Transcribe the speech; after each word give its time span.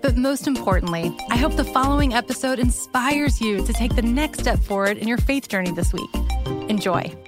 But 0.00 0.16
most 0.16 0.46
importantly, 0.46 1.16
I 1.30 1.36
hope 1.36 1.56
the 1.56 1.64
following 1.64 2.14
episode 2.14 2.58
inspires 2.58 3.40
you 3.40 3.64
to 3.66 3.72
take 3.72 3.94
the 3.96 4.02
next 4.02 4.40
step 4.40 4.58
forward 4.58 4.96
in 4.96 5.08
your 5.08 5.18
faith 5.18 5.48
journey 5.48 5.72
this 5.72 5.92
week. 5.92 6.10
Enjoy. 6.68 7.27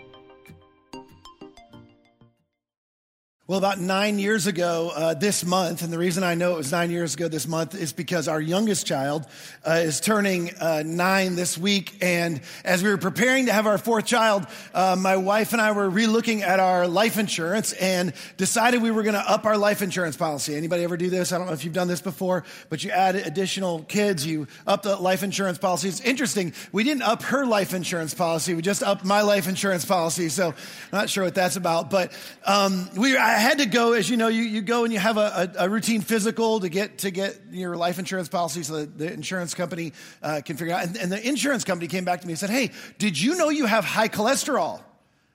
Well, 3.50 3.59
about 3.59 3.80
nine 3.80 4.20
years 4.20 4.46
ago 4.46 4.92
uh, 4.95 5.14
this 5.14 5.45
month, 5.45 5.82
and 5.82 5.92
the 5.92 5.98
reason 5.98 6.22
I 6.22 6.36
know 6.36 6.52
it 6.52 6.58
was 6.58 6.70
nine 6.70 6.92
years 6.92 7.14
ago 7.14 7.27
this 7.27 7.48
month 7.48 7.74
is 7.74 7.92
because 7.92 8.28
our 8.28 8.41
youngest 8.41 8.86
child 8.86 9.27
uh, 9.66 9.80
is 9.82 9.98
turning 9.98 10.54
uh, 10.60 10.84
nine 10.86 11.34
this 11.34 11.58
week. 11.58 11.98
And 12.00 12.42
as 12.64 12.84
we 12.84 12.91
were 12.91 12.97
preparing 12.97 13.47
to 13.47 13.52
have 13.52 13.66
our 13.66 13.77
fourth 13.77 14.06
child, 14.06 14.47
uh, 14.72 14.94
my 14.97 15.16
wife 15.16 15.52
and 15.52 15.60
I 15.60 15.72
were 15.72 15.91
relooking 15.91 16.42
at 16.42 16.60
our 16.60 16.86
life 16.86 17.19
insurance 17.19 17.72
and 17.72 18.12
decided 18.36 18.83
we 18.83 18.92
were 18.92 19.02
going 19.02 19.16
to 19.16 19.28
up 19.28 19.44
our 19.44 19.58
life 19.58 19.82
insurance 19.82 20.16
policy. 20.16 20.55
Anybody 20.55 20.84
ever 20.84 20.97
do 20.97 21.10
this? 21.10 21.32
I 21.32 21.38
don't 21.38 21.48
know 21.48 21.53
if 21.53 21.64
you've 21.64 21.75
done 21.75 21.88
this 21.88 22.00
before, 22.00 22.44
but 22.69 22.84
you 22.84 22.92
add 22.92 23.16
additional 23.16 23.80
kids, 23.80 24.25
you 24.25 24.47
up 24.64 24.82
the 24.82 24.94
life 24.94 25.25
insurance 25.25 25.58
policy. 25.58 25.88
It's 25.88 26.00
interesting. 26.03 26.53
We 26.70 26.84
didn't 26.84 27.03
up 27.03 27.25
her 27.25 27.44
life 27.44 27.75
insurance 27.75 28.14
policy. 28.14 28.55
We 28.55 28.62
just 28.62 28.84
upped 28.84 29.05
my 29.05 29.22
life 29.22 29.48
insurance 29.48 29.84
policy. 29.84 30.28
So 30.28 30.50
I'm 30.50 30.55
not 30.92 31.10
sure 31.10 31.25
what 31.25 31.34
that's 31.34 31.56
about, 31.56 31.91
but 31.91 32.12
um, 32.47 32.88
we, 32.97 33.16
I 33.16 33.39
had 33.41 33.58
to 33.58 33.66
go, 33.66 33.92
as 33.92 34.08
you 34.08 34.16
know, 34.16 34.28
you, 34.28 34.42
you 34.42 34.60
go 34.62 34.84
and 34.84 34.92
you 34.92 34.98
have 34.98 35.16
a, 35.16 35.52
a, 35.58 35.64
a 35.64 35.69
routine 35.69 36.00
physical 36.00 36.60
to 36.60 36.69
get 36.69 36.98
to 36.98 37.10
get 37.10 37.38
your 37.50 37.77
life 37.77 37.98
insurance 37.98 38.28
policy 38.28 38.62
so 38.62 38.77
that 38.77 38.98
the 38.98 39.12
insurance 39.12 39.55
company 39.55 39.92
uh, 40.22 40.41
can 40.44 40.56
figure 40.56 40.74
out. 40.74 40.84
And, 40.84 40.97
and 40.97 41.12
the 41.12 41.27
insurance 41.27 41.64
company 41.64 41.88
came 41.88 42.05
back 42.05 42.20
to 42.20 42.27
me 42.27 42.32
and 42.32 42.38
said, 42.38 42.50
Hey, 42.50 42.70
did 42.98 43.20
you 43.20 43.36
know 43.36 43.48
you 43.48 43.66
have 43.66 43.84
high 43.84 44.08
cholesterol? 44.08 44.82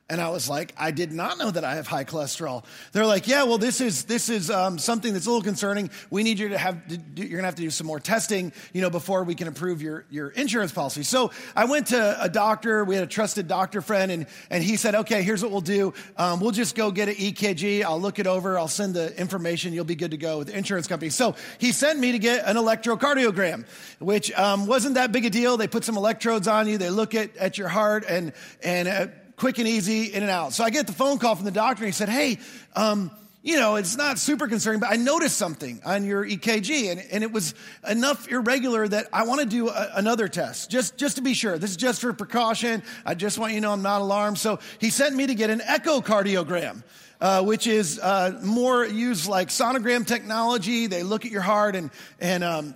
And 0.07 0.21
I 0.21 0.29
was 0.29 0.47
like, 0.47 0.71
I 0.77 0.91
did 0.91 1.11
not 1.11 1.39
know 1.39 1.49
that 1.49 1.63
I 1.63 1.75
have 1.75 1.87
high 1.87 2.03
cholesterol. 2.03 2.63
They're 2.91 3.07
like, 3.07 3.27
yeah, 3.27 3.41
well, 3.41 3.57
this 3.57 3.81
is 3.81 4.03
this 4.03 4.29
is 4.29 4.51
um, 4.51 4.77
something 4.77 5.11
that's 5.11 5.25
a 5.25 5.29
little 5.29 5.41
concerning. 5.41 5.89
We 6.11 6.21
need 6.21 6.37
you 6.37 6.49
to 6.49 6.59
have 6.59 6.87
to 6.89 6.97
do, 6.97 7.23
you're 7.23 7.39
gonna 7.39 7.47
have 7.47 7.55
to 7.55 7.63
do 7.63 7.71
some 7.71 7.87
more 7.87 7.99
testing, 7.99 8.53
you 8.71 8.83
know, 8.83 8.91
before 8.91 9.23
we 9.23 9.33
can 9.33 9.47
approve 9.47 9.81
your 9.81 10.05
your 10.11 10.29
insurance 10.29 10.71
policy. 10.71 11.01
So 11.01 11.31
I 11.55 11.65
went 11.65 11.87
to 11.87 12.23
a 12.23 12.29
doctor. 12.29 12.85
We 12.85 12.93
had 12.93 13.03
a 13.03 13.07
trusted 13.07 13.47
doctor 13.47 13.81
friend, 13.81 14.11
and 14.11 14.27
and 14.51 14.63
he 14.63 14.75
said, 14.75 14.93
okay, 14.93 15.23
here's 15.23 15.41
what 15.41 15.51
we'll 15.51 15.61
do. 15.61 15.91
Um, 16.17 16.39
we'll 16.39 16.51
just 16.51 16.75
go 16.75 16.91
get 16.91 17.09
an 17.09 17.15
EKG. 17.15 17.83
I'll 17.83 17.99
look 17.99 18.19
it 18.19 18.27
over. 18.27 18.59
I'll 18.59 18.67
send 18.67 18.93
the 18.93 19.19
information. 19.19 19.73
You'll 19.73 19.85
be 19.85 19.95
good 19.95 20.11
to 20.11 20.17
go 20.17 20.37
with 20.37 20.47
the 20.49 20.57
insurance 20.57 20.85
company. 20.85 21.09
So 21.09 21.33
he 21.57 21.71
sent 21.71 21.97
me 21.97 22.11
to 22.11 22.19
get 22.19 22.45
an 22.45 22.57
electrocardiogram, 22.57 23.65
which 23.97 24.31
um, 24.33 24.67
wasn't 24.67 24.95
that 24.95 25.11
big 25.11 25.25
a 25.25 25.31
deal. 25.31 25.57
They 25.57 25.67
put 25.67 25.83
some 25.83 25.97
electrodes 25.97 26.47
on 26.47 26.67
you. 26.67 26.77
They 26.77 26.91
look 26.91 27.15
at 27.15 27.35
at 27.37 27.57
your 27.57 27.69
heart 27.69 28.05
and 28.07 28.31
and. 28.61 28.87
Uh, 28.87 29.07
quick 29.35 29.57
and 29.59 29.67
easy, 29.67 30.13
in 30.13 30.23
and 30.23 30.31
out. 30.31 30.53
So 30.53 30.63
I 30.63 30.69
get 30.69 30.87
the 30.87 30.93
phone 30.93 31.17
call 31.17 31.35
from 31.35 31.45
the 31.45 31.51
doctor 31.51 31.83
and 31.83 31.87
he 31.87 31.97
said, 31.97 32.09
Hey, 32.09 32.39
um, 32.75 33.11
you 33.45 33.57
know, 33.57 33.75
it's 33.75 33.95
not 33.95 34.17
super 34.17 34.47
concerning, 34.47 34.79
but 34.79 34.91
I 34.91 34.95
noticed 34.95 35.37
something 35.37 35.79
on 35.85 36.03
your 36.03 36.25
EKG 36.25 36.91
and, 36.91 36.99
and 37.11 37.23
it 37.23 37.31
was 37.31 37.53
enough 37.87 38.27
irregular 38.27 38.87
that 38.87 39.07
I 39.13 39.25
want 39.25 39.41
to 39.41 39.45
do 39.45 39.69
a, 39.69 39.91
another 39.93 40.27
test 40.27 40.71
just, 40.71 40.97
just 40.97 41.17
to 41.17 41.21
be 41.21 41.35
sure. 41.35 41.59
This 41.59 41.69
is 41.69 41.77
just 41.77 42.01
for 42.01 42.11
precaution. 42.11 42.81
I 43.05 43.13
just 43.13 43.37
want 43.37 43.53
you 43.53 43.59
to 43.59 43.61
know 43.61 43.71
I'm 43.71 43.83
not 43.83 44.01
alarmed. 44.01 44.39
So 44.39 44.57
he 44.79 44.89
sent 44.89 45.15
me 45.15 45.27
to 45.27 45.35
get 45.35 45.49
an 45.51 45.59
echocardiogram. 45.59 46.83
Uh, 47.21 47.41
which 47.41 47.65
is 47.65 47.97
uh, 47.97 48.37
more 48.43 48.85
used 48.85 49.25
like 49.25 49.47
sonogram 49.47 50.05
technology. 50.05 50.87
They 50.87 51.01
look 51.01 51.23
at 51.23 51.31
your 51.31 51.41
heart 51.41 51.77
and 51.77 51.89
and 52.19 52.43
um, 52.43 52.75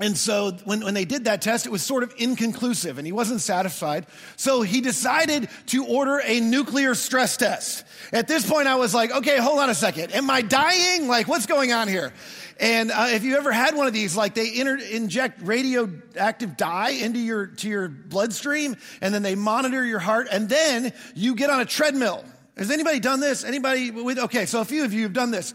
and 0.00 0.16
so 0.16 0.52
when, 0.64 0.84
when 0.84 0.94
they 0.94 1.04
did 1.04 1.24
that 1.24 1.42
test, 1.42 1.66
it 1.66 1.72
was 1.72 1.82
sort 1.82 2.02
of 2.02 2.14
inconclusive 2.16 2.98
and 2.98 3.06
he 3.06 3.12
wasn't 3.12 3.40
satisfied. 3.40 4.06
So 4.36 4.62
he 4.62 4.80
decided 4.80 5.48
to 5.66 5.86
order 5.86 6.20
a 6.24 6.40
nuclear 6.40 6.94
stress 6.94 7.36
test. 7.36 7.84
At 8.12 8.28
this 8.28 8.48
point, 8.48 8.68
I 8.68 8.76
was 8.76 8.94
like, 8.94 9.10
okay, 9.10 9.38
hold 9.38 9.58
on 9.58 9.70
a 9.70 9.74
second. 9.74 10.14
Am 10.14 10.30
I 10.30 10.42
dying? 10.42 11.08
Like, 11.08 11.26
what's 11.26 11.46
going 11.46 11.72
on 11.72 11.88
here? 11.88 12.12
And 12.60 12.90
uh, 12.90 13.08
if 13.10 13.24
you 13.24 13.36
ever 13.36 13.52
had 13.52 13.76
one 13.76 13.86
of 13.86 13.92
these, 13.92 14.16
like 14.16 14.34
they 14.34 14.58
inter- 14.58 14.78
inject 14.78 15.42
radioactive 15.42 16.56
dye 16.56 16.90
into 16.90 17.18
your, 17.18 17.46
to 17.46 17.68
your 17.68 17.88
bloodstream 17.88 18.76
and 19.00 19.12
then 19.12 19.22
they 19.22 19.34
monitor 19.34 19.84
your 19.84 20.00
heart 20.00 20.28
and 20.30 20.48
then 20.48 20.92
you 21.14 21.34
get 21.34 21.50
on 21.50 21.60
a 21.60 21.64
treadmill. 21.64 22.24
Has 22.56 22.70
anybody 22.70 22.98
done 23.00 23.20
this? 23.20 23.44
Anybody 23.44 23.90
with, 23.90 24.18
okay, 24.18 24.46
so 24.46 24.60
a 24.60 24.64
few 24.64 24.84
of 24.84 24.92
you 24.92 25.04
have 25.04 25.12
done 25.12 25.30
this. 25.30 25.54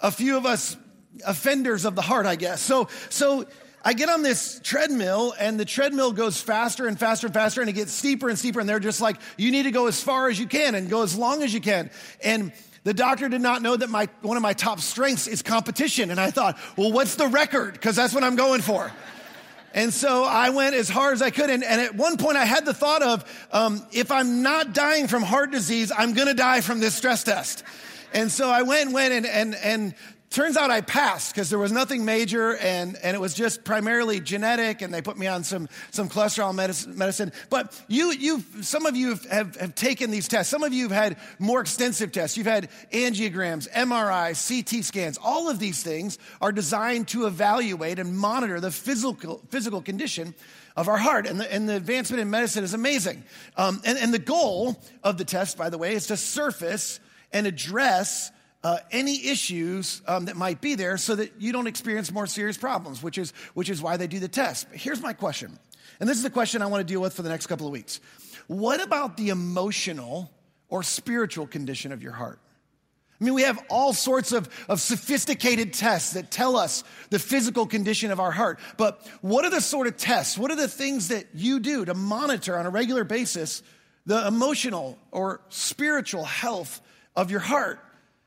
A 0.00 0.10
few 0.10 0.36
of 0.36 0.44
us 0.44 0.76
offenders 1.26 1.84
of 1.84 1.94
the 1.94 2.02
heart, 2.02 2.26
I 2.26 2.36
guess. 2.36 2.60
So, 2.60 2.88
so 3.08 3.46
I 3.84 3.94
get 3.94 4.08
on 4.08 4.22
this 4.22 4.60
treadmill 4.62 5.34
and 5.38 5.58
the 5.58 5.64
treadmill 5.64 6.12
goes 6.12 6.40
faster 6.40 6.86
and 6.86 6.98
faster 6.98 7.26
and 7.26 7.34
faster 7.34 7.60
and 7.60 7.68
it 7.68 7.72
gets 7.72 7.92
steeper 7.92 8.28
and 8.28 8.38
steeper. 8.38 8.60
And 8.60 8.68
they're 8.68 8.78
just 8.78 9.00
like, 9.00 9.16
you 9.36 9.50
need 9.50 9.64
to 9.64 9.72
go 9.72 9.88
as 9.88 10.00
far 10.00 10.28
as 10.28 10.38
you 10.38 10.46
can 10.46 10.74
and 10.74 10.88
go 10.88 11.02
as 11.02 11.16
long 11.16 11.42
as 11.42 11.52
you 11.52 11.60
can. 11.60 11.90
And 12.22 12.52
the 12.84 12.94
doctor 12.94 13.28
did 13.28 13.40
not 13.40 13.60
know 13.60 13.76
that 13.76 13.90
my, 13.90 14.08
one 14.22 14.36
of 14.36 14.42
my 14.42 14.52
top 14.52 14.80
strengths 14.80 15.26
is 15.26 15.42
competition. 15.42 16.10
And 16.10 16.20
I 16.20 16.30
thought, 16.30 16.58
well, 16.76 16.92
what's 16.92 17.16
the 17.16 17.26
record? 17.26 17.80
Cause 17.80 17.96
that's 17.96 18.14
what 18.14 18.22
I'm 18.22 18.36
going 18.36 18.60
for. 18.60 18.92
And 19.74 19.92
so 19.92 20.24
I 20.24 20.50
went 20.50 20.74
as 20.74 20.88
hard 20.88 21.14
as 21.14 21.22
I 21.22 21.30
could. 21.30 21.50
And, 21.50 21.64
and 21.64 21.80
at 21.80 21.94
one 21.94 22.18
point 22.18 22.36
I 22.36 22.44
had 22.44 22.64
the 22.64 22.74
thought 22.74 23.02
of, 23.02 23.48
um, 23.52 23.84
if 23.90 24.12
I'm 24.12 24.42
not 24.42 24.74
dying 24.74 25.08
from 25.08 25.22
heart 25.22 25.50
disease, 25.50 25.90
I'm 25.96 26.12
going 26.12 26.28
to 26.28 26.34
die 26.34 26.60
from 26.60 26.78
this 26.78 26.94
stress 26.94 27.24
test. 27.24 27.64
And 28.14 28.30
so 28.30 28.50
I 28.50 28.62
went 28.62 28.86
and 28.86 28.94
went 28.94 29.14
and, 29.14 29.26
and, 29.26 29.54
and 29.54 29.94
Turns 30.32 30.56
out 30.56 30.70
I 30.70 30.80
passed 30.80 31.34
because 31.34 31.50
there 31.50 31.58
was 31.58 31.72
nothing 31.72 32.06
major 32.06 32.56
and, 32.56 32.96
and 33.02 33.14
it 33.14 33.20
was 33.20 33.34
just 33.34 33.64
primarily 33.64 34.18
genetic 34.18 34.80
and 34.80 34.92
they 34.92 35.02
put 35.02 35.18
me 35.18 35.26
on 35.26 35.44
some, 35.44 35.68
some 35.90 36.08
cholesterol 36.08 36.54
medicine. 36.54 37.32
But 37.50 37.78
you, 37.86 38.12
you, 38.12 38.42
some 38.62 38.86
of 38.86 38.96
you 38.96 39.16
have, 39.28 39.56
have 39.56 39.74
taken 39.74 40.10
these 40.10 40.28
tests. 40.28 40.50
Some 40.50 40.62
of 40.62 40.72
you 40.72 40.84
have 40.88 40.92
had 40.92 41.16
more 41.38 41.60
extensive 41.60 42.12
tests. 42.12 42.38
You've 42.38 42.46
had 42.46 42.70
angiograms, 42.94 43.70
MRIs, 43.72 44.48
CT 44.48 44.82
scans. 44.82 45.18
All 45.22 45.50
of 45.50 45.58
these 45.58 45.82
things 45.82 46.18
are 46.40 46.50
designed 46.50 47.08
to 47.08 47.26
evaluate 47.26 47.98
and 47.98 48.16
monitor 48.16 48.58
the 48.58 48.70
physical, 48.70 49.42
physical 49.50 49.82
condition 49.82 50.34
of 50.76 50.88
our 50.88 50.96
heart. 50.96 51.26
And 51.26 51.40
the, 51.40 51.52
and 51.52 51.68
the 51.68 51.76
advancement 51.76 52.22
in 52.22 52.30
medicine 52.30 52.64
is 52.64 52.72
amazing. 52.72 53.22
Um, 53.58 53.82
and, 53.84 53.98
and 53.98 54.14
the 54.14 54.18
goal 54.18 54.80
of 55.04 55.18
the 55.18 55.26
test, 55.26 55.58
by 55.58 55.68
the 55.68 55.76
way, 55.76 55.92
is 55.92 56.06
to 56.06 56.16
surface 56.16 57.00
and 57.34 57.46
address 57.46 58.30
uh, 58.64 58.78
any 58.90 59.26
issues 59.26 60.02
um, 60.06 60.26
that 60.26 60.36
might 60.36 60.60
be 60.60 60.74
there 60.74 60.96
so 60.96 61.14
that 61.16 61.32
you 61.40 61.52
don't 61.52 61.66
experience 61.66 62.12
more 62.12 62.26
serious 62.26 62.56
problems, 62.56 63.02
which 63.02 63.18
is, 63.18 63.32
which 63.54 63.68
is 63.68 63.82
why 63.82 63.96
they 63.96 64.06
do 64.06 64.18
the 64.18 64.28
test. 64.28 64.68
But 64.70 64.78
here's 64.78 65.00
my 65.00 65.12
question, 65.12 65.58
and 66.00 66.08
this 66.08 66.16
is 66.16 66.22
the 66.22 66.30
question 66.30 66.62
I 66.62 66.66
want 66.66 66.86
to 66.86 66.92
deal 66.92 67.00
with 67.00 67.14
for 67.14 67.22
the 67.22 67.28
next 67.28 67.46
couple 67.46 67.66
of 67.66 67.72
weeks. 67.72 68.00
What 68.46 68.82
about 68.82 69.16
the 69.16 69.30
emotional 69.30 70.30
or 70.68 70.82
spiritual 70.82 71.46
condition 71.46 71.92
of 71.92 72.02
your 72.02 72.12
heart? 72.12 72.38
I 73.20 73.24
mean, 73.24 73.34
we 73.34 73.42
have 73.42 73.64
all 73.70 73.92
sorts 73.92 74.32
of, 74.32 74.48
of 74.68 74.80
sophisticated 74.80 75.74
tests 75.74 76.14
that 76.14 76.32
tell 76.32 76.56
us 76.56 76.82
the 77.10 77.20
physical 77.20 77.66
condition 77.66 78.10
of 78.10 78.18
our 78.18 78.32
heart. 78.32 78.58
But 78.76 79.06
what 79.20 79.44
are 79.44 79.50
the 79.50 79.60
sort 79.60 79.86
of 79.86 79.96
tests? 79.96 80.36
What 80.36 80.50
are 80.50 80.56
the 80.56 80.66
things 80.66 81.08
that 81.08 81.26
you 81.32 81.60
do 81.60 81.84
to 81.84 81.94
monitor 81.94 82.58
on 82.58 82.66
a 82.66 82.70
regular 82.70 83.04
basis 83.04 83.62
the 84.06 84.26
emotional 84.26 84.98
or 85.12 85.40
spiritual 85.50 86.24
health 86.24 86.80
of 87.14 87.30
your 87.30 87.38
heart? 87.38 87.78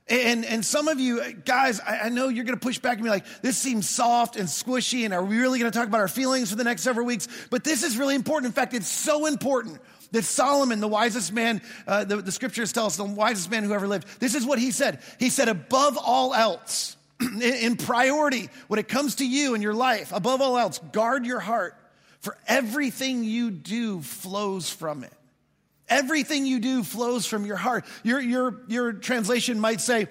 And, 0.07 0.45
and 0.45 0.63
some 0.63 0.87
of 0.87 0.99
you 0.99 1.33
guys, 1.33 1.79
I, 1.79 2.01
I 2.01 2.09
know 2.09 2.27
you're 2.27 2.45
going 2.45 2.57
to 2.57 2.63
push 2.63 2.77
back 2.77 2.95
and 2.95 3.03
be 3.03 3.09
like, 3.09 3.25
this 3.41 3.57
seems 3.57 3.89
soft 3.89 4.35
and 4.35 4.47
squishy. 4.47 5.03
And 5.03 5.13
are 5.13 5.23
we 5.23 5.37
really 5.37 5.57
going 5.57 5.71
to 5.71 5.77
talk 5.77 5.87
about 5.87 5.99
our 5.99 6.07
feelings 6.07 6.51
for 6.51 6.55
the 6.55 6.63
next 6.63 6.83
several 6.83 7.07
weeks? 7.07 7.27
But 7.49 7.63
this 7.63 7.81
is 7.81 7.97
really 7.97 8.13
important. 8.13 8.45
In 8.45 8.53
fact, 8.53 8.75
it's 8.75 8.87
so 8.87 9.25
important 9.25 9.81
that 10.11 10.23
Solomon, 10.23 10.79
the 10.79 10.87
wisest 10.87 11.33
man, 11.33 11.59
uh, 11.87 12.03
the, 12.05 12.17
the 12.17 12.31
scriptures 12.31 12.71
tell 12.71 12.85
us, 12.85 12.97
the 12.97 13.03
wisest 13.03 13.49
man 13.49 13.63
who 13.63 13.73
ever 13.73 13.87
lived, 13.87 14.07
this 14.19 14.35
is 14.35 14.45
what 14.45 14.59
he 14.59 14.69
said. 14.69 14.99
He 15.19 15.31
said, 15.31 15.49
above 15.49 15.97
all 15.97 16.35
else, 16.35 16.95
in, 17.19 17.41
in 17.41 17.75
priority, 17.75 18.49
when 18.67 18.79
it 18.79 18.87
comes 18.87 19.15
to 19.15 19.27
you 19.27 19.55
and 19.55 19.63
your 19.63 19.73
life, 19.73 20.11
above 20.11 20.39
all 20.39 20.57
else, 20.57 20.79
guard 20.91 21.25
your 21.25 21.39
heart, 21.39 21.75
for 22.19 22.37
everything 22.47 23.23
you 23.23 23.49
do 23.49 24.01
flows 24.01 24.69
from 24.69 25.03
it. 25.03 25.13
Everything 25.87 26.45
you 26.45 26.59
do 26.59 26.83
flows 26.83 27.25
from 27.25 27.45
your 27.45 27.57
heart. 27.57 27.85
Your, 28.03 28.19
your, 28.19 28.61
your 28.67 28.93
translation 28.93 29.59
might 29.59 29.81
say, 29.81 30.07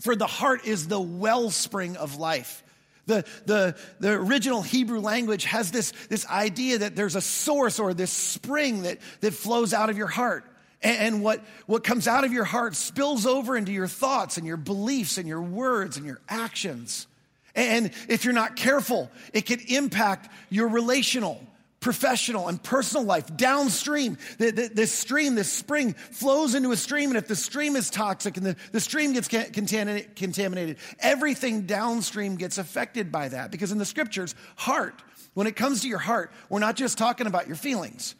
For 0.00 0.14
the 0.14 0.26
heart 0.26 0.66
is 0.66 0.88
the 0.88 1.00
wellspring 1.00 1.96
of 1.96 2.16
life. 2.16 2.62
The, 3.06 3.24
the, 3.46 3.76
the 4.00 4.10
original 4.12 4.60
Hebrew 4.60 5.00
language 5.00 5.44
has 5.44 5.70
this, 5.70 5.92
this 6.10 6.26
idea 6.26 6.78
that 6.78 6.94
there's 6.94 7.16
a 7.16 7.22
source 7.22 7.78
or 7.78 7.94
this 7.94 8.10
spring 8.10 8.82
that, 8.82 8.98
that 9.20 9.32
flows 9.32 9.72
out 9.72 9.88
of 9.88 9.96
your 9.96 10.08
heart. 10.08 10.44
And 10.82 11.22
what, 11.22 11.42
what 11.66 11.82
comes 11.82 12.06
out 12.06 12.24
of 12.24 12.32
your 12.32 12.44
heart 12.44 12.76
spills 12.76 13.26
over 13.26 13.56
into 13.56 13.72
your 13.72 13.88
thoughts 13.88 14.36
and 14.36 14.46
your 14.46 14.56
beliefs 14.56 15.18
and 15.18 15.26
your 15.26 15.42
words 15.42 15.96
and 15.96 16.06
your 16.06 16.20
actions. 16.28 17.06
And 17.54 17.90
if 18.08 18.24
you're 18.24 18.34
not 18.34 18.54
careful, 18.54 19.10
it 19.32 19.46
can 19.46 19.58
impact 19.68 20.30
your 20.50 20.68
relational, 20.68 21.42
professional 21.80 22.48
and 22.48 22.62
personal 22.62 23.06
life 23.06 23.36
downstream. 23.36 24.18
The, 24.38 24.50
the, 24.50 24.70
this 24.72 24.92
stream, 24.92 25.34
this 25.34 25.52
spring 25.52 25.92
flows 25.94 26.54
into 26.54 26.72
a 26.72 26.76
stream, 26.76 27.10
and 27.10 27.18
if 27.18 27.28
the 27.28 27.36
stream 27.36 27.76
is 27.76 27.90
toxic 27.90 28.36
and 28.36 28.44
the, 28.44 28.56
the 28.72 28.80
stream 28.80 29.12
gets 29.12 29.28
contaminated, 29.28 30.16
contaminated, 30.16 30.78
everything 31.00 31.66
downstream 31.66 32.36
gets 32.36 32.58
affected 32.58 33.12
by 33.12 33.28
that. 33.28 33.50
Because 33.50 33.72
in 33.72 33.78
the 33.78 33.84
scriptures, 33.84 34.34
heart, 34.56 35.02
when 35.34 35.46
it 35.46 35.56
comes 35.56 35.82
to 35.82 35.88
your 35.88 35.98
heart, 35.98 36.32
we're 36.48 36.58
not 36.58 36.76
just 36.76 36.98
talking 36.98 37.26
about 37.26 37.46
your 37.46 37.56
feelings. 37.56 38.14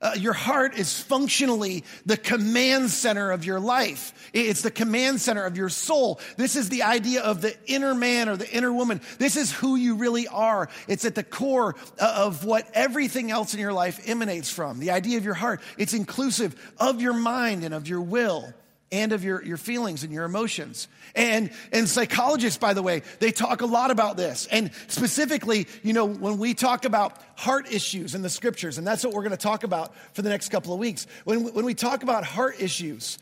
Uh, 0.00 0.12
your 0.18 0.34
heart 0.34 0.76
is 0.78 1.00
functionally 1.00 1.82
the 2.04 2.18
command 2.18 2.90
center 2.90 3.30
of 3.30 3.46
your 3.46 3.58
life. 3.58 4.30
It's 4.34 4.60
the 4.60 4.70
command 4.70 5.22
center 5.22 5.44
of 5.44 5.56
your 5.56 5.70
soul. 5.70 6.20
This 6.36 6.54
is 6.54 6.68
the 6.68 6.82
idea 6.82 7.22
of 7.22 7.40
the 7.40 7.56
inner 7.64 7.94
man 7.94 8.28
or 8.28 8.36
the 8.36 8.50
inner 8.50 8.72
woman. 8.72 9.00
This 9.18 9.36
is 9.36 9.50
who 9.50 9.74
you 9.76 9.94
really 9.94 10.28
are. 10.28 10.68
It's 10.86 11.06
at 11.06 11.14
the 11.14 11.24
core 11.24 11.76
uh, 11.98 12.24
of 12.26 12.44
what 12.44 12.68
everything 12.74 13.30
else 13.30 13.54
in 13.54 13.60
your 13.60 13.72
life 13.72 14.06
emanates 14.06 14.50
from. 14.50 14.80
The 14.80 14.90
idea 14.90 15.16
of 15.16 15.24
your 15.24 15.34
heart. 15.34 15.62
It's 15.78 15.94
inclusive 15.94 16.54
of 16.78 17.00
your 17.00 17.14
mind 17.14 17.64
and 17.64 17.72
of 17.72 17.88
your 17.88 18.02
will 18.02 18.52
and 18.92 19.12
of 19.12 19.24
your, 19.24 19.42
your 19.44 19.56
feelings 19.56 20.04
and 20.04 20.12
your 20.12 20.24
emotions. 20.24 20.88
And, 21.14 21.50
and 21.72 21.88
psychologists, 21.88 22.58
by 22.58 22.74
the 22.74 22.82
way, 22.82 23.02
they 23.18 23.32
talk 23.32 23.62
a 23.62 23.66
lot 23.66 23.90
about 23.90 24.16
this. 24.16 24.46
And 24.50 24.70
specifically, 24.88 25.66
you 25.82 25.92
know, 25.92 26.06
when 26.06 26.38
we 26.38 26.54
talk 26.54 26.84
about 26.84 27.20
heart 27.34 27.72
issues 27.72 28.14
in 28.14 28.22
the 28.22 28.30
scriptures, 28.30 28.78
and 28.78 28.86
that's 28.86 29.04
what 29.04 29.12
we're 29.12 29.22
going 29.22 29.30
to 29.30 29.36
talk 29.36 29.64
about 29.64 29.94
for 30.12 30.22
the 30.22 30.28
next 30.28 30.50
couple 30.50 30.72
of 30.72 30.78
weeks. 30.78 31.06
When, 31.24 31.52
when 31.52 31.64
we 31.64 31.74
talk 31.74 32.02
about 32.02 32.24
heart 32.24 32.60
issues, 32.60 33.18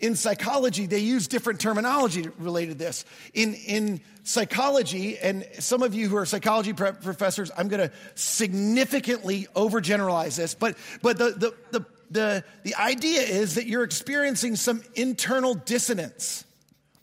in 0.00 0.16
psychology, 0.16 0.86
they 0.86 0.98
use 0.98 1.28
different 1.28 1.60
terminology 1.60 2.28
related 2.38 2.72
to 2.72 2.78
this. 2.78 3.04
In, 3.32 3.54
in 3.54 4.00
psychology, 4.24 5.18
and 5.18 5.46
some 5.60 5.82
of 5.82 5.94
you 5.94 6.08
who 6.08 6.16
are 6.16 6.26
psychology 6.26 6.72
professors, 6.72 7.50
I'm 7.56 7.68
going 7.68 7.88
to 7.88 7.94
significantly 8.14 9.46
overgeneralize 9.54 10.36
this, 10.36 10.54
but, 10.54 10.76
but 11.00 11.16
the, 11.16 11.30
the, 11.30 11.54
the 11.70 11.86
the, 12.10 12.44
the 12.62 12.74
idea 12.74 13.22
is 13.22 13.56
that 13.56 13.66
you're 13.66 13.84
experiencing 13.84 14.56
some 14.56 14.82
internal 14.94 15.54
dissonance. 15.54 16.44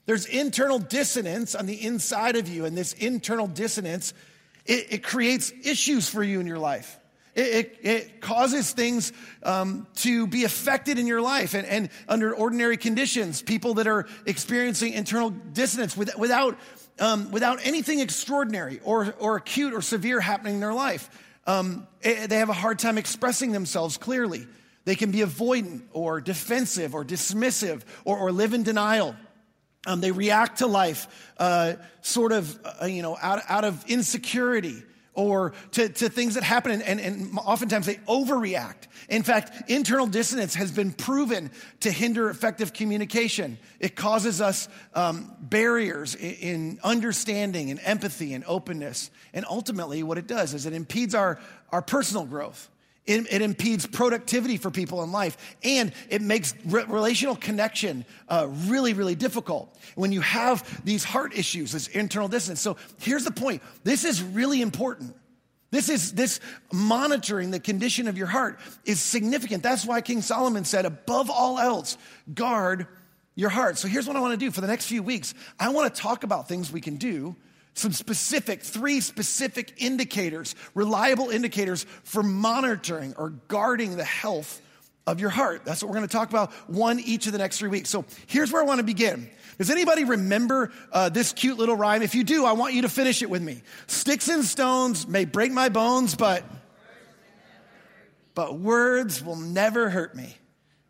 There's 0.06 0.26
internal 0.26 0.80
dissonance 0.80 1.56
on 1.56 1.66
the 1.66 1.86
inside 1.86 2.36
of 2.36 2.48
you, 2.48 2.66
and 2.66 2.78
this 2.78 2.94
internal 2.94 3.48
dissonance, 3.48 4.14
it, 4.66 4.94
it 4.94 5.04
creates 5.04 5.54
issues 5.64 6.10
for 6.10 6.24
you 6.24 6.40
in 6.40 6.48
your 6.48 6.60
life. 6.60 7.00
It, 7.34 7.42
it, 7.42 7.80
it 7.84 8.22
causes 8.22 8.72
things 8.74 9.14
um, 9.44 9.88
to 9.98 10.28
be 10.28 10.44
affected 10.44 11.00
in 11.00 11.08
your 11.08 11.22
life. 11.22 11.54
And, 11.54 11.66
and, 11.66 11.90
under 12.10 12.34
ordinary 12.36 12.76
conditions, 12.76 13.42
people 13.42 13.76
that 13.76 13.88
are 13.88 14.08
experiencing 14.26 14.94
internal 14.94 15.30
dissonance 15.30 15.96
with, 15.96 16.14
without, 16.18 16.60
um, 17.00 17.32
without 17.32 17.66
anything 17.66 18.00
extraordinary 18.00 18.82
or, 18.84 19.16
or 19.20 19.38
acute 19.38 19.74
or 19.74 19.82
severe 19.82 20.20
happening 20.20 20.56
in 20.56 20.60
their 20.60 20.74
life, 20.74 21.10
um, 21.48 21.88
eh, 22.04 22.28
they 22.28 22.38
have 22.38 22.50
a 22.50 22.54
hard 22.54 22.80
time 22.80 22.98
expressing 22.98 23.54
themselves 23.54 23.98
clearly. 23.98 24.46
They 24.86 24.96
can 24.96 25.12
be 25.12 25.20
avoidant 25.20 25.84
or 25.94 26.22
defensive 26.22 26.96
or 26.96 27.06
dismissive 27.06 27.84
or, 28.04 28.18
or 28.18 28.32
live 28.32 28.54
in 28.54 28.64
denial. 28.64 29.16
Um, 29.88 30.02
they 30.02 30.12
react 30.12 30.60
to 30.60 30.68
life 30.68 31.32
uh, 31.38 31.74
sort 32.02 32.32
of, 32.32 32.60
uh, 32.82 32.86
you 32.86 33.02
know, 33.02 33.18
out, 33.22 33.42
out 33.48 33.66
of 33.66 33.84
insecurity 33.88 34.84
or 35.14 35.54
to, 35.72 35.90
to 35.90 36.08
things 36.08 36.36
that 36.36 36.44
happen, 36.44 36.72
and, 36.72 36.82
and, 36.84 37.00
and 37.00 37.38
oftentimes 37.40 37.86
they 37.86 37.96
overreact. 38.08 38.88
In 39.10 39.24
fact, 39.24 39.70
internal 39.70 40.08
dissonance 40.08 40.56
has 40.56 40.72
been 40.72 40.94
proven 40.94 41.52
to 41.82 41.92
hinder 41.92 42.30
effective 42.30 42.72
communication. 42.72 43.58
It 43.80 43.96
causes 43.96 44.40
us 44.40 44.70
um, 44.96 45.36
barriers 45.42 46.16
in, 46.16 46.34
in 46.36 46.80
understanding 46.82 47.72
and 47.72 47.80
empathy 47.84 48.34
and 48.34 48.46
openness. 48.48 49.12
And 49.34 49.46
ultimately, 49.50 50.02
what 50.02 50.18
it 50.18 50.28
does 50.28 50.54
is 50.54 50.66
it 50.66 50.74
impedes 50.74 51.14
our, 51.14 51.40
our 51.72 51.82
personal 51.82 52.26
growth. 52.26 52.70
It, 53.08 53.34
it, 53.34 53.42
impedes 53.42 53.88
productivity 53.88 54.58
for 54.58 54.70
people 54.70 55.02
in 55.02 55.12
life, 55.12 55.36
and 55.64 55.92
it 56.10 56.22
makes 56.22 56.54
re- 56.66 56.86
relational 56.88 57.36
connection 57.36 58.06
uh, 58.30 58.48
really, 58.68 58.94
really 58.94 59.16
difficult 59.16 59.76
when 59.96 60.12
you 60.12 60.22
have 60.22 60.86
these 60.86 61.04
heart 61.04 61.36
issues, 61.36 61.72
this 61.72 61.88
internal 61.88 62.28
distance. 62.28 62.62
So 62.62 62.78
here's 63.00 63.24
the 63.24 63.32
point 63.32 63.64
this 63.84 64.06
is 64.06 64.22
really 64.22 64.62
important. 64.62 65.16
This 65.72 65.90
is 65.90 66.12
this 66.14 66.40
monitoring 66.72 67.50
the 67.50 67.60
condition 67.60 68.08
of 68.08 68.18
your 68.18 68.28
heart 68.28 68.60
is 68.86 69.00
significant. 69.00 69.64
That's 69.64 69.86
why 69.86 70.02
King 70.02 70.22
Solomon 70.22 70.66
said, 70.66 70.86
above 70.86 71.32
all 71.32 71.58
else, 71.58 71.98
guard 72.34 72.88
your 73.36 73.50
heart. 73.50 73.78
So 73.78 73.88
here's 73.88 74.06
what 74.06 74.18
I 74.18 74.20
want 74.20 74.34
to 74.34 74.46
do 74.46 74.52
for 74.52 74.62
the 74.62 74.68
next 74.68 74.86
few 74.86 75.02
weeks. 75.02 75.34
I 75.60 75.70
want 75.70 75.94
to 75.94 76.02
talk 76.02 76.24
about 76.24 76.48
things 76.48 76.72
we 76.72 76.82
can 76.82 76.98
do 76.98 77.36
some 77.74 77.92
specific, 77.94 78.62
three 78.62 79.00
specific 79.00 79.74
indicators, 79.78 80.56
reliable 80.74 81.30
indicators 81.30 81.86
for 82.04 82.22
monitoring 82.22 83.14
or 83.18 83.30
guarding 83.48 83.96
the 83.96 84.04
health 84.04 84.62
of 85.08 85.20
your 85.20 85.30
heart. 85.30 85.64
That's 85.66 85.82
what 85.82 85.90
we're 85.90 85.98
going 85.98 86.08
to 86.08 86.12
talk 86.12 86.30
about 86.30 86.52
one 86.70 87.00
each 87.00 87.26
of 87.26 87.32
the 87.32 87.38
next 87.38 87.58
three 87.58 87.70
weeks. 87.70 87.90
So 87.90 88.06
here's 88.28 88.52
where 88.52 88.62
I 88.62 88.66
want 88.66 88.80
to 88.80 88.84
begin. 88.84 89.30
Does 89.58 89.70
anybody 89.70 90.04
remember 90.04 90.72
uh, 90.92 91.10
this 91.10 91.34
cute 91.34 91.58
little 91.58 91.76
rhyme? 91.76 92.02
If 92.02 92.16
you 92.16 92.24
do, 92.24 92.46
I 92.46 92.54
want 92.54 92.74
you 92.74 92.84
to 92.84 92.90
finish 92.90 93.22
it 93.22 93.30
with 93.30 93.42
me. 93.42 93.62
Sticks 93.88 94.28
and 94.28 94.44
stones 94.44 95.08
may 95.08 95.26
break 95.26 95.52
my 95.52 95.70
bones, 95.70 96.16
but 96.16 96.44
but 98.34 98.58
words 98.58 99.24
will 99.24 99.36
never 99.36 99.90
hurt 99.90 100.16
me. 100.16 100.38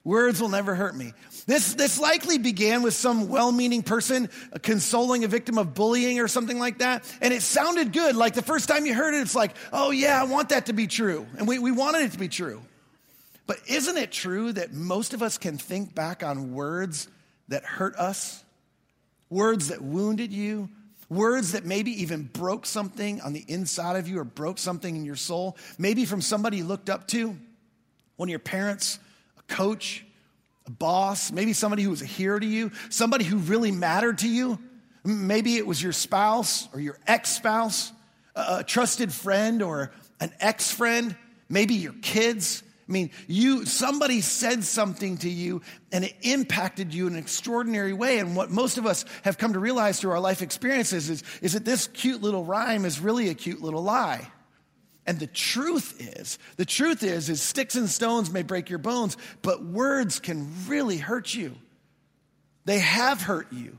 Words 0.03 0.39
will 0.39 0.49
never 0.49 0.75
hurt 0.75 0.95
me. 0.95 1.13
This, 1.47 1.73
this 1.73 1.99
likely 1.99 2.37
began 2.37 2.83
with 2.83 2.93
some 2.93 3.27
well 3.29 3.51
meaning 3.51 3.83
person 3.83 4.29
consoling 4.61 5.23
a 5.23 5.27
victim 5.27 5.57
of 5.57 5.73
bullying 5.73 6.19
or 6.19 6.27
something 6.27 6.59
like 6.59 6.79
that. 6.79 7.03
And 7.21 7.33
it 7.33 7.41
sounded 7.41 7.93
good. 7.93 8.15
Like 8.15 8.33
the 8.33 8.41
first 8.41 8.67
time 8.67 8.85
you 8.85 8.93
heard 8.93 9.13
it, 9.13 9.21
it's 9.21 9.35
like, 9.35 9.55
oh, 9.73 9.91
yeah, 9.91 10.19
I 10.19 10.25
want 10.25 10.49
that 10.49 10.67
to 10.67 10.73
be 10.73 10.87
true. 10.87 11.25
And 11.37 11.47
we, 11.47 11.59
we 11.59 11.71
wanted 11.71 12.03
it 12.03 12.11
to 12.13 12.19
be 12.19 12.27
true. 12.27 12.61
But 13.47 13.59
isn't 13.67 13.97
it 13.97 14.11
true 14.11 14.53
that 14.53 14.71
most 14.71 15.13
of 15.13 15.21
us 15.21 15.37
can 15.37 15.57
think 15.57 15.93
back 15.93 16.23
on 16.23 16.53
words 16.53 17.07
that 17.47 17.63
hurt 17.63 17.95
us? 17.95 18.43
Words 19.29 19.69
that 19.69 19.81
wounded 19.81 20.31
you? 20.31 20.69
Words 21.09 21.51
that 21.51 21.65
maybe 21.65 22.03
even 22.03 22.23
broke 22.23 22.65
something 22.65 23.19
on 23.19 23.33
the 23.33 23.43
inside 23.47 23.97
of 23.97 24.07
you 24.07 24.19
or 24.19 24.23
broke 24.23 24.57
something 24.57 24.95
in 24.95 25.03
your 25.03 25.17
soul? 25.17 25.57
Maybe 25.77 26.05
from 26.05 26.21
somebody 26.21 26.57
you 26.57 26.63
looked 26.63 26.89
up 26.89 27.07
to? 27.07 27.35
One 28.15 28.29
of 28.29 28.31
your 28.31 28.39
parents? 28.39 28.99
A 29.37 29.53
coach, 29.53 30.05
boss, 30.77 31.31
maybe 31.31 31.53
somebody 31.53 31.83
who 31.83 31.89
was 31.89 32.01
a 32.01 32.05
hero 32.05 32.39
to 32.39 32.45
you, 32.45 32.71
somebody 32.89 33.23
who 33.23 33.37
really 33.37 33.71
mattered 33.71 34.19
to 34.19 34.27
you. 34.27 34.59
Maybe 35.03 35.57
it 35.57 35.65
was 35.65 35.81
your 35.81 35.93
spouse 35.93 36.67
or 36.73 36.79
your 36.79 36.97
ex 37.07 37.31
spouse, 37.31 37.91
a 38.35 38.63
trusted 38.63 39.11
friend 39.11 39.61
or 39.61 39.91
an 40.19 40.31
ex 40.39 40.71
friend, 40.71 41.15
maybe 41.49 41.75
your 41.75 41.93
kids. 42.01 42.63
I 42.87 42.91
mean, 42.91 43.11
you 43.27 43.65
somebody 43.65 44.21
said 44.21 44.63
something 44.63 45.17
to 45.19 45.29
you 45.29 45.61
and 45.91 46.03
it 46.03 46.15
impacted 46.21 46.93
you 46.93 47.07
in 47.07 47.13
an 47.13 47.19
extraordinary 47.19 47.93
way. 47.93 48.19
And 48.19 48.35
what 48.35 48.51
most 48.51 48.77
of 48.77 48.85
us 48.85 49.05
have 49.23 49.37
come 49.37 49.53
to 49.53 49.59
realize 49.59 49.99
through 49.99 50.11
our 50.11 50.19
life 50.19 50.41
experiences 50.41 51.09
is, 51.09 51.23
is 51.41 51.53
that 51.53 51.65
this 51.65 51.87
cute 51.87 52.21
little 52.21 52.43
rhyme 52.43 52.85
is 52.85 52.99
really 52.99 53.29
a 53.29 53.33
cute 53.33 53.61
little 53.61 53.81
lie. 53.81 54.27
And 55.05 55.19
the 55.19 55.27
truth 55.27 55.95
is, 55.99 56.37
the 56.57 56.65
truth 56.65 57.03
is, 57.03 57.29
is 57.29 57.41
sticks 57.41 57.75
and 57.75 57.89
stones 57.89 58.31
may 58.31 58.43
break 58.43 58.69
your 58.69 58.79
bones, 58.79 59.17
but 59.41 59.63
words 59.63 60.19
can 60.19 60.51
really 60.67 60.97
hurt 60.97 61.33
you. 61.33 61.55
They 62.65 62.79
have 62.79 63.21
hurt 63.21 63.51
you. 63.51 63.77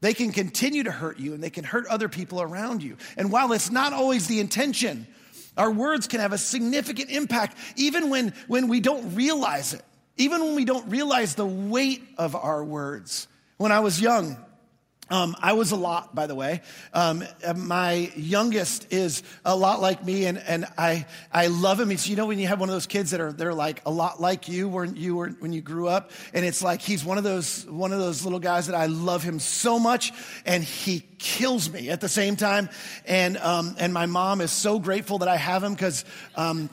They 0.00 0.14
can 0.14 0.30
continue 0.30 0.84
to 0.84 0.92
hurt 0.92 1.18
you 1.18 1.34
and 1.34 1.42
they 1.42 1.50
can 1.50 1.64
hurt 1.64 1.86
other 1.86 2.08
people 2.08 2.40
around 2.40 2.82
you. 2.82 2.98
And 3.16 3.32
while 3.32 3.52
it's 3.52 3.70
not 3.70 3.92
always 3.92 4.26
the 4.26 4.40
intention, 4.40 5.06
our 5.56 5.70
words 5.70 6.06
can 6.06 6.20
have 6.20 6.32
a 6.32 6.38
significant 6.38 7.10
impact 7.10 7.56
even 7.76 8.10
when, 8.10 8.32
when 8.46 8.68
we 8.68 8.80
don't 8.80 9.14
realize 9.14 9.74
it, 9.74 9.82
even 10.16 10.40
when 10.42 10.54
we 10.54 10.64
don't 10.64 10.88
realize 10.88 11.34
the 11.34 11.46
weight 11.46 12.02
of 12.16 12.36
our 12.36 12.62
words. 12.62 13.26
When 13.56 13.72
I 13.72 13.80
was 13.80 14.00
young, 14.00 14.36
um, 15.10 15.36
I 15.40 15.54
was 15.54 15.72
a 15.72 15.76
lot, 15.76 16.14
by 16.14 16.26
the 16.26 16.34
way. 16.34 16.60
Um, 16.92 17.24
my 17.56 18.12
youngest 18.14 18.92
is 18.92 19.22
a 19.44 19.56
lot 19.56 19.80
like 19.80 20.04
me, 20.04 20.26
and, 20.26 20.38
and 20.38 20.66
I, 20.76 21.06
I 21.32 21.46
love 21.46 21.80
him. 21.80 21.90
It's, 21.90 22.06
you 22.08 22.16
know, 22.16 22.26
when 22.26 22.38
you 22.38 22.46
have 22.48 22.60
one 22.60 22.68
of 22.68 22.74
those 22.74 22.86
kids 22.86 23.12
that 23.12 23.20
are 23.20 23.32
they're 23.32 23.54
like 23.54 23.80
a 23.86 23.90
lot 23.90 24.20
like 24.20 24.48
you 24.48 24.68
when 24.68 24.96
you 24.96 25.16
were 25.16 25.28
when 25.28 25.52
you 25.52 25.62
grew 25.62 25.88
up, 25.88 26.10
and 26.34 26.44
it's 26.44 26.62
like 26.62 26.80
he's 26.82 27.04
one 27.04 27.16
of 27.16 27.24
those 27.24 27.64
one 27.66 27.92
of 27.92 27.98
those 27.98 28.24
little 28.24 28.38
guys 28.38 28.66
that 28.66 28.76
I 28.76 28.86
love 28.86 29.22
him 29.22 29.38
so 29.38 29.78
much, 29.78 30.12
and 30.44 30.62
he 30.62 31.04
kills 31.18 31.70
me 31.70 31.90
at 31.90 32.00
the 32.00 32.08
same 32.08 32.36
time. 32.36 32.68
And 33.06 33.38
um, 33.38 33.76
and 33.78 33.94
my 33.94 34.06
mom 34.06 34.40
is 34.40 34.50
so 34.50 34.78
grateful 34.78 35.18
that 35.18 35.28
I 35.28 35.36
have 35.36 35.62
him 35.62 35.72
because 35.72 36.04
um, 36.36 36.68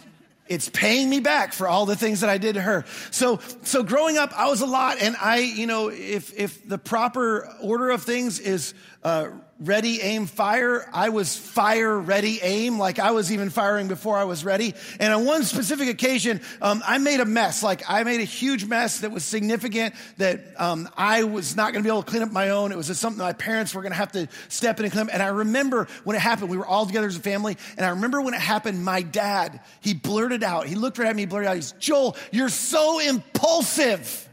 it's 0.47 0.69
paying 0.69 1.09
me 1.09 1.19
back 1.19 1.53
for 1.53 1.67
all 1.67 1.85
the 1.85 1.95
things 1.95 2.21
that 2.21 2.29
I 2.29 2.37
did 2.37 2.53
to 2.53 2.61
her. 2.61 2.85
So, 3.09 3.39
so 3.63 3.81
growing 3.81 4.17
up, 4.17 4.31
I 4.37 4.47
was 4.47 4.61
a 4.61 4.65
lot, 4.65 4.97
and 5.01 5.15
I, 5.19 5.39
you 5.39 5.65
know, 5.65 5.89
if 5.89 6.37
if 6.37 6.67
the 6.67 6.77
proper 6.77 7.49
order 7.61 7.89
of 7.89 8.03
things 8.03 8.39
is 8.39 8.73
uh, 9.03 9.29
ready, 9.59 10.01
aim, 10.01 10.25
fire. 10.25 10.87
I 10.91 11.09
was 11.09 11.37
fire, 11.37 11.97
ready, 11.97 12.39
aim. 12.41 12.77
Like 12.77 12.99
I 12.99 13.11
was 13.11 13.31
even 13.31 13.49
firing 13.49 13.87
before 13.87 14.17
I 14.17 14.25
was 14.25 14.43
ready. 14.43 14.73
And 14.99 15.13
on 15.13 15.25
one 15.25 15.43
specific 15.43 15.87
occasion, 15.87 16.41
um, 16.61 16.83
I 16.85 16.97
made 16.97 17.21
a 17.21 17.25
mess. 17.25 17.63
Like 17.63 17.83
I 17.87 18.03
made 18.03 18.19
a 18.19 18.25
huge 18.25 18.65
mess 18.65 18.99
that 18.99 19.11
was 19.11 19.23
significant 19.23 19.95
that 20.17 20.41
um, 20.59 20.89
I 20.97 21.23
was 21.23 21.55
not 21.55 21.71
going 21.71 21.83
to 21.83 21.87
be 21.87 21.91
able 21.91 22.03
to 22.03 22.09
clean 22.09 22.23
up 22.23 22.31
my 22.31 22.49
own. 22.49 22.71
It 22.71 22.77
was 22.77 22.87
just 22.87 22.99
something 22.99 23.19
my 23.19 23.33
parents 23.33 23.73
were 23.73 23.81
going 23.81 23.93
to 23.93 23.97
have 23.97 24.11
to 24.11 24.27
step 24.49 24.79
in 24.79 24.85
and 24.85 24.91
clean 24.91 25.07
up. 25.07 25.13
And 25.13 25.23
I 25.23 25.27
remember 25.27 25.87
when 26.03 26.17
it 26.17 26.21
happened, 26.21 26.49
we 26.49 26.57
were 26.57 26.67
all 26.67 26.85
together 26.85 27.07
as 27.07 27.15
a 27.15 27.21
family. 27.21 27.57
And 27.77 27.85
I 27.85 27.89
remember 27.89 28.21
when 28.21 28.33
it 28.33 28.41
happened, 28.41 28.83
my 28.83 29.01
dad, 29.03 29.61
he 29.79 29.93
blurted 29.93 30.43
out, 30.43 30.67
he 30.67 30.75
looked 30.75 30.97
right 30.97 31.07
at 31.07 31.15
me, 31.15 31.21
he 31.21 31.27
blurted 31.27 31.47
out, 31.47 31.55
he's, 31.55 31.71
Joel, 31.73 32.17
you're 32.31 32.49
so 32.49 32.99
impulsive. 32.99 34.29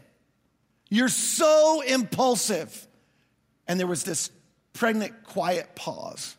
You're 0.89 1.09
so 1.09 1.81
impulsive. 1.81 2.87
And 3.67 3.79
there 3.79 3.87
was 3.87 4.03
this 4.03 4.29
pregnant, 4.73 5.23
quiet 5.23 5.75
pause. 5.75 6.35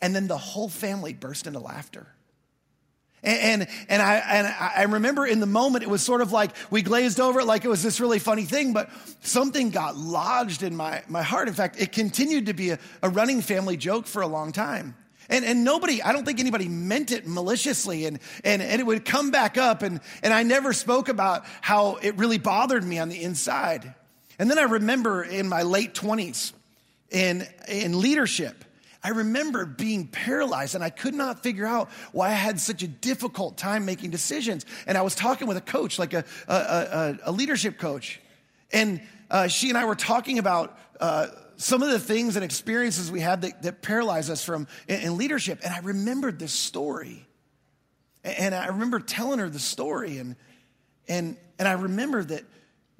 And 0.00 0.14
then 0.14 0.26
the 0.26 0.38
whole 0.38 0.68
family 0.68 1.14
burst 1.14 1.46
into 1.46 1.58
laughter. 1.58 2.06
And, 3.22 3.62
and, 3.62 3.70
and, 3.88 4.02
I, 4.02 4.16
and 4.16 4.46
I 4.46 4.82
remember 4.84 5.26
in 5.26 5.40
the 5.40 5.46
moment, 5.46 5.82
it 5.82 5.90
was 5.90 6.02
sort 6.02 6.20
of 6.20 6.32
like 6.32 6.52
we 6.70 6.82
glazed 6.82 7.18
over 7.18 7.40
it 7.40 7.46
like 7.46 7.64
it 7.64 7.68
was 7.68 7.82
this 7.82 8.00
really 8.00 8.18
funny 8.18 8.44
thing, 8.44 8.72
but 8.72 8.90
something 9.20 9.70
got 9.70 9.96
lodged 9.96 10.62
in 10.62 10.76
my, 10.76 11.02
my 11.08 11.22
heart. 11.22 11.48
In 11.48 11.54
fact, 11.54 11.80
it 11.80 11.92
continued 11.92 12.46
to 12.46 12.54
be 12.54 12.70
a, 12.70 12.78
a 13.02 13.08
running 13.08 13.40
family 13.40 13.76
joke 13.76 14.06
for 14.06 14.22
a 14.22 14.26
long 14.26 14.52
time. 14.52 14.94
And, 15.28 15.44
and 15.44 15.64
nobody, 15.64 16.02
I 16.02 16.12
don't 16.12 16.24
think 16.24 16.38
anybody 16.38 16.68
meant 16.68 17.10
it 17.10 17.26
maliciously. 17.26 18.06
And, 18.06 18.20
and, 18.44 18.62
and 18.62 18.80
it 18.80 18.84
would 18.84 19.04
come 19.04 19.30
back 19.32 19.58
up. 19.58 19.82
And, 19.82 20.00
and 20.22 20.32
I 20.32 20.44
never 20.44 20.72
spoke 20.72 21.08
about 21.08 21.44
how 21.60 21.96
it 21.96 22.16
really 22.16 22.38
bothered 22.38 22.84
me 22.84 22.98
on 22.98 23.08
the 23.08 23.20
inside. 23.20 23.92
And 24.38 24.48
then 24.48 24.58
I 24.58 24.64
remember 24.64 25.24
in 25.24 25.48
my 25.48 25.62
late 25.62 25.94
20s, 25.94 26.52
in, 27.10 27.46
in 27.68 28.00
leadership. 28.00 28.64
I 29.02 29.10
remember 29.10 29.64
being 29.66 30.08
paralyzed 30.08 30.74
and 30.74 30.82
I 30.82 30.90
could 30.90 31.14
not 31.14 31.42
figure 31.42 31.64
out 31.64 31.90
why 32.10 32.28
I 32.28 32.32
had 32.32 32.58
such 32.58 32.82
a 32.82 32.88
difficult 32.88 33.56
time 33.56 33.84
making 33.84 34.10
decisions. 34.10 34.66
And 34.86 34.98
I 34.98 35.02
was 35.02 35.14
talking 35.14 35.46
with 35.46 35.56
a 35.56 35.60
coach, 35.60 35.98
like 35.98 36.12
a, 36.12 36.24
a, 36.48 36.54
a, 36.54 37.18
a 37.26 37.32
leadership 37.32 37.78
coach. 37.78 38.20
And 38.72 39.00
uh, 39.30 39.46
she 39.46 39.68
and 39.68 39.78
I 39.78 39.84
were 39.84 39.94
talking 39.94 40.40
about 40.40 40.76
uh, 40.98 41.28
some 41.56 41.84
of 41.84 41.90
the 41.90 42.00
things 42.00 42.34
and 42.34 42.44
experiences 42.44 43.12
we 43.12 43.20
had 43.20 43.42
that, 43.42 43.62
that 43.62 43.80
paralyze 43.80 44.28
us 44.28 44.44
from 44.44 44.66
in, 44.88 45.00
in, 45.00 45.16
leadership. 45.16 45.60
And 45.62 45.72
I 45.72 45.78
remembered 45.78 46.40
this 46.40 46.52
story. 46.52 47.26
And 48.24 48.54
I 48.56 48.66
remember 48.66 48.98
telling 48.98 49.38
her 49.38 49.48
the 49.48 49.60
story. 49.60 50.18
And, 50.18 50.34
and, 51.06 51.36
and 51.60 51.68
I 51.68 51.72
remember 51.72 52.24
that 52.24 52.42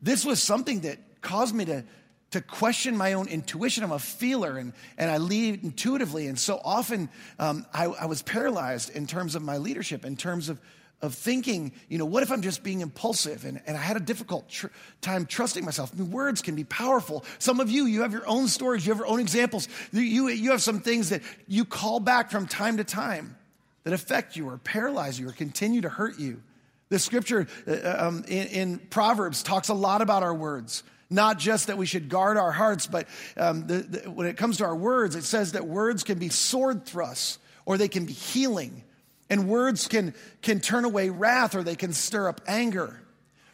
this 0.00 0.24
was 0.24 0.42
something 0.42 0.80
that 0.80 0.98
caused 1.20 1.52
me 1.52 1.64
to 1.64 1.84
to 2.32 2.40
question 2.40 2.96
my 2.96 3.12
own 3.12 3.28
intuition. 3.28 3.84
I'm 3.84 3.92
a 3.92 3.98
feeler 3.98 4.58
and, 4.58 4.72
and 4.98 5.10
I 5.10 5.18
lead 5.18 5.62
intuitively. 5.62 6.26
And 6.26 6.38
so 6.38 6.60
often 6.64 7.08
um, 7.38 7.66
I, 7.72 7.84
I, 7.84 8.06
was 8.06 8.22
paralyzed 8.22 8.90
in 8.90 9.06
terms 9.06 9.34
of 9.34 9.42
my 9.42 9.58
leadership, 9.58 10.04
in 10.04 10.16
terms 10.16 10.48
of, 10.48 10.60
of 11.02 11.14
thinking, 11.14 11.72
you 11.88 11.98
know, 11.98 12.04
what 12.04 12.22
if 12.22 12.32
I'm 12.32 12.42
just 12.42 12.64
being 12.64 12.80
impulsive? 12.80 13.44
And, 13.44 13.60
and 13.66 13.76
I 13.76 13.80
had 13.80 13.96
a 13.96 14.00
difficult 14.00 14.48
tr- 14.48 14.68
time 15.00 15.24
trusting 15.24 15.64
myself. 15.64 15.92
I 15.94 16.00
mean, 16.00 16.10
words 16.10 16.42
can 16.42 16.56
be 16.56 16.64
powerful. 16.64 17.24
Some 17.38 17.60
of 17.60 17.70
you, 17.70 17.84
you 17.86 18.02
have 18.02 18.12
your 18.12 18.26
own 18.26 18.48
stories, 18.48 18.84
you 18.84 18.92
have 18.92 18.98
your 18.98 19.08
own 19.08 19.20
examples. 19.20 19.68
You, 19.92 20.28
you 20.28 20.50
have 20.50 20.62
some 20.62 20.80
things 20.80 21.10
that 21.10 21.22
you 21.46 21.64
call 21.64 22.00
back 22.00 22.30
from 22.30 22.46
time 22.48 22.78
to 22.78 22.84
time 22.84 23.36
that 23.84 23.92
affect 23.92 24.34
you 24.34 24.48
or 24.48 24.58
paralyze 24.58 25.18
you 25.20 25.28
or 25.28 25.32
continue 25.32 25.82
to 25.82 25.88
hurt 25.88 26.18
you. 26.18 26.42
The 26.88 26.98
scripture 26.98 27.46
uh, 27.68 27.94
um, 27.98 28.24
in, 28.26 28.46
in 28.48 28.78
Proverbs 28.78 29.44
talks 29.44 29.68
a 29.68 29.74
lot 29.74 30.02
about 30.02 30.24
our 30.24 30.34
words. 30.34 30.82
Not 31.08 31.38
just 31.38 31.68
that 31.68 31.78
we 31.78 31.86
should 31.86 32.08
guard 32.08 32.36
our 32.36 32.50
hearts, 32.50 32.86
but 32.86 33.06
um, 33.36 33.66
the, 33.66 33.78
the, 33.78 34.10
when 34.10 34.26
it 34.26 34.36
comes 34.36 34.58
to 34.58 34.64
our 34.64 34.74
words, 34.74 35.14
it 35.14 35.24
says 35.24 35.52
that 35.52 35.66
words 35.66 36.02
can 36.02 36.18
be 36.18 36.28
sword 36.28 36.84
thrusts 36.84 37.38
or 37.64 37.78
they 37.78 37.88
can 37.88 38.06
be 38.06 38.12
healing. 38.12 38.82
And 39.30 39.48
words 39.48 39.88
can, 39.88 40.14
can 40.42 40.60
turn 40.60 40.84
away 40.84 41.10
wrath 41.10 41.54
or 41.54 41.62
they 41.62 41.76
can 41.76 41.92
stir 41.92 42.28
up 42.28 42.40
anger. 42.46 43.00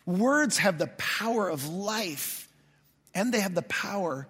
Words 0.07 0.59
have 0.59 0.79
the 0.79 0.89
power 0.99 1.49
of 1.49 1.69
life 1.69 2.49
and 3.15 3.33
they 3.33 3.41
have 3.41 3.55
the 3.55 3.63
power 3.63 4.27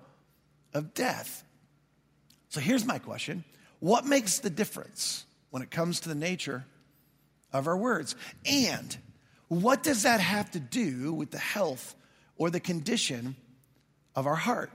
of 0.74 0.94
death. 0.94 1.44
So 2.48 2.60
here's 2.60 2.84
my 2.84 2.98
question 2.98 3.44
What 3.80 4.04
makes 4.04 4.40
the 4.40 4.50
difference 4.50 5.24
when 5.50 5.62
it 5.62 5.70
comes 5.70 6.00
to 6.00 6.08
the 6.08 6.14
nature 6.14 6.64
of 7.52 7.66
our 7.66 7.76
words? 7.76 8.16
And 8.44 8.96
what 9.48 9.82
does 9.82 10.04
that 10.04 10.20
have 10.20 10.50
to 10.52 10.60
do 10.60 11.12
with 11.12 11.30
the 11.30 11.38
health 11.38 11.94
or 12.42 12.50
the 12.50 12.58
condition 12.58 13.36
of 14.16 14.26
our 14.26 14.34
heart. 14.34 14.72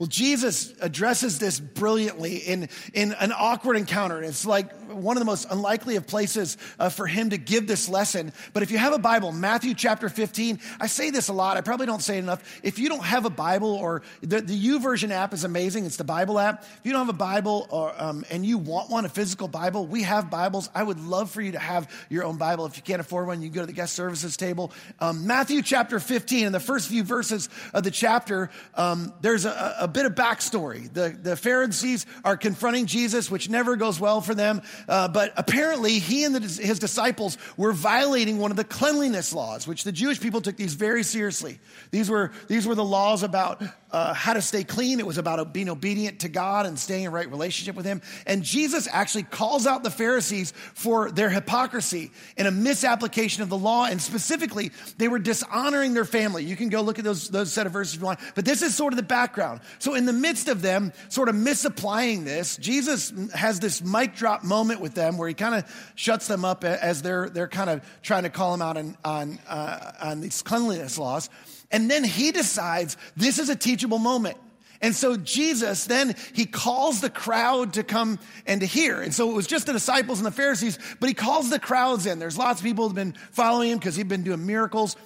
Well, 0.00 0.06
Jesus 0.06 0.72
addresses 0.80 1.38
this 1.38 1.60
brilliantly 1.60 2.36
in, 2.36 2.70
in 2.94 3.12
an 3.12 3.32
awkward 3.36 3.76
encounter. 3.76 4.22
It's 4.22 4.46
like 4.46 4.72
one 4.88 5.18
of 5.18 5.20
the 5.20 5.26
most 5.26 5.46
unlikely 5.50 5.96
of 5.96 6.06
places 6.06 6.56
uh, 6.78 6.88
for 6.88 7.06
him 7.06 7.28
to 7.30 7.36
give 7.36 7.66
this 7.66 7.86
lesson. 7.86 8.32
But 8.54 8.62
if 8.62 8.70
you 8.70 8.78
have 8.78 8.94
a 8.94 8.98
Bible, 8.98 9.30
Matthew 9.30 9.74
chapter 9.74 10.08
15, 10.08 10.58
I 10.80 10.86
say 10.86 11.10
this 11.10 11.28
a 11.28 11.34
lot. 11.34 11.58
I 11.58 11.60
probably 11.60 11.84
don't 11.84 12.00
say 12.00 12.16
it 12.16 12.20
enough. 12.20 12.60
If 12.62 12.78
you 12.78 12.88
don't 12.88 13.04
have 13.04 13.26
a 13.26 13.30
Bible 13.30 13.74
or 13.74 14.00
the, 14.22 14.40
the 14.40 14.58
YouVersion 14.58 15.10
app 15.10 15.34
is 15.34 15.44
amazing. 15.44 15.84
It's 15.84 15.98
the 15.98 16.04
Bible 16.04 16.38
app. 16.38 16.62
If 16.62 16.80
you 16.84 16.92
don't 16.92 17.04
have 17.04 17.14
a 17.14 17.18
Bible 17.18 17.66
or, 17.68 17.92
um, 17.98 18.24
and 18.30 18.46
you 18.46 18.56
want 18.56 18.88
one, 18.88 19.04
a 19.04 19.10
physical 19.10 19.48
Bible, 19.48 19.86
we 19.86 20.02
have 20.04 20.30
Bibles. 20.30 20.70
I 20.74 20.82
would 20.82 20.98
love 20.98 21.30
for 21.30 21.42
you 21.42 21.52
to 21.52 21.58
have 21.58 21.90
your 22.08 22.24
own 22.24 22.38
Bible. 22.38 22.64
If 22.64 22.78
you 22.78 22.82
can't 22.82 23.02
afford 23.02 23.26
one, 23.26 23.42
you 23.42 23.50
can 23.50 23.54
go 23.54 23.60
to 23.60 23.66
the 23.66 23.74
guest 23.74 23.92
services 23.92 24.38
table. 24.38 24.72
Um, 24.98 25.26
Matthew 25.26 25.60
chapter 25.60 26.00
15, 26.00 26.46
in 26.46 26.52
the 26.52 26.58
first 26.58 26.88
few 26.88 27.04
verses 27.04 27.50
of 27.74 27.84
the 27.84 27.90
chapter, 27.90 28.48
um, 28.76 29.12
there's 29.20 29.44
a, 29.44 29.76
a 29.80 29.89
bit 29.90 30.06
of 30.06 30.14
backstory. 30.14 30.92
The, 30.92 31.10
the 31.20 31.36
Pharisees 31.36 32.06
are 32.24 32.36
confronting 32.36 32.86
Jesus, 32.86 33.30
which 33.30 33.48
never 33.48 33.76
goes 33.76 34.00
well 34.00 34.20
for 34.20 34.34
them. 34.34 34.62
Uh, 34.88 35.08
but 35.08 35.32
apparently, 35.36 35.98
he 35.98 36.24
and 36.24 36.34
the, 36.34 36.40
his 36.40 36.78
disciples 36.78 37.36
were 37.56 37.72
violating 37.72 38.38
one 38.38 38.50
of 38.50 38.56
the 38.56 38.64
cleanliness 38.64 39.32
laws, 39.32 39.66
which 39.66 39.84
the 39.84 39.92
Jewish 39.92 40.20
people 40.20 40.40
took 40.40 40.56
these 40.56 40.74
very 40.74 41.02
seriously. 41.02 41.60
These 41.90 42.08
were, 42.08 42.32
these 42.48 42.66
were 42.66 42.74
the 42.74 42.84
laws 42.84 43.22
about 43.22 43.62
uh, 43.92 44.14
how 44.14 44.32
to 44.34 44.42
stay 44.42 44.64
clean. 44.64 45.00
It 45.00 45.06
was 45.06 45.18
about 45.18 45.52
being 45.52 45.68
obedient 45.68 46.20
to 46.20 46.28
God 46.28 46.66
and 46.66 46.78
staying 46.78 47.04
in 47.04 47.12
right 47.12 47.28
relationship 47.30 47.76
with 47.76 47.86
Him. 47.86 48.02
And 48.26 48.42
Jesus 48.42 48.88
actually 48.90 49.24
calls 49.24 49.66
out 49.66 49.82
the 49.82 49.90
Pharisees 49.90 50.52
for 50.74 51.10
their 51.10 51.30
hypocrisy 51.30 52.10
and 52.36 52.46
a 52.46 52.50
misapplication 52.50 53.42
of 53.42 53.48
the 53.48 53.58
law. 53.58 53.86
And 53.86 54.00
specifically, 54.00 54.72
they 54.98 55.08
were 55.08 55.18
dishonoring 55.18 55.94
their 55.94 56.04
family. 56.04 56.44
You 56.44 56.56
can 56.56 56.68
go 56.68 56.82
look 56.82 56.98
at 56.98 57.04
those, 57.04 57.28
those 57.28 57.52
set 57.52 57.66
of 57.66 57.72
verses 57.72 57.94
if 57.94 58.00
you 58.00 58.06
want. 58.06 58.20
But 58.34 58.44
this 58.44 58.62
is 58.62 58.74
sort 58.74 58.92
of 58.92 58.96
the 58.96 59.02
background. 59.02 59.60
So 59.78 59.94
in 59.94 60.06
the 60.06 60.12
midst 60.12 60.48
of 60.48 60.62
them 60.62 60.92
sort 61.08 61.28
of 61.28 61.34
misapplying 61.34 62.24
this, 62.24 62.56
Jesus 62.56 63.12
has 63.34 63.60
this 63.60 63.82
mic 63.82 64.14
drop 64.14 64.44
moment 64.44 64.80
with 64.80 64.94
them 64.94 65.18
where 65.18 65.28
he 65.28 65.34
kind 65.34 65.54
of 65.54 65.92
shuts 65.94 66.26
them 66.26 66.44
up 66.44 66.64
as 66.64 67.02
they're, 67.02 67.28
they're 67.28 67.48
kind 67.48 67.70
of 67.70 67.84
trying 68.02 68.22
to 68.24 68.30
call 68.30 68.54
him 68.54 68.62
out 68.62 68.76
on, 68.76 68.96
on, 69.04 69.38
uh, 69.48 69.92
on 70.00 70.20
these 70.20 70.42
cleanliness 70.42 70.98
laws. 70.98 71.28
And 71.70 71.90
then 71.90 72.04
he 72.04 72.32
decides 72.32 72.96
this 73.16 73.38
is 73.38 73.48
a 73.48 73.56
teachable 73.56 73.98
moment. 73.98 74.36
And 74.82 74.94
so 74.94 75.16
Jesus 75.16 75.84
then 75.84 76.14
he 76.32 76.46
calls 76.46 77.00
the 77.00 77.10
crowd 77.10 77.74
to 77.74 77.84
come 77.84 78.18
and 78.46 78.60
to 78.62 78.66
hear. 78.66 79.00
And 79.02 79.14
so 79.14 79.30
it 79.30 79.34
was 79.34 79.46
just 79.46 79.66
the 79.66 79.72
disciples 79.72 80.18
and 80.18 80.26
the 80.26 80.30
Pharisees, 80.30 80.78
but 80.98 81.08
he 81.08 81.14
calls 81.14 81.50
the 81.50 81.58
crowds 81.58 82.06
in. 82.06 82.18
There's 82.18 82.38
lots 82.38 82.60
of 82.60 82.64
people 82.64 82.86
who've 82.86 82.94
been 82.94 83.14
following 83.32 83.72
him 83.72 83.78
because 83.78 83.96
he'd 83.96 84.08
been 84.08 84.22
doing 84.22 84.46
miracles. 84.46 84.96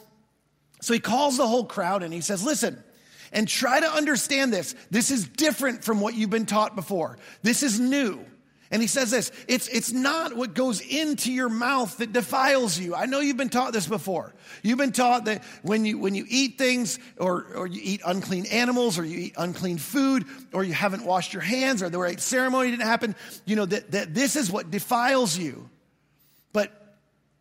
So 0.80 0.92
he 0.94 1.00
calls 1.00 1.37
the 1.37 1.47
whole 1.49 1.64
crowd 1.64 2.02
and 2.02 2.14
he 2.14 2.21
says, 2.21 2.44
Listen, 2.44 2.83
and 3.33 3.49
try 3.49 3.80
to 3.80 3.90
understand 3.90 4.52
this. 4.52 4.75
This 4.90 5.11
is 5.11 5.26
different 5.26 5.83
from 5.83 6.00
what 6.00 6.14
you've 6.14 6.30
been 6.30 6.47
taught 6.47 6.76
before. 6.76 7.18
This 7.42 7.62
is 7.62 7.80
new. 7.80 8.25
And 8.75 8.83
he 8.83 8.88
says 8.88 9.12
this 9.12 9.31
it's, 9.47 9.69
it's 9.69 9.93
not 9.93 10.35
what 10.35 10.52
goes 10.52 10.81
into 10.81 11.33
your 11.33 11.49
mouth 11.49 11.97
that 11.99 12.12
defiles 12.12 12.76
you. 12.76 12.93
I 12.93 13.07
know 13.07 13.21
you've 13.21 13.37
been 13.37 13.49
taught 13.49 13.73
this 13.73 13.87
before. 13.87 14.35
You've 14.64 14.78
been 14.78 14.90
taught 14.90 15.26
that 15.26 15.45
when 15.62 15.85
you, 15.85 15.97
when 15.97 16.16
you 16.16 16.26
eat 16.28 16.59
things, 16.59 16.99
or, 17.16 17.47
or 17.54 17.69
you 17.69 17.81
eat 17.81 18.00
unclean 18.04 18.47
animals, 18.47 18.99
or 18.99 19.04
you 19.04 19.16
eat 19.16 19.35
unclean 19.37 19.78
food, 19.78 20.25
or 20.52 20.64
you 20.64 20.73
haven't 20.73 21.04
washed 21.04 21.33
your 21.33 21.40
hands, 21.40 21.85
or 21.85 21.88
the 21.88 22.00
right 22.00 22.21
ceremony 22.21 22.73
didn't 22.73 22.83
happen, 22.83 23.14
you 23.45 23.54
know, 23.54 23.64
that, 23.64 23.93
that 23.93 24.12
this 24.12 24.35
is 24.35 24.50
what 24.50 24.73
defiles 24.73 25.38
you. 25.38 25.71
But 26.52 26.73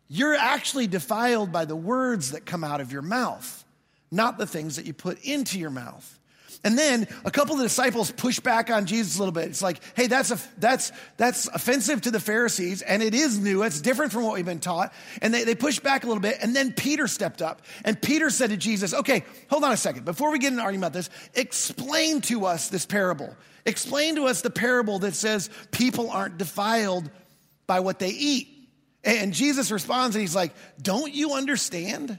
you're 0.06 0.36
actually 0.36 0.86
defiled 0.86 1.50
by 1.50 1.64
the 1.64 1.74
words 1.74 2.30
that 2.30 2.46
come 2.46 2.62
out 2.62 2.80
of 2.80 2.92
your 2.92 3.02
mouth, 3.02 3.64
not 4.12 4.38
the 4.38 4.46
things 4.46 4.76
that 4.76 4.86
you 4.86 4.92
put 4.92 5.20
into 5.24 5.58
your 5.58 5.70
mouth. 5.70 6.16
And 6.64 6.78
then 6.78 7.06
a 7.26 7.30
couple 7.30 7.52
of 7.52 7.58
the 7.58 7.66
disciples 7.66 8.10
push 8.10 8.40
back 8.40 8.70
on 8.70 8.86
Jesus 8.86 9.16
a 9.16 9.18
little 9.18 9.32
bit. 9.32 9.44
It's 9.48 9.62
like, 9.62 9.80
hey, 9.94 10.06
that's, 10.06 10.30
a, 10.30 10.38
that's, 10.58 10.92
that's 11.18 11.46
offensive 11.46 12.00
to 12.02 12.10
the 12.10 12.18
Pharisees, 12.18 12.80
and 12.80 13.02
it 13.02 13.14
is 13.14 13.38
new. 13.38 13.62
It's 13.62 13.82
different 13.82 14.12
from 14.12 14.24
what 14.24 14.34
we've 14.34 14.46
been 14.46 14.60
taught. 14.60 14.92
And 15.20 15.32
they, 15.32 15.44
they 15.44 15.54
push 15.54 15.78
back 15.78 16.04
a 16.04 16.06
little 16.06 16.22
bit. 16.22 16.38
And 16.40 16.56
then 16.56 16.72
Peter 16.72 17.06
stepped 17.06 17.42
up. 17.42 17.62
And 17.84 18.00
Peter 18.00 18.30
said 18.30 18.50
to 18.50 18.56
Jesus, 18.56 18.94
okay, 18.94 19.24
hold 19.50 19.62
on 19.62 19.72
a 19.72 19.76
second. 19.76 20.06
Before 20.06 20.32
we 20.32 20.38
get 20.38 20.48
in 20.52 20.58
an 20.58 20.64
argument 20.64 20.92
about 20.92 20.98
this, 20.98 21.10
explain 21.34 22.22
to 22.22 22.46
us 22.46 22.70
this 22.70 22.86
parable. 22.86 23.36
Explain 23.66 24.16
to 24.16 24.24
us 24.24 24.40
the 24.40 24.50
parable 24.50 25.00
that 25.00 25.14
says 25.14 25.50
people 25.70 26.10
aren't 26.10 26.38
defiled 26.38 27.10
by 27.66 27.80
what 27.80 27.98
they 27.98 28.10
eat. 28.10 28.48
And 29.04 29.34
Jesus 29.34 29.70
responds 29.70 30.16
and 30.16 30.22
he's 30.22 30.34
like, 30.34 30.54
don't 30.80 31.12
you 31.12 31.34
understand? 31.34 32.18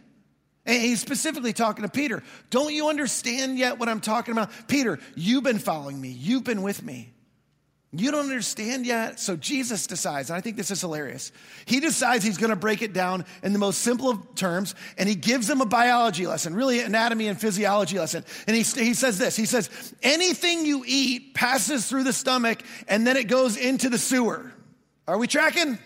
And 0.65 0.81
he's 0.81 0.99
specifically 0.99 1.53
talking 1.53 1.83
to 1.83 1.89
Peter. 1.89 2.23
Don't 2.49 2.73
you 2.73 2.89
understand 2.89 3.57
yet 3.57 3.77
what 3.77 3.87
I'm 3.87 4.01
talking 4.01 4.31
about? 4.31 4.49
Peter, 4.67 4.99
you've 5.15 5.43
been 5.43 5.59
following 5.59 5.99
me, 5.99 6.09
you've 6.09 6.43
been 6.43 6.61
with 6.61 6.83
me. 6.83 7.11
You 7.97 8.11
don't 8.11 8.23
understand 8.23 8.85
yet? 8.85 9.21
So 9.21 9.37
Jesus 9.37 9.87
decides, 9.87 10.29
and 10.29 10.35
I 10.35 10.41
think 10.41 10.57
this 10.57 10.69
is 10.69 10.81
hilarious. 10.81 11.31
He 11.65 11.79
decides 11.79 12.25
he's 12.25 12.37
going 12.37 12.49
to 12.49 12.57
break 12.57 12.81
it 12.81 12.91
down 12.91 13.23
in 13.41 13.53
the 13.53 13.59
most 13.59 13.79
simple 13.79 14.09
of 14.09 14.35
terms, 14.35 14.75
and 14.97 15.07
he 15.07 15.15
gives 15.15 15.47
them 15.47 15.61
a 15.61 15.65
biology 15.65 16.27
lesson, 16.27 16.55
really 16.55 16.81
anatomy 16.81 17.27
and 17.27 17.39
physiology 17.39 17.97
lesson. 17.97 18.25
And 18.47 18.55
he, 18.55 18.63
he 18.63 18.93
says 18.93 19.17
this 19.17 19.37
He 19.37 19.45
says, 19.45 19.93
anything 20.03 20.65
you 20.65 20.83
eat 20.85 21.33
passes 21.35 21.87
through 21.87 22.03
the 22.03 22.13
stomach 22.13 22.61
and 22.89 23.07
then 23.07 23.15
it 23.15 23.27
goes 23.27 23.55
into 23.55 23.89
the 23.89 23.97
sewer. 23.97 24.51
Are 25.07 25.17
we 25.17 25.27
tracking? 25.27 25.77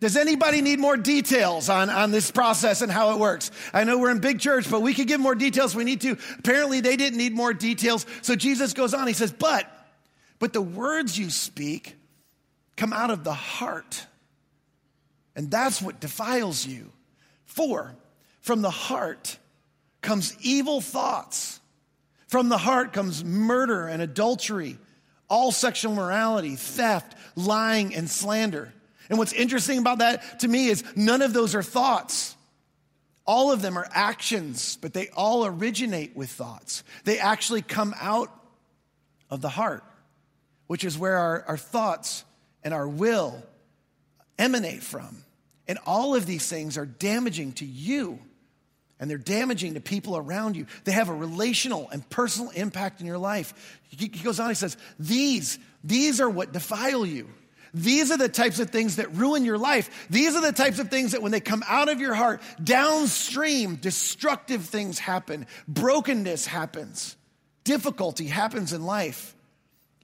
Does 0.00 0.16
anybody 0.16 0.60
need 0.60 0.78
more 0.78 0.96
details 0.96 1.68
on, 1.68 1.88
on 1.88 2.10
this 2.10 2.30
process 2.30 2.82
and 2.82 2.92
how 2.92 3.12
it 3.12 3.18
works? 3.18 3.50
I 3.72 3.84
know 3.84 3.98
we're 3.98 4.10
in 4.10 4.18
big 4.18 4.38
church, 4.38 4.70
but 4.70 4.82
we 4.82 4.92
could 4.92 5.06
give 5.06 5.20
more 5.20 5.34
details 5.34 5.74
we 5.74 5.84
need 5.84 6.02
to. 6.02 6.18
Apparently, 6.38 6.80
they 6.80 6.96
didn't 6.96 7.18
need 7.18 7.32
more 7.32 7.54
details. 7.54 8.04
So 8.22 8.36
Jesus 8.36 8.72
goes 8.72 8.92
on. 8.92 9.06
He 9.06 9.12
says, 9.14 9.32
But, 9.32 9.70
but 10.38 10.52
the 10.52 10.60
words 10.60 11.18
you 11.18 11.30
speak 11.30 11.96
come 12.76 12.92
out 12.92 13.10
of 13.10 13.24
the 13.24 13.32
heart. 13.32 14.06
And 15.36 15.50
that's 15.50 15.80
what 15.80 16.00
defiles 16.00 16.66
you. 16.66 16.92
For 17.46 17.94
from 18.40 18.62
the 18.62 18.70
heart 18.70 19.38
comes 20.02 20.36
evil 20.42 20.80
thoughts. 20.80 21.60
From 22.28 22.48
the 22.48 22.58
heart 22.58 22.92
comes 22.92 23.24
murder 23.24 23.86
and 23.86 24.02
adultery, 24.02 24.76
all 25.30 25.52
sexual 25.52 25.94
morality, 25.94 26.56
theft, 26.56 27.16
lying, 27.36 27.94
and 27.94 28.10
slander. 28.10 28.74
And 29.08 29.18
what's 29.18 29.32
interesting 29.32 29.78
about 29.78 29.98
that 29.98 30.40
to 30.40 30.48
me 30.48 30.68
is 30.68 30.84
none 30.96 31.22
of 31.22 31.32
those 31.32 31.54
are 31.54 31.62
thoughts. 31.62 32.36
All 33.26 33.52
of 33.52 33.62
them 33.62 33.78
are 33.78 33.88
actions, 33.90 34.78
but 34.80 34.92
they 34.92 35.08
all 35.08 35.46
originate 35.46 36.14
with 36.16 36.30
thoughts. 36.30 36.84
They 37.04 37.18
actually 37.18 37.62
come 37.62 37.94
out 38.00 38.30
of 39.30 39.40
the 39.40 39.48
heart, 39.48 39.82
which 40.66 40.84
is 40.84 40.98
where 40.98 41.18
our, 41.18 41.44
our 41.48 41.56
thoughts 41.56 42.24
and 42.62 42.74
our 42.74 42.86
will 42.86 43.42
emanate 44.38 44.82
from. 44.82 45.24
And 45.66 45.78
all 45.86 46.14
of 46.14 46.26
these 46.26 46.46
things 46.46 46.76
are 46.76 46.86
damaging 46.86 47.52
to 47.54 47.64
you 47.64 48.18
and 49.00 49.10
they're 49.10 49.18
damaging 49.18 49.74
to 49.74 49.80
people 49.80 50.16
around 50.16 50.56
you. 50.56 50.66
They 50.84 50.92
have 50.92 51.08
a 51.08 51.14
relational 51.14 51.88
and 51.90 52.08
personal 52.08 52.50
impact 52.50 53.00
in 53.00 53.06
your 53.06 53.18
life. 53.18 53.80
He 53.88 54.08
goes 54.08 54.38
on, 54.40 54.48
he 54.48 54.54
says, 54.54 54.76
These, 54.98 55.58
these 55.82 56.20
are 56.20 56.30
what 56.30 56.52
defile 56.52 57.04
you. 57.04 57.28
These 57.74 58.12
are 58.12 58.16
the 58.16 58.28
types 58.28 58.60
of 58.60 58.70
things 58.70 58.96
that 58.96 59.12
ruin 59.14 59.44
your 59.44 59.58
life. 59.58 60.06
These 60.08 60.36
are 60.36 60.40
the 60.40 60.52
types 60.52 60.78
of 60.78 60.90
things 60.90 61.10
that 61.12 61.22
when 61.22 61.32
they 61.32 61.40
come 61.40 61.64
out 61.66 61.88
of 61.88 62.00
your 62.00 62.14
heart, 62.14 62.40
downstream, 62.62 63.74
destructive 63.74 64.64
things 64.64 65.00
happen, 65.00 65.46
brokenness 65.66 66.46
happens, 66.46 67.16
difficulty 67.64 68.26
happens 68.26 68.72
in 68.72 68.86
life. 68.86 69.34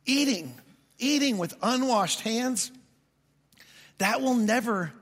Eating, 0.04 0.52
eating 0.98 1.38
with 1.38 1.54
unwashed 1.62 2.22
hands, 2.22 2.72
that 3.98 4.20
will 4.20 4.34
never 4.34 4.92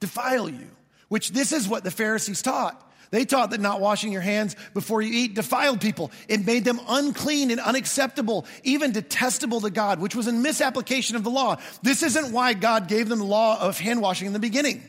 defile 0.00 0.48
you, 0.48 0.68
which 1.08 1.30
this 1.30 1.52
is 1.52 1.66
what 1.66 1.84
the 1.84 1.90
Pharisees 1.90 2.42
taught. 2.42 2.89
They 3.10 3.24
taught 3.24 3.50
that 3.50 3.60
not 3.60 3.80
washing 3.80 4.12
your 4.12 4.20
hands 4.20 4.54
before 4.72 5.02
you 5.02 5.12
eat 5.12 5.34
defiled 5.34 5.80
people. 5.80 6.12
It 6.28 6.46
made 6.46 6.64
them 6.64 6.80
unclean 6.88 7.50
and 7.50 7.60
unacceptable, 7.60 8.46
even 8.62 8.92
detestable 8.92 9.60
to 9.62 9.70
God, 9.70 9.98
which 9.98 10.14
was 10.14 10.26
a 10.28 10.32
misapplication 10.32 11.16
of 11.16 11.24
the 11.24 11.30
law. 11.30 11.58
This 11.82 12.02
isn't 12.02 12.32
why 12.32 12.54
God 12.54 12.86
gave 12.88 13.08
them 13.08 13.18
the 13.18 13.24
law 13.24 13.60
of 13.60 13.78
hand 13.78 14.00
washing 14.00 14.26
in 14.26 14.32
the 14.32 14.38
beginning. 14.38 14.82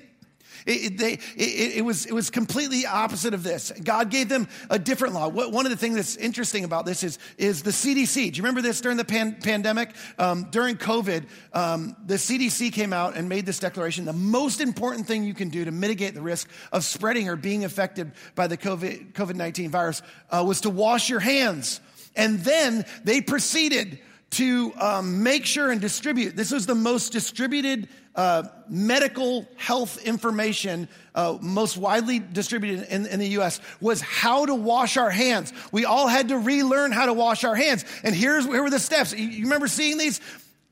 It, 0.66 0.94
it, 0.94 0.98
they, 0.98 1.14
it, 1.36 1.78
it, 1.78 1.86
was, 1.86 2.06
it 2.06 2.14
was 2.14 2.30
completely 2.30 2.86
opposite 2.86 3.34
of 3.34 3.44
this. 3.44 3.72
God 3.84 4.10
gave 4.10 4.30
them 4.30 4.48
a 4.70 4.78
different 4.78 5.14
law. 5.14 5.28
One 5.28 5.66
of 5.66 5.72
the 5.72 5.78
things 5.78 5.96
that's 5.96 6.18
interesting 6.18 6.64
about 6.64 6.86
this 6.86 7.04
is, 7.04 7.20
is 7.38 7.64
the 7.64 7.72
CDC. 7.72 8.14
Do 8.16 8.38
you 8.38 8.44
remember 8.44 8.62
this 8.62 8.82
during 8.82 8.98
the 8.98 9.06
pan, 9.06 9.38
pandemic? 9.42 9.96
Um, 10.18 10.48
during 10.52 10.78
COVID, 10.78 11.26
um, 11.54 11.96
the 12.06 12.16
CDC 12.16 12.74
came 12.74 12.94
out 12.94 13.16
and 13.16 13.28
made 13.28 13.46
this 13.46 13.60
declaration. 13.60 14.06
The 14.06 14.14
most 14.14 14.62
important 14.62 15.08
thing 15.08 15.24
you 15.24 15.34
can 15.34 15.50
do 15.50 15.66
to 15.66 15.72
mitigate 15.72 16.14
the 16.14 16.22
risk 16.22 16.50
of 16.72 16.84
spreading 16.84 17.30
or 17.30 17.36
being 17.36 17.66
affected 17.66 18.12
by 18.36 18.48
the 18.48 18.58
COVID 18.58 19.36
19 19.36 19.70
virus 19.70 20.02
uh, 20.30 20.44
was 20.46 20.62
to 20.62 20.70
wash 20.70 21.10
your 21.10 21.20
hands. 21.20 21.82
And 22.16 22.40
then 22.40 22.86
they 23.04 23.22
proceeded 23.22 24.00
to 24.32 24.74
um, 24.80 25.24
make 25.24 25.46
sure 25.46 25.72
and 25.72 25.82
distribute. 25.82 26.36
This 26.36 26.52
was 26.52 26.66
the 26.66 26.76
most 26.76 27.12
distributed 27.12 27.90
uh, 28.16 28.44
medical 28.68 29.48
health 29.56 30.04
information, 30.04 30.90
uh, 31.16 31.38
most 31.42 31.78
widely 31.78 32.20
distributed 32.20 32.88
in, 32.90 33.06
in, 33.06 33.20
the 33.20 33.30
US, 33.40 33.62
was 33.80 34.02
how 34.02 34.46
to 34.46 34.54
wash 34.56 34.98
our 34.98 35.10
hands. 35.10 35.54
We 35.72 35.86
all 35.86 36.08
had 36.08 36.30
to 36.30 36.38
relearn 36.38 36.92
how 36.92 37.06
to 37.06 37.14
wash 37.14 37.44
our 37.44 37.56
hands. 37.56 37.86
And 38.04 38.14
here's, 38.14 38.46
here 38.46 38.62
were 38.62 38.70
the 38.70 38.80
steps. 38.80 39.14
You, 39.14 39.28
you 39.28 39.44
remember 39.44 39.68
seeing 39.68 39.98
these? 39.98 40.20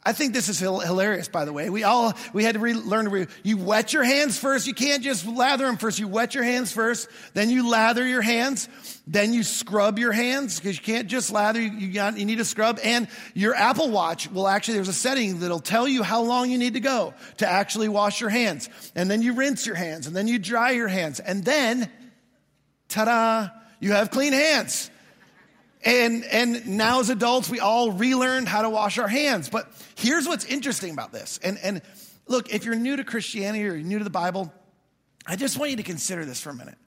I 0.01 0.13
think 0.13 0.33
this 0.33 0.47
is 0.47 0.59
hilarious, 0.59 1.27
by 1.27 1.43
the 1.43 1.51
way. 1.51 1.69
We 1.69 1.83
all, 1.83 2.13
we 2.31 2.45
had 2.45 2.53
to 2.53 2.59
re- 2.59 2.73
learn 2.73 3.03
to, 3.05 3.12
re- 3.12 3.27
you 3.43 3.57
wet 3.57 3.91
your 3.91 4.03
hands 4.03 4.39
first. 4.39 4.65
You 4.65 4.73
can't 4.73 5.03
just 5.03 5.27
lather 5.27 5.65
them 5.65 5.75
first. 5.75 5.99
You 5.99 6.07
wet 6.07 6.33
your 6.33 6.45
hands 6.45 6.71
first, 6.71 7.09
then 7.33 7.49
you 7.49 7.69
lather 7.69 8.07
your 8.07 8.21
hands, 8.21 8.69
then 9.05 9.33
you 9.33 9.43
scrub 9.43 9.99
your 9.99 10.13
hands 10.13 10.57
because 10.57 10.77
you 10.77 10.83
can't 10.83 11.09
just 11.09 11.33
lather. 11.33 11.62
You, 11.62 11.71
you, 11.71 11.93
got, 11.93 12.17
you 12.17 12.23
need 12.23 12.38
to 12.38 12.45
scrub. 12.45 12.79
And 12.81 13.09
your 13.33 13.53
Apple 13.53 13.89
Watch 13.89 14.31
will 14.31 14.47
actually, 14.47 14.75
there's 14.75 14.88
a 14.88 14.93
setting 14.93 15.39
that'll 15.39 15.59
tell 15.59 15.85
you 15.85 16.01
how 16.01 16.21
long 16.21 16.49
you 16.49 16.57
need 16.57 16.75
to 16.75 16.79
go 16.79 17.13
to 17.38 17.47
actually 17.47 17.89
wash 17.89 18.21
your 18.21 18.29
hands. 18.29 18.69
And 18.95 19.12
then 19.12 19.21
you 19.21 19.33
rinse 19.33 19.65
your 19.65 19.75
hands 19.75 20.07
and 20.07 20.15
then 20.15 20.29
you 20.29 20.39
dry 20.39 20.71
your 20.71 20.88
hands. 20.88 21.19
And 21.19 21.43
then, 21.43 21.91
ta-da, 22.88 23.49
you 23.81 23.91
have 23.91 24.12
clean 24.12 24.31
hands. 24.31 24.89
And, 25.83 26.25
and 26.25 26.77
now 26.77 26.99
as 26.99 27.09
adults, 27.09 27.49
we 27.49 27.59
all 27.59 27.91
relearned 27.91 28.47
how 28.47 28.63
to 28.63 28.69
wash 28.69 28.97
our 28.97 29.07
hands. 29.07 29.49
But 29.49 29.71
here's 29.95 30.27
what's 30.27 30.45
interesting 30.45 30.91
about 30.91 31.11
this. 31.11 31.39
And, 31.41 31.57
and 31.63 31.81
look, 32.27 32.53
if 32.53 32.65
you're 32.65 32.75
new 32.75 32.97
to 32.97 33.03
Christianity 33.03 33.65
or 33.65 33.75
you're 33.75 33.87
new 33.87 33.97
to 33.97 34.03
the 34.03 34.09
Bible, 34.09 34.53
I 35.25 35.35
just 35.35 35.57
want 35.57 35.71
you 35.71 35.77
to 35.77 35.83
consider 35.83 36.25
this 36.25 36.41
for 36.41 36.49
a 36.49 36.55
minute. 36.55 36.77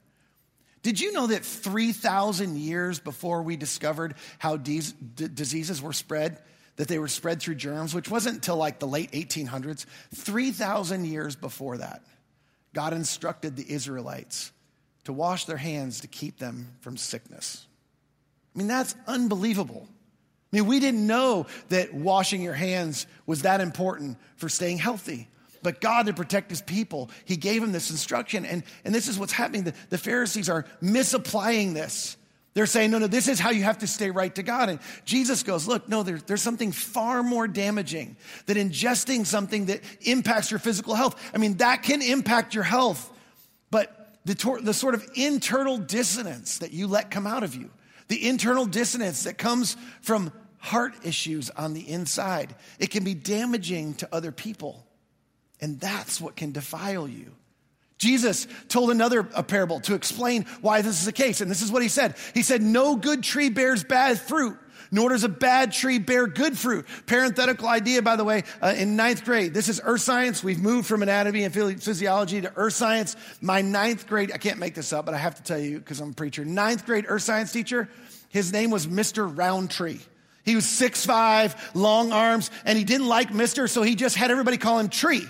Did 0.83 0.99
you 0.99 1.13
know 1.13 1.27
that 1.27 1.45
3,000 1.45 2.57
years 2.57 2.99
before 2.99 3.41
we 3.41 3.55
discovered 3.55 4.15
how 4.37 4.57
these 4.57 4.91
d- 4.91 5.29
diseases 5.29 5.81
were 5.81 5.93
spread, 5.93 6.39
that 6.75 6.89
they 6.89 6.99
were 6.99 7.07
spread 7.07 7.41
through 7.41 7.55
germs, 7.55 7.95
which 7.95 8.11
wasn't 8.11 8.35
until 8.35 8.57
like 8.57 8.79
the 8.79 8.87
late 8.87 9.11
1800s, 9.11 9.85
3,000 10.13 11.05
years 11.05 11.35
before 11.37 11.77
that, 11.77 12.03
God 12.73 12.93
instructed 12.93 13.55
the 13.55 13.71
Israelites 13.71 14.51
to 15.05 15.13
wash 15.13 15.45
their 15.45 15.57
hands 15.57 16.01
to 16.01 16.07
keep 16.07 16.37
them 16.37 16.73
from 16.81 16.97
sickness. 16.97 17.65
I 18.53 18.57
mean, 18.57 18.67
that's 18.67 18.95
unbelievable. 19.07 19.87
I 20.51 20.57
mean, 20.57 20.67
we 20.67 20.79
didn't 20.79 21.07
know 21.07 21.47
that 21.69 21.93
washing 21.93 22.41
your 22.41 22.53
hands 22.53 23.07
was 23.25 23.41
that 23.41 23.59
important 23.61 24.17
for 24.35 24.49
staying 24.49 24.77
healthy. 24.77 25.27
But 25.63 25.81
God, 25.81 26.05
to 26.05 26.13
protect 26.13 26.51
his 26.51 26.61
people, 26.61 27.09
he 27.25 27.37
gave 27.37 27.63
him 27.63 27.71
this 27.71 27.89
instruction. 27.89 28.45
And, 28.45 28.63
and 28.85 28.93
this 28.93 29.07
is 29.07 29.17
what's 29.17 29.31
happening. 29.31 29.63
The, 29.63 29.73
the 29.89 29.97
Pharisees 29.97 30.49
are 30.49 30.65
misapplying 30.81 31.73
this. 31.73 32.17
They're 32.53 32.67
saying, 32.67 32.91
no, 32.91 32.99
no, 32.99 33.07
this 33.07 33.27
is 33.27 33.39
how 33.39 33.49
you 33.49 33.63
have 33.63 33.79
to 33.79 33.87
stay 33.87 34.11
right 34.11 34.33
to 34.35 34.43
God. 34.43 34.69
And 34.69 34.79
Jesus 35.05 35.41
goes, 35.41 35.67
look, 35.67 35.89
no, 35.89 36.03
there, 36.03 36.19
there's 36.19 36.43
something 36.43 36.71
far 36.71 37.23
more 37.23 37.47
damaging 37.47 38.15
than 38.45 38.57
ingesting 38.57 39.25
something 39.25 39.65
that 39.67 39.81
impacts 40.01 40.51
your 40.51 40.59
physical 40.59 40.93
health. 40.93 41.19
I 41.33 41.39
mean, 41.39 41.57
that 41.57 41.81
can 41.81 42.03
impact 42.03 42.53
your 42.53 42.63
health, 42.63 43.11
but 43.71 44.19
the, 44.25 44.35
tor- 44.35 44.61
the 44.61 44.73
sort 44.73 44.93
of 44.93 45.09
internal 45.15 45.77
dissonance 45.77 46.59
that 46.59 46.73
you 46.73 46.85
let 46.85 47.09
come 47.09 47.25
out 47.25 47.41
of 47.41 47.55
you 47.55 47.71
the 48.07 48.27
internal 48.27 48.65
dissonance 48.65 49.23
that 49.23 49.37
comes 49.37 49.77
from 50.01 50.31
heart 50.59 50.93
issues 51.03 51.49
on 51.49 51.73
the 51.73 51.89
inside. 51.89 52.55
It 52.79 52.89
can 52.89 53.03
be 53.03 53.13
damaging 53.13 53.95
to 53.95 54.09
other 54.11 54.31
people, 54.31 54.85
and 55.59 55.79
that's 55.79 56.21
what 56.21 56.35
can 56.35 56.51
defile 56.51 57.07
you. 57.07 57.33
Jesus 57.97 58.47
told 58.67 58.91
another 58.91 59.27
a 59.33 59.43
parable 59.43 59.79
to 59.81 59.93
explain 59.93 60.45
why 60.61 60.81
this 60.81 60.99
is 60.99 61.05
the 61.05 61.13
case, 61.13 61.41
and 61.41 61.49
this 61.49 61.61
is 61.61 61.71
what 61.71 61.81
he 61.81 61.87
said. 61.87 62.15
He 62.33 62.43
said, 62.43 62.61
No 62.61 62.95
good 62.95 63.23
tree 63.23 63.49
bears 63.49 63.83
bad 63.83 64.19
fruit, 64.19 64.57
nor 64.93 65.09
does 65.09 65.23
a 65.23 65.29
bad 65.29 65.73
tree 65.73 65.97
bear 65.97 66.27
good 66.27 66.57
fruit. 66.57 66.85
Parenthetical 67.07 67.67
idea, 67.67 68.01
by 68.03 68.15
the 68.15 68.23
way, 68.23 68.43
uh, 68.61 68.75
in 68.77 68.95
ninth 68.95 69.25
grade. 69.25 69.53
This 69.53 69.67
is 69.67 69.81
earth 69.83 70.01
science. 70.01 70.43
We've 70.43 70.61
moved 70.61 70.87
from 70.87 71.01
anatomy 71.01 71.43
and 71.43 71.53
physiology 71.53 72.41
to 72.41 72.53
earth 72.55 72.73
science. 72.73 73.15
My 73.41 73.61
ninth 73.61 74.07
grade, 74.07 74.31
I 74.31 74.37
can't 74.37 74.59
make 74.59 74.75
this 74.75 74.93
up, 74.93 75.05
but 75.05 75.15
I 75.15 75.17
have 75.17 75.35
to 75.35 75.43
tell 75.43 75.57
you 75.57 75.79
because 75.79 75.99
I'm 75.99 76.11
a 76.11 76.13
preacher. 76.13 76.45
Ninth 76.45 76.85
grade 76.85 77.05
earth 77.07 77.23
science 77.23 77.51
teacher, 77.51 77.89
his 78.29 78.53
name 78.53 78.69
was 78.69 78.85
Mr. 78.85 79.35
Roundtree. 79.35 79.99
He 80.45 80.55
was 80.55 80.65
six 80.65 81.05
five, 81.05 81.71
long 81.73 82.11
arms, 82.11 82.51
and 82.63 82.77
he 82.77 82.83
didn't 82.83 83.07
like 83.07 83.29
Mr., 83.29 83.67
so 83.67 83.81
he 83.81 83.95
just 83.95 84.15
had 84.15 84.29
everybody 84.29 84.57
call 84.57 84.77
him 84.77 84.89
Tree. 84.89 85.25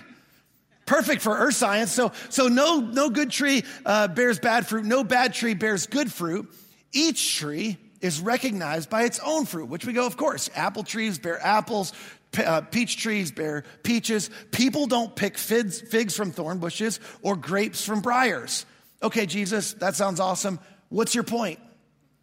Perfect 0.85 1.21
for 1.21 1.37
earth 1.37 1.55
science. 1.55 1.93
So, 1.93 2.11
so 2.29 2.49
no, 2.49 2.81
no 2.81 3.09
good 3.09 3.31
tree 3.31 3.63
uh, 3.85 4.09
bears 4.09 4.39
bad 4.39 4.67
fruit. 4.67 4.83
No 4.83 5.05
bad 5.05 5.33
tree 5.33 5.53
bears 5.53 5.87
good 5.87 6.11
fruit. 6.11 6.53
Each 6.91 7.37
tree 7.37 7.77
is 8.03 8.19
recognized 8.19 8.89
by 8.89 9.03
its 9.03 9.19
own 9.19 9.45
fruit, 9.45 9.69
which 9.69 9.85
we 9.85 9.93
go, 9.93 10.05
of 10.05 10.17
course, 10.17 10.49
apple 10.53 10.83
trees 10.83 11.17
bear 11.17 11.43
apples, 11.43 11.93
uh, 12.37 12.59
peach 12.61 12.97
trees 12.97 13.31
bear 13.31 13.63
peaches. 13.81 14.29
People 14.51 14.87
don't 14.87 15.15
pick 15.15 15.37
figs, 15.37 15.79
figs 15.79 16.15
from 16.15 16.31
thorn 16.31 16.59
bushes 16.59 16.99
or 17.21 17.37
grapes 17.37 17.83
from 17.85 18.01
briars. 18.01 18.65
Okay, 19.01 19.25
Jesus, 19.25 19.73
that 19.75 19.95
sounds 19.95 20.19
awesome. 20.19 20.59
What's 20.89 21.15
your 21.15 21.23
point? 21.23 21.59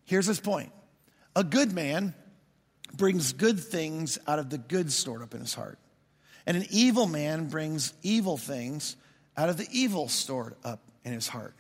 Here's 0.05 0.27
his 0.27 0.39
point 0.39 0.71
A 1.35 1.43
good 1.43 1.73
man 1.73 2.15
brings 2.95 3.33
good 3.33 3.59
things 3.59 4.19
out 4.27 4.39
of 4.39 4.51
the 4.51 4.59
good 4.59 4.93
stored 4.93 5.23
up 5.23 5.33
in 5.33 5.41
his 5.41 5.55
heart, 5.55 5.79
and 6.47 6.59
an 6.59 6.67
evil 6.71 7.07
man 7.07 7.49
brings 7.49 7.95
evil 8.03 8.37
things 8.37 8.97
out 9.35 9.49
of 9.49 9.57
the 9.57 9.67
evil 9.73 10.09
stored 10.09 10.57
up 10.63 10.81
in 11.05 11.15
his 11.15 11.27
heart. 11.27 11.55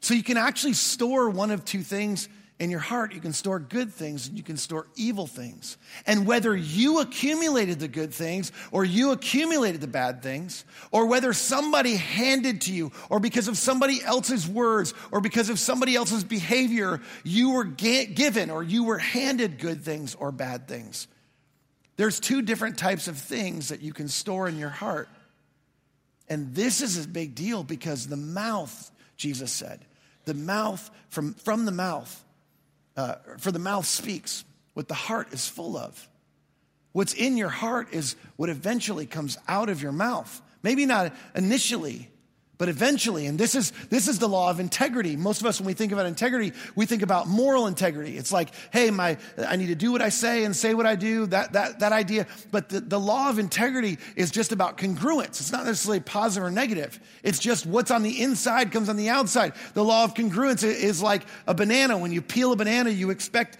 So 0.00 0.14
you 0.14 0.22
can 0.22 0.36
actually 0.36 0.74
store 0.74 1.28
one 1.28 1.50
of 1.50 1.64
two 1.64 1.82
things 1.82 2.28
in 2.58 2.70
your 2.70 2.80
heart. 2.80 3.14
You 3.14 3.20
can 3.20 3.32
store 3.32 3.58
good 3.58 3.92
things 3.92 4.26
and 4.26 4.36
you 4.36 4.42
can 4.42 4.56
store 4.56 4.88
evil 4.96 5.26
things. 5.26 5.76
And 6.06 6.26
whether 6.26 6.56
you 6.56 7.00
accumulated 7.00 7.78
the 7.78 7.88
good 7.88 8.12
things 8.12 8.50
or 8.72 8.84
you 8.84 9.12
accumulated 9.12 9.80
the 9.80 9.86
bad 9.86 10.22
things, 10.22 10.64
or 10.90 11.06
whether 11.06 11.32
somebody 11.32 11.96
handed 11.96 12.62
to 12.62 12.72
you, 12.72 12.90
or 13.10 13.20
because 13.20 13.48
of 13.48 13.56
somebody 13.56 14.02
else's 14.02 14.48
words, 14.48 14.92
or 15.12 15.20
because 15.20 15.50
of 15.50 15.58
somebody 15.58 15.94
else's 15.94 16.24
behavior, 16.24 17.00
you 17.24 17.50
were 17.50 17.64
given 17.64 18.50
or 18.50 18.62
you 18.62 18.84
were 18.84 18.98
handed 18.98 19.58
good 19.58 19.82
things 19.82 20.14
or 20.14 20.32
bad 20.32 20.66
things. 20.66 21.06
There's 21.96 22.20
two 22.20 22.42
different 22.42 22.78
types 22.78 23.08
of 23.08 23.18
things 23.18 23.68
that 23.68 23.82
you 23.82 23.92
can 23.92 24.08
store 24.08 24.48
in 24.48 24.58
your 24.58 24.68
heart. 24.68 25.08
And 26.28 26.54
this 26.54 26.80
is 26.80 27.04
a 27.04 27.08
big 27.08 27.34
deal 27.34 27.64
because 27.64 28.06
the 28.06 28.16
mouth, 28.16 28.90
Jesus 29.16 29.50
said, 29.50 29.84
the 30.24 30.34
mouth, 30.34 30.90
from, 31.08 31.34
from 31.34 31.64
the 31.64 31.72
mouth, 31.72 32.24
uh, 32.98 33.14
for 33.38 33.52
the 33.52 33.60
mouth 33.60 33.86
speaks 33.86 34.44
what 34.74 34.88
the 34.88 34.94
heart 34.94 35.32
is 35.32 35.48
full 35.48 35.76
of. 35.76 36.08
What's 36.92 37.14
in 37.14 37.36
your 37.36 37.48
heart 37.48 37.88
is 37.92 38.16
what 38.36 38.48
eventually 38.48 39.06
comes 39.06 39.38
out 39.46 39.68
of 39.68 39.80
your 39.80 39.92
mouth. 39.92 40.42
Maybe 40.64 40.84
not 40.84 41.14
initially, 41.36 42.10
but 42.58 42.68
eventually, 42.68 43.26
and 43.26 43.38
this 43.38 43.54
is, 43.54 43.72
this 43.88 44.08
is 44.08 44.18
the 44.18 44.28
law 44.28 44.50
of 44.50 44.58
integrity. 44.58 45.16
Most 45.16 45.40
of 45.40 45.46
us, 45.46 45.60
when 45.60 45.66
we 45.66 45.74
think 45.74 45.92
about 45.92 46.06
integrity, 46.06 46.52
we 46.74 46.86
think 46.86 47.02
about 47.02 47.28
moral 47.28 47.68
integrity. 47.68 48.18
It's 48.18 48.32
like, 48.32 48.50
hey, 48.72 48.90
my, 48.90 49.16
I 49.38 49.54
need 49.54 49.68
to 49.68 49.76
do 49.76 49.92
what 49.92 50.02
I 50.02 50.08
say 50.08 50.44
and 50.44 50.54
say 50.54 50.74
what 50.74 50.84
I 50.84 50.96
do, 50.96 51.26
that, 51.26 51.52
that, 51.52 51.78
that 51.78 51.92
idea. 51.92 52.26
But 52.50 52.68
the, 52.68 52.80
the 52.80 52.98
law 52.98 53.30
of 53.30 53.38
integrity 53.38 53.98
is 54.16 54.32
just 54.32 54.50
about 54.50 54.76
congruence. 54.76 55.40
It's 55.40 55.52
not 55.52 55.66
necessarily 55.66 56.00
positive 56.00 56.46
or 56.46 56.50
negative. 56.50 56.98
It's 57.22 57.38
just 57.38 57.64
what's 57.64 57.92
on 57.92 58.02
the 58.02 58.20
inside 58.20 58.72
comes 58.72 58.88
on 58.88 58.96
the 58.96 59.08
outside. 59.08 59.52
The 59.74 59.84
law 59.84 60.02
of 60.02 60.14
congruence 60.14 60.64
is 60.64 61.00
like 61.00 61.24
a 61.46 61.54
banana. 61.54 61.96
When 61.96 62.10
you 62.10 62.20
peel 62.20 62.52
a 62.52 62.56
banana, 62.56 62.90
you 62.90 63.10
expect 63.10 63.56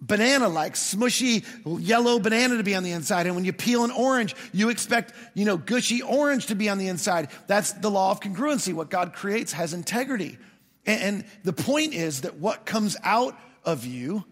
banana 0.00 0.48
like 0.48 0.74
smushy 0.74 1.44
yellow 1.64 2.18
banana 2.18 2.56
to 2.56 2.62
be 2.62 2.74
on 2.74 2.82
the 2.82 2.92
inside. 2.92 3.26
And 3.26 3.34
when 3.34 3.44
you 3.44 3.52
peel 3.52 3.84
an 3.84 3.90
orange 3.90 4.34
you 4.52 4.70
expect 4.70 5.12
you 5.34 5.44
know 5.44 5.56
gushy 5.56 6.02
orange 6.02 6.46
to 6.46 6.54
be 6.54 6.68
on 6.68 6.78
the 6.78 6.88
inside. 6.88 7.28
That's 7.46 7.72
the 7.72 7.90
law 7.90 8.10
of 8.10 8.20
congruency. 8.20 8.72
What 8.72 8.90
god 8.90 9.12
creates 9.12 9.52
has 9.52 9.74
integrity. 9.74 10.38
And, 10.86 11.24
the 11.44 11.52
point 11.52 11.92
is 11.92 12.22
that 12.22 12.36
what 12.36 12.64
comes 12.64 12.96
out 13.04 13.38
of 13.64 13.84
you 13.84 14.24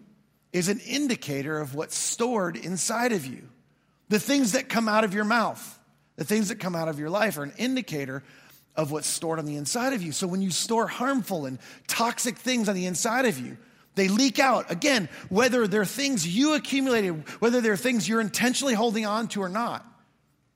is 0.51 0.67
an 0.67 0.79
indicator 0.79 1.59
of 1.59 1.75
what's 1.75 1.95
stored 1.95 2.57
inside 2.57 3.11
of 3.11 3.25
you. 3.25 3.47
The 4.09 4.19
things 4.19 4.53
that 4.53 4.67
come 4.67 4.89
out 4.89 5.03
of 5.03 5.13
your 5.13 5.25
mouth 5.25 5.79
the 6.19 6.25
things 6.25 6.49
that 6.49 6.59
come 6.59 6.75
out 6.75 6.89
of 6.89 6.99
your 6.99 7.09
life 7.09 7.37
are 7.37 7.43
an 7.43 7.53
indicator 7.57 8.23
of 8.75 8.91
what's 8.91 9.07
stored 9.07 9.39
on 9.39 9.45
the 9.45 9.55
inside 9.55 9.93
of 9.93 10.01
you. 10.01 10.11
So 10.11 10.27
when 10.27 10.41
you 10.41 10.51
store 10.51 10.85
harmful 10.85 11.45
and 11.45 11.57
toxic 11.87 12.37
things 12.37 12.67
on 12.67 12.75
the 12.75 12.87
inside 12.87 13.23
of 13.23 13.39
you 13.39 13.57
they 13.99 14.07
leak 14.07 14.39
out. 14.39 14.71
Again, 14.71 15.09
whether 15.29 15.67
they're 15.67 15.85
things 15.85 16.25
you 16.25 16.53
accumulated, 16.53 17.27
whether 17.39 17.61
they're 17.61 17.77
things 17.77 18.07
you're 18.07 18.21
intentionally 18.21 18.73
holding 18.73 19.05
on 19.05 19.27
to 19.29 19.41
or 19.41 19.49
not, 19.49 19.85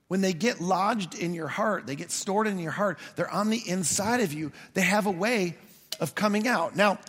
when 0.07 0.21
they 0.21 0.33
get 0.33 0.61
lodged 0.61 1.15
in 1.15 1.33
your 1.33 1.47
heart, 1.47 1.87
they 1.87 1.95
get 1.95 2.11
stored 2.11 2.47
in 2.47 2.59
your 2.59 2.71
heart, 2.71 2.99
they're 3.15 3.29
on 3.29 3.49
the 3.49 3.61
inside 3.67 4.21
of 4.21 4.31
you, 4.31 4.51
they 4.75 4.81
have 4.81 5.07
a 5.07 5.11
way 5.11 5.55
of 5.99 6.15
coming 6.15 6.47
out. 6.47 6.75
Now, 6.75 6.99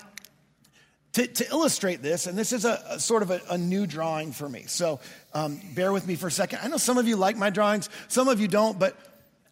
to, 1.12 1.26
to 1.26 1.48
illustrate 1.48 2.02
this, 2.02 2.26
and 2.26 2.36
this 2.36 2.52
is 2.52 2.64
a, 2.64 2.82
a 2.88 2.98
sort 2.98 3.22
of 3.22 3.30
a, 3.30 3.40
a, 3.50 3.58
new 3.58 3.86
drawing 3.86 4.32
for 4.32 4.48
me, 4.48 4.64
so 4.66 5.00
um, 5.32 5.60
bear 5.74 5.92
with 5.92 6.06
me 6.06 6.16
for 6.16 6.26
a 6.26 6.30
second. 6.30 6.60
I 6.62 6.68
know 6.68 6.76
some 6.76 6.98
of 6.98 7.06
you 7.06 7.16
like 7.16 7.36
my 7.36 7.50
drawings, 7.50 7.88
some 8.08 8.26
of 8.26 8.40
you 8.40 8.48
don't, 8.48 8.78
but 8.78 8.96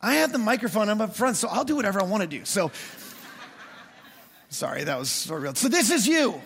I 0.00 0.14
have 0.16 0.32
the 0.32 0.38
microphone 0.38 0.88
I'm 0.88 1.00
up 1.00 1.14
front, 1.14 1.36
so 1.36 1.46
I'll 1.46 1.64
do 1.64 1.76
whatever 1.76 2.00
I 2.00 2.04
want 2.04 2.22
to 2.22 2.26
do. 2.26 2.44
So, 2.44 2.72
sorry, 4.48 4.84
that 4.84 4.98
was 4.98 5.30
of 5.30 5.42
real. 5.42 5.54
So, 5.54 5.68
this 5.68 5.90
is 5.90 6.08
you 6.08 6.40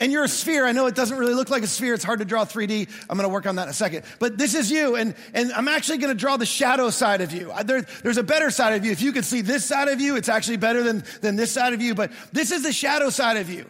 and 0.00 0.10
you're 0.10 0.24
a 0.24 0.28
sphere. 0.28 0.64
I 0.64 0.72
know 0.72 0.86
it 0.86 0.94
doesn't 0.94 1.16
really 1.16 1.34
look 1.34 1.50
like 1.50 1.62
a 1.62 1.66
sphere. 1.66 1.92
It's 1.92 2.02
hard 2.02 2.20
to 2.20 2.24
draw 2.24 2.44
3D. 2.44 2.88
I'm 3.08 3.16
going 3.16 3.28
to 3.28 3.32
work 3.32 3.46
on 3.46 3.56
that 3.56 3.64
in 3.64 3.68
a 3.68 3.74
second. 3.74 4.04
But 4.18 4.38
this 4.38 4.54
is 4.54 4.70
you, 4.70 4.96
and, 4.96 5.14
and 5.34 5.52
I'm 5.52 5.68
actually 5.68 5.98
going 5.98 6.16
to 6.16 6.18
draw 6.18 6.38
the 6.38 6.46
shadow 6.46 6.88
side 6.90 7.20
of 7.20 7.32
you. 7.32 7.52
There, 7.64 7.82
there's 8.02 8.16
a 8.16 8.22
better 8.22 8.50
side 8.50 8.74
of 8.74 8.84
you. 8.84 8.92
If 8.92 9.02
you 9.02 9.12
could 9.12 9.26
see 9.26 9.42
this 9.42 9.64
side 9.64 9.88
of 9.88 10.00
you, 10.00 10.16
it's 10.16 10.28
actually 10.28 10.56
better 10.56 10.82
than, 10.82 11.04
than 11.20 11.36
this 11.36 11.52
side 11.52 11.74
of 11.74 11.82
you. 11.82 11.94
But 11.94 12.10
this 12.32 12.50
is 12.50 12.62
the 12.62 12.72
shadow 12.72 13.10
side 13.10 13.36
of 13.36 13.50
you. 13.50 13.66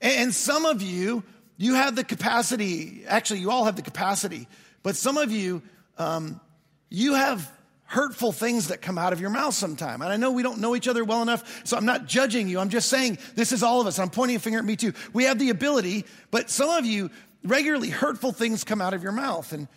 And, 0.00 0.12
and 0.14 0.34
some 0.34 0.64
of 0.64 0.80
you, 0.80 1.22
you 1.58 1.74
have 1.74 1.94
the 1.94 2.04
capacity, 2.04 3.04
actually, 3.06 3.40
you 3.40 3.50
all 3.50 3.66
have 3.66 3.76
the 3.76 3.82
capacity, 3.82 4.48
but 4.82 4.96
some 4.96 5.18
of 5.18 5.30
you, 5.30 5.62
um, 5.98 6.40
you 6.88 7.14
have 7.14 7.50
hurtful 7.86 8.32
things 8.32 8.68
that 8.68 8.82
come 8.82 8.98
out 8.98 9.12
of 9.12 9.20
your 9.20 9.30
mouth 9.30 9.54
sometime. 9.54 10.02
And 10.02 10.12
I 10.12 10.16
know 10.16 10.32
we 10.32 10.42
don't 10.42 10.60
know 10.60 10.74
each 10.74 10.88
other 10.88 11.04
well 11.04 11.22
enough, 11.22 11.62
so 11.64 11.76
I'm 11.76 11.86
not 11.86 12.06
judging 12.06 12.48
you. 12.48 12.58
I'm 12.58 12.68
just 12.68 12.88
saying 12.88 13.18
this 13.34 13.52
is 13.52 13.62
all 13.62 13.80
of 13.80 13.86
us. 13.86 13.98
I'm 13.98 14.10
pointing 14.10 14.36
a 14.36 14.40
finger 14.40 14.58
at 14.58 14.64
me 14.64 14.76
too. 14.76 14.92
We 15.12 15.24
have 15.24 15.38
the 15.38 15.50
ability, 15.50 16.04
but 16.30 16.50
some 16.50 16.70
of 16.70 16.84
you 16.84 17.10
regularly 17.44 17.90
hurtful 17.90 18.32
things 18.32 18.64
come 18.64 18.80
out 18.80 18.92
of 18.92 19.02
your 19.02 19.12
mouth, 19.12 19.52
and 19.52 19.68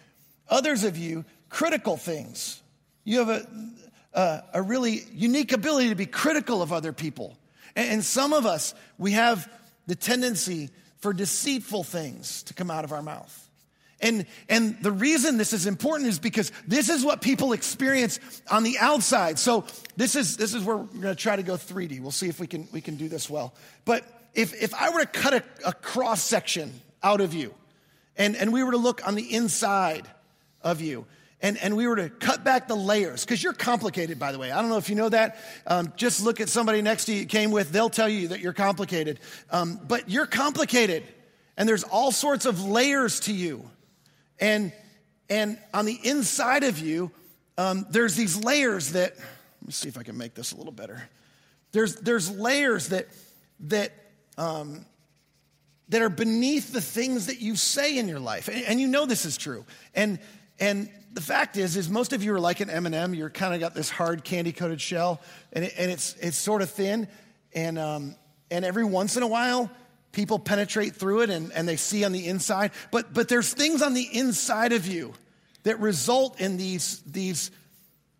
others 0.49 0.83
of 0.83 0.97
you 0.97 1.23
critical 1.49 1.97
things. 1.97 2.61
You 3.03 3.19
have 3.19 3.29
a, 3.29 3.47
a, 4.13 4.43
a 4.55 4.61
really 4.61 5.03
unique 5.13 5.51
ability 5.51 5.89
to 5.89 5.95
be 5.95 6.05
critical 6.05 6.61
of 6.61 6.73
other 6.73 6.93
people. 6.93 7.37
And, 7.75 7.89
and 7.89 8.05
some 8.05 8.33
of 8.33 8.45
us, 8.45 8.73
we 8.97 9.13
have 9.13 9.51
the 9.87 9.95
tendency 9.95 10.69
for 10.99 11.13
deceitful 11.13 11.83
things 11.83 12.43
to 12.43 12.53
come 12.53 12.69
out 12.69 12.83
of 12.83 12.91
our 12.91 13.01
mouth. 13.01 13.48
And, 14.01 14.25
and 14.47 14.81
the 14.81 14.91
reason 14.91 15.38
this 15.38 15.51
is 15.51 15.65
important 15.65 16.09
is 16.09 16.19
because 16.19 16.51
this 16.67 16.89
is 16.89 17.03
what 17.03 17.21
people 17.21 17.51
experience 17.51 18.19
on 18.49 18.63
the 18.63 18.77
outside. 18.79 19.38
So 19.38 19.65
this 19.97 20.15
is, 20.15 20.38
this 20.38 20.53
is 20.53 20.63
where 20.63 20.77
we're 20.77 20.85
going 20.85 21.15
to 21.15 21.15
try 21.15 21.35
to 21.35 21.43
go 21.43 21.55
3D. 21.55 21.99
We'll 21.99 22.12
see 22.12 22.29
if 22.29 22.39
we 22.39 22.47
can, 22.47 22.67
we 22.71 22.81
can 22.81 22.95
do 22.95 23.09
this 23.09 23.29
well. 23.29 23.53
But 23.83 24.05
if, 24.33 24.62
if 24.62 24.73
I 24.73 24.89
were 24.89 25.01
to 25.01 25.05
cut 25.05 25.33
a, 25.33 25.43
a 25.65 25.73
cross 25.73 26.21
section 26.21 26.73
out 27.03 27.19
of 27.19 27.33
you 27.33 27.53
and, 28.15 28.35
and 28.35 28.53
we 28.53 28.63
were 28.63 28.71
to 28.71 28.77
look 28.77 29.05
on 29.05 29.15
the 29.15 29.33
inside 29.35 30.07
of 30.62 30.81
you, 30.81 31.05
and, 31.41 31.57
and 31.57 31.77
we 31.77 31.88
were 31.88 31.95
to 31.95 32.09
cut 32.09 32.43
back 32.43 32.67
the 32.67 32.75
layers, 32.75 33.23
because 33.23 33.41
you're 33.41 33.53
complicated, 33.53 34.19
by 34.19 34.33
the 34.33 34.39
way. 34.39 34.51
I 34.51 34.62
don't 34.62 34.69
know 34.69 34.77
if 34.77 34.89
you 34.89 34.95
know 34.95 35.07
that. 35.07 35.38
Um, 35.65 35.93
just 35.95 36.21
look 36.21 36.41
at 36.41 36.49
somebody 36.49 36.81
next 36.81 37.05
to 37.05 37.13
you 37.13 37.25
came 37.25 37.51
with, 37.51 37.71
they'll 37.71 37.89
tell 37.89 38.09
you 38.09 38.29
that 38.29 38.41
you're 38.41 38.53
complicated. 38.53 39.21
Um, 39.49 39.79
but 39.88 40.09
you're 40.09 40.25
complicated, 40.25 41.03
and 41.55 41.67
there's 41.67 41.83
all 41.83 42.12
sorts 42.12 42.45
of 42.45 42.62
layers 42.62 43.21
to 43.21 43.33
you. 43.33 43.69
And, 44.39 44.71
and 45.30 45.58
on 45.73 45.86
the 45.86 45.99
inside 46.04 46.63
of 46.63 46.80
you, 46.80 47.12
um, 47.58 47.86
there's 47.89 48.15
these 48.15 48.38
layers 48.38 48.93
that, 48.93 49.15
let 49.17 49.67
me 49.67 49.71
see 49.71 49.89
if 49.89 49.97
I 49.97 50.04
can 50.04 50.17
make 50.17 50.34
this 50.34 50.54
a 50.54 50.58
little 50.58 50.71
better. 50.71 51.02
There's, 51.71 51.95
there's 51.95 52.32
layers 52.32 52.89
that, 52.89 53.08
that, 53.62 53.91
um, 54.38 54.86
that 55.89 56.02
are 56.02 56.10
beneath 56.10 56.71
the 56.71 56.82
things 56.82 57.28
that 57.28 57.41
you 57.41 57.56
say 57.56 57.97
in 57.97 58.08
your 58.08 58.19
life. 58.19 58.47
And, 58.47 58.63
and 58.63 58.80
you 58.80 58.88
know 58.88 59.06
this 59.06 59.25
is 59.25 59.38
true. 59.38 59.65
And, 59.93 60.19
and 60.60 60.89
the 61.12 61.21
fact 61.21 61.58
is, 61.58 61.75
is 61.75 61.89
most 61.89 62.13
of 62.13 62.23
you 62.23 62.34
are 62.34 62.39
like 62.39 62.60
an 62.60 62.69
M&M. 62.69 63.13
You're 63.13 63.30
kind 63.30 63.54
of 63.54 63.60
got 63.60 63.73
this 63.73 63.89
hard 63.89 64.23
candy 64.23 64.52
coated 64.52 64.80
shell 64.80 65.21
and, 65.52 65.65
it, 65.65 65.73
and 65.78 65.91
it's, 65.91 66.15
it's 66.21 66.38
sort 66.38 66.62
of 66.62 66.69
thin. 66.69 67.08
And, 67.54 67.78
um, 67.78 68.15
and 68.52 68.63
every 68.63 68.86
once 68.86 69.17
in 69.17 69.23
a 69.23 69.28
while, 69.28 69.69
people 70.11 70.39
penetrate 70.39 70.95
through 70.95 71.21
it 71.21 71.29
and, 71.29 71.51
and 71.51 71.67
they 71.67 71.75
see 71.75 72.03
on 72.03 72.11
the 72.11 72.27
inside. 72.27 72.71
But, 72.91 73.13
but 73.13 73.27
there's 73.27 73.53
things 73.53 73.81
on 73.81 73.93
the 73.93 74.07
inside 74.11 74.73
of 74.73 74.87
you 74.87 75.13
that 75.63 75.79
result 75.79 76.39
in 76.39 76.57
these, 76.57 77.01
these, 77.01 77.51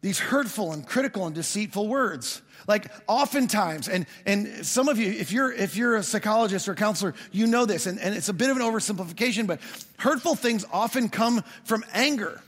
these 0.02 0.20
hurtful 0.20 0.72
and 0.72 0.86
critical 0.86 1.26
and 1.26 1.36
deceitful 1.36 1.88
words. 1.88 2.42
Like 2.68 2.92
oftentimes, 3.08 3.88
and, 3.88 4.06
and 4.26 4.66
some 4.66 4.90
of 4.90 5.00
you, 5.00 5.12
if 5.12 5.32
you're, 5.32 5.52
if 5.52 5.76
you're 5.76 5.96
a 5.96 6.04
psychologist 6.04 6.68
or 6.68 6.74
a 6.74 6.76
counselor, 6.76 7.16
you 7.32 7.48
know 7.48 7.66
this, 7.66 7.88
and, 7.88 8.00
and 8.00 8.14
it's 8.14 8.30
a 8.30 8.34
bit 8.34 8.52
of 8.52 8.58
an 8.58 8.64
oversimplification, 8.64 9.48
but 9.48 9.60
hurtful 9.98 10.36
things 10.36 10.66
often 10.72 11.10
come 11.10 11.44
from 11.64 11.84
anger 11.94 12.40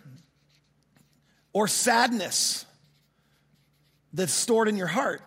or 1.53 1.67
sadness 1.67 2.65
that's 4.13 4.33
stored 4.33 4.67
in 4.67 4.77
your 4.77 4.87
heart 4.87 5.21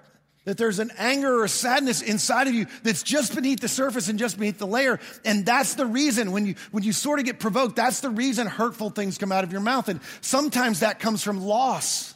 that 0.44 0.58
there's 0.58 0.78
an 0.78 0.90
anger 0.98 1.42
or 1.42 1.48
sadness 1.48 2.02
inside 2.02 2.48
of 2.48 2.54
you 2.54 2.66
that's 2.82 3.02
just 3.02 3.34
beneath 3.34 3.60
the 3.60 3.68
surface 3.68 4.08
and 4.08 4.18
just 4.18 4.38
beneath 4.38 4.58
the 4.58 4.66
layer. 4.66 5.00
And 5.24 5.46
that's 5.46 5.74
the 5.74 5.86
reason 5.86 6.32
when 6.32 6.46
you, 6.46 6.54
when 6.70 6.82
you 6.82 6.92
sort 6.92 7.18
of 7.18 7.24
get 7.24 7.38
provoked, 7.38 7.76
that's 7.76 8.00
the 8.00 8.10
reason 8.10 8.46
hurtful 8.46 8.90
things 8.90 9.16
come 9.16 9.32
out 9.32 9.44
of 9.44 9.52
your 9.52 9.62
mouth. 9.62 9.88
And 9.88 10.00
sometimes 10.20 10.80
that 10.80 11.00
comes 11.00 11.22
from 11.22 11.40
loss. 11.40 12.14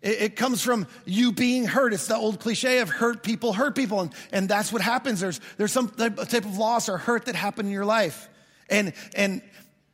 It, 0.00 0.22
it 0.22 0.36
comes 0.36 0.62
from 0.62 0.86
you 1.04 1.32
being 1.32 1.66
hurt. 1.66 1.92
It's 1.92 2.06
the 2.06 2.16
old 2.16 2.40
cliche 2.40 2.78
of 2.78 2.88
hurt 2.88 3.22
people 3.22 3.52
hurt 3.52 3.74
people. 3.74 4.00
And, 4.00 4.12
and 4.32 4.48
that's 4.48 4.72
what 4.72 4.80
happens. 4.80 5.20
There's, 5.20 5.40
there's 5.58 5.72
some 5.72 5.88
type 5.88 6.18
of 6.18 6.56
loss 6.56 6.88
or 6.88 6.96
hurt 6.96 7.26
that 7.26 7.34
happened 7.34 7.68
in 7.68 7.72
your 7.72 7.84
life. 7.84 8.30
And, 8.70 8.94
and 9.14 9.42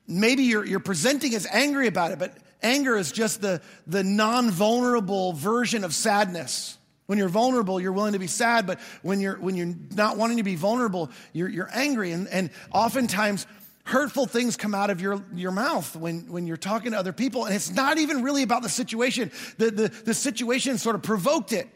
maybe 0.07 0.45
you're, 0.45 0.65
you're 0.65 0.81
presenting 0.81 1.35
as 1.35 1.47
angry 1.51 1.89
about 1.89 2.13
it, 2.13 2.21
but 2.21 2.37
anger 2.63 2.97
is 2.97 3.11
just 3.11 3.41
the, 3.41 3.61
the 3.89 4.05
non 4.05 4.51
vulnerable 4.51 5.33
version 5.33 5.83
of 5.83 5.93
sadness. 5.93 6.79
When 7.07 7.19
you're 7.19 7.29
vulnerable, 7.29 7.81
you're 7.81 7.93
willing 7.93 8.15
to 8.15 8.19
be 8.19 8.27
sad, 8.27 8.67
but 8.67 8.81
when 9.03 9.21
you're, 9.21 9.37
when 9.37 9.57
you're 9.57 9.75
not 9.95 10.17
wanting 10.17 10.39
to 10.39 10.43
be 10.43 10.57
vulnerable, 10.57 11.11
you're, 11.33 11.49
you're 11.49 11.71
angry. 11.73 12.13
And, 12.13 12.29
and 12.29 12.51
oftentimes, 12.73 13.47
hurtful 13.85 14.25
things 14.27 14.57
come 14.57 14.75
out 14.75 14.89
of 14.89 15.01
your, 15.01 15.23
your 15.35 15.51
mouth 15.51 15.95
when, 15.95 16.33
when 16.33 16.47
you're 16.47 16.57
talking 16.57 16.93
to 16.93 16.99
other 16.99 17.13
people. 17.13 17.45
And 17.45 17.55
it's 17.55 17.71
not 17.71 17.99
even 17.99 18.23
really 18.23 18.43
about 18.43 18.63
the 18.63 18.69
situation. 18.69 19.31
The, 19.59 19.71
the, 19.71 19.89
the 19.89 20.15
situation 20.15 20.79
sort 20.79 20.97
of 20.97 21.03
provoked 21.03 21.53
it, 21.53 21.69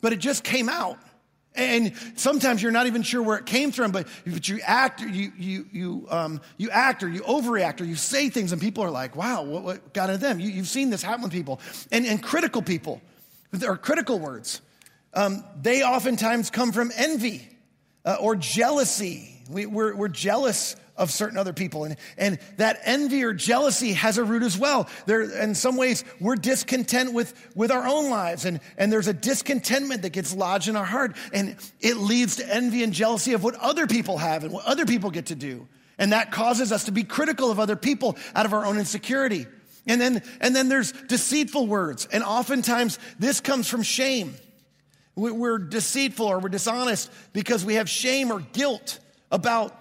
but 0.00 0.12
it 0.12 0.18
just 0.18 0.42
came 0.42 0.68
out. 0.68 0.98
And 1.54 1.94
sometimes 2.14 2.62
you're 2.62 2.72
not 2.72 2.86
even 2.86 3.02
sure 3.02 3.22
where 3.22 3.36
it 3.36 3.44
came 3.44 3.72
from, 3.72 3.90
but, 3.90 4.06
but 4.24 4.48
you 4.48 4.60
act, 4.62 5.02
you, 5.02 5.32
you, 5.36 5.66
you, 5.70 6.06
um, 6.08 6.40
you 6.56 6.70
act 6.70 7.02
or 7.02 7.08
you 7.08 7.20
overreact 7.22 7.80
or 7.80 7.84
you 7.84 7.96
say 7.96 8.30
things 8.30 8.52
and 8.52 8.62
people 8.62 8.84
are 8.84 8.90
like, 8.90 9.16
wow, 9.16 9.42
what, 9.42 9.62
what 9.62 9.92
got 9.92 10.08
into 10.08 10.22
them? 10.22 10.40
You, 10.40 10.48
you've 10.48 10.68
seen 10.68 10.90
this 10.90 11.02
happen 11.02 11.24
with 11.24 11.32
people. 11.32 11.60
And, 11.92 12.06
and 12.06 12.22
critical 12.22 12.62
people, 12.62 13.02
or 13.66 13.76
critical 13.76 14.18
words. 14.18 14.62
Um, 15.12 15.44
they 15.60 15.82
oftentimes 15.82 16.50
come 16.50 16.72
from 16.72 16.92
envy 16.96 17.46
uh, 18.04 18.16
or 18.20 18.36
jealousy. 18.36 19.42
We, 19.50 19.66
we're, 19.66 19.94
we're 19.94 20.08
jealous 20.08 20.76
of 21.00 21.10
certain 21.10 21.38
other 21.38 21.54
people. 21.54 21.84
And, 21.84 21.96
and 22.18 22.38
that 22.58 22.78
envy 22.84 23.24
or 23.24 23.32
jealousy 23.32 23.94
has 23.94 24.18
a 24.18 24.24
root 24.24 24.42
as 24.42 24.56
well. 24.58 24.86
There, 25.06 25.22
in 25.22 25.54
some 25.54 25.76
ways, 25.76 26.04
we're 26.20 26.36
discontent 26.36 27.14
with, 27.14 27.34
with 27.56 27.70
our 27.70 27.88
own 27.88 28.10
lives, 28.10 28.44
and, 28.44 28.60
and 28.76 28.92
there's 28.92 29.08
a 29.08 29.14
discontentment 29.14 30.02
that 30.02 30.10
gets 30.10 30.34
lodged 30.34 30.68
in 30.68 30.76
our 30.76 30.84
heart, 30.84 31.16
and 31.32 31.56
it 31.80 31.96
leads 31.96 32.36
to 32.36 32.54
envy 32.54 32.84
and 32.84 32.92
jealousy 32.92 33.32
of 33.32 33.42
what 33.42 33.54
other 33.56 33.86
people 33.86 34.18
have 34.18 34.44
and 34.44 34.52
what 34.52 34.66
other 34.66 34.84
people 34.84 35.10
get 35.10 35.26
to 35.26 35.34
do. 35.34 35.66
And 35.98 36.12
that 36.12 36.32
causes 36.32 36.70
us 36.70 36.84
to 36.84 36.92
be 36.92 37.02
critical 37.02 37.50
of 37.50 37.58
other 37.58 37.76
people 37.76 38.16
out 38.34 38.44
of 38.44 38.52
our 38.52 38.66
own 38.66 38.78
insecurity. 38.78 39.46
And 39.86 40.00
then, 40.00 40.22
and 40.40 40.54
then 40.54 40.68
there's 40.68 40.92
deceitful 40.92 41.66
words, 41.66 42.06
and 42.12 42.22
oftentimes 42.22 42.98
this 43.18 43.40
comes 43.40 43.68
from 43.68 43.82
shame. 43.82 44.34
We're 45.20 45.58
deceitful 45.58 46.26
or 46.26 46.38
we're 46.38 46.48
dishonest 46.48 47.10
because 47.32 47.64
we 47.64 47.74
have 47.74 47.88
shame 47.88 48.32
or 48.32 48.40
guilt 48.40 48.98
about 49.30 49.76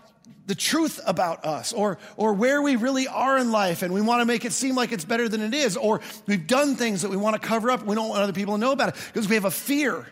the 0.49 0.56
truth 0.56 0.99
about 1.06 1.45
us 1.45 1.73
or, 1.73 1.99
or 2.17 2.34
where 2.34 2.60
we 2.62 2.75
really 2.75 3.08
are 3.08 3.38
in 3.38 3.52
life 3.52 3.84
and 3.84 3.93
we 3.93 4.02
want 4.02 4.21
to 4.21 4.25
make 4.25 4.45
it 4.45 4.52
seem 4.52 4.75
like 4.75 4.91
it's 4.91 5.06
better 5.06 5.30
than 5.30 5.41
it 5.41 5.54
is 5.54 5.78
or 5.78 6.02
we've 6.25 6.47
done 6.47 6.75
things 6.75 7.04
that 7.04 7.12
we 7.12 7.17
want 7.17 7.39
to 7.39 7.47
cover 7.47 7.69
up 7.69 7.86
we 7.86 7.93
don't 7.93 8.10
want 8.10 8.21
other 8.21 8.34
people 8.34 8.56
to 8.56 8.60
know 8.60 8.71
about 8.71 8.89
it 8.89 8.95
because 9.13 9.30
we 9.30 9.36
have 9.36 9.45
a 9.45 9.52
fear. 9.52 10.08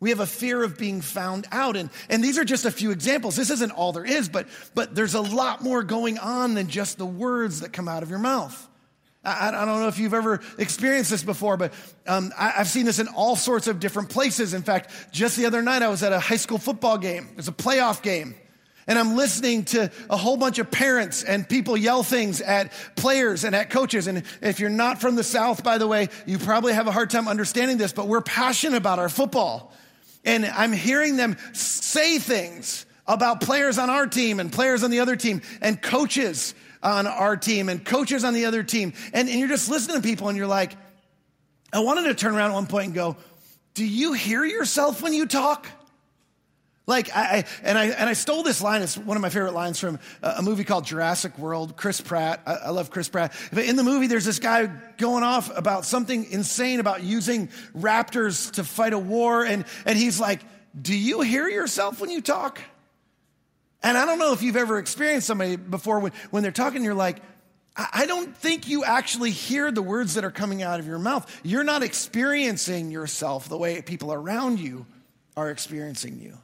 We 0.00 0.10
have 0.10 0.20
a 0.20 0.26
fear 0.26 0.62
of 0.62 0.76
being 0.76 1.00
found 1.00 1.46
out 1.52 1.76
and, 1.76 1.88
and 2.10 2.22
these 2.22 2.36
are 2.36 2.44
just 2.44 2.64
a 2.64 2.70
few 2.70 2.90
examples. 2.90 3.36
This 3.36 3.50
isn't 3.50 3.70
all 3.70 3.92
there 3.92 4.04
is 4.04 4.28
but, 4.28 4.48
but 4.74 4.94
there's 4.94 5.14
a 5.14 5.22
lot 5.22 5.62
more 5.62 5.84
going 5.84 6.18
on 6.18 6.54
than 6.54 6.66
just 6.66 6.98
the 6.98 7.06
words 7.06 7.60
that 7.60 7.72
come 7.72 7.86
out 7.86 8.02
of 8.02 8.10
your 8.10 8.18
mouth 8.18 8.68
I, 9.26 9.48
I 9.48 9.64
don't 9.64 9.80
know 9.80 9.88
if 9.88 9.98
you've 9.98 10.14
ever 10.14 10.40
experienced 10.56 11.10
this 11.10 11.24
before, 11.24 11.56
but 11.56 11.72
um, 12.06 12.32
I, 12.38 12.50
have 12.50 12.68
seen 12.68 12.86
this 12.86 12.98
in 12.98 13.08
all 13.08 13.34
sorts 13.34 13.66
of 13.66 13.80
different 13.80 14.08
places. 14.08 14.54
In 14.54 14.62
fact, 14.62 14.90
just 15.10 15.36
the 15.36 15.46
other 15.46 15.62
night, 15.62 15.82
I 15.82 15.88
was 15.88 16.02
at 16.02 16.12
a 16.12 16.20
high 16.20 16.36
school 16.36 16.58
football 16.58 16.96
game. 16.96 17.28
It 17.32 17.36
was 17.36 17.48
a 17.48 17.52
playoff 17.52 18.02
game. 18.02 18.36
And 18.88 19.00
I'm 19.00 19.16
listening 19.16 19.64
to 19.66 19.90
a 20.08 20.16
whole 20.16 20.36
bunch 20.36 20.60
of 20.60 20.70
parents 20.70 21.24
and 21.24 21.48
people 21.48 21.76
yell 21.76 22.04
things 22.04 22.40
at 22.40 22.72
players 22.94 23.42
and 23.42 23.52
at 23.56 23.68
coaches. 23.68 24.06
And 24.06 24.22
if 24.40 24.60
you're 24.60 24.70
not 24.70 25.00
from 25.00 25.16
the 25.16 25.24
South, 25.24 25.64
by 25.64 25.78
the 25.78 25.88
way, 25.88 26.08
you 26.24 26.38
probably 26.38 26.72
have 26.72 26.86
a 26.86 26.92
hard 26.92 27.10
time 27.10 27.26
understanding 27.26 27.78
this, 27.78 27.92
but 27.92 28.06
we're 28.06 28.20
passionate 28.20 28.76
about 28.76 29.00
our 29.00 29.08
football. 29.08 29.72
And 30.24 30.46
I'm 30.46 30.72
hearing 30.72 31.16
them 31.16 31.36
say 31.52 32.20
things 32.20 32.86
about 33.08 33.40
players 33.40 33.76
on 33.78 33.90
our 33.90 34.06
team 34.06 34.38
and 34.38 34.52
players 34.52 34.84
on 34.84 34.90
the 34.90 35.00
other 35.00 35.16
team 35.16 35.42
and 35.60 35.82
coaches 35.82 36.54
on 36.86 37.08
our 37.08 37.36
team 37.36 37.68
and 37.68 37.84
coaches 37.84 38.22
on 38.22 38.32
the 38.32 38.44
other 38.44 38.62
team. 38.62 38.92
And, 39.12 39.28
and 39.28 39.40
you're 39.40 39.48
just 39.48 39.68
listening 39.68 39.96
to 39.96 40.02
people 40.02 40.28
and 40.28 40.38
you're 40.38 40.46
like, 40.46 40.76
I 41.72 41.80
wanted 41.80 42.04
to 42.04 42.14
turn 42.14 42.36
around 42.36 42.52
at 42.52 42.54
one 42.54 42.68
point 42.68 42.86
and 42.86 42.94
go, 42.94 43.16
Do 43.74 43.84
you 43.84 44.12
hear 44.12 44.44
yourself 44.44 45.02
when 45.02 45.12
you 45.12 45.26
talk? 45.26 45.66
Like 46.86 47.10
I, 47.12 47.44
and 47.64 47.76
I 47.76 47.86
and 47.86 48.08
I 48.08 48.12
stole 48.12 48.44
this 48.44 48.62
line. 48.62 48.80
It's 48.80 48.96
one 48.96 49.16
of 49.16 49.20
my 49.20 49.28
favorite 49.28 49.54
lines 49.54 49.80
from 49.80 49.98
a 50.22 50.40
movie 50.40 50.62
called 50.62 50.84
Jurassic 50.84 51.36
World. 51.36 51.76
Chris 51.76 52.00
Pratt. 52.00 52.40
I, 52.46 52.54
I, 52.54 52.70
love 52.70 52.92
Chris 52.92 53.08
Pratt. 53.08 53.32
But 53.52 53.64
in 53.64 53.74
the 53.74 53.82
movie, 53.82 54.06
there's 54.06 54.24
this 54.24 54.38
guy 54.38 54.70
going 54.96 55.24
off 55.24 55.50
about 55.58 55.84
something 55.84 56.30
insane 56.30 56.78
about 56.78 57.02
using 57.02 57.48
raptors 57.76 58.52
to 58.52 58.62
fight 58.62 58.92
a 58.92 59.00
war, 59.00 59.44
and 59.44 59.64
and 59.84 59.98
he's 59.98 60.20
like, 60.20 60.42
"Do 60.80 60.96
you 60.96 61.22
hear 61.22 61.48
yourself 61.48 62.00
when 62.00 62.10
you 62.10 62.20
talk?" 62.22 62.60
And 63.82 63.96
I 63.96 64.04
don't 64.04 64.18
know 64.18 64.32
if 64.32 64.42
you've 64.42 64.56
ever 64.56 64.78
experienced 64.78 65.26
somebody 65.26 65.56
before 65.56 66.00
when, 66.00 66.12
when 66.30 66.42
they're 66.42 66.52
talking, 66.52 66.82
you're 66.82 66.94
like, 66.94 67.22
I 67.76 68.06
don't 68.06 68.34
think 68.34 68.68
you 68.68 68.84
actually 68.84 69.30
hear 69.32 69.70
the 69.70 69.82
words 69.82 70.14
that 70.14 70.24
are 70.24 70.30
coming 70.30 70.62
out 70.62 70.80
of 70.80 70.86
your 70.86 70.98
mouth. 70.98 71.40
You're 71.44 71.64
not 71.64 71.82
experiencing 71.82 72.90
yourself 72.90 73.50
the 73.50 73.58
way 73.58 73.82
people 73.82 74.14
around 74.14 74.60
you 74.60 74.86
are 75.36 75.50
experiencing 75.50 76.18
you. 76.18 76.38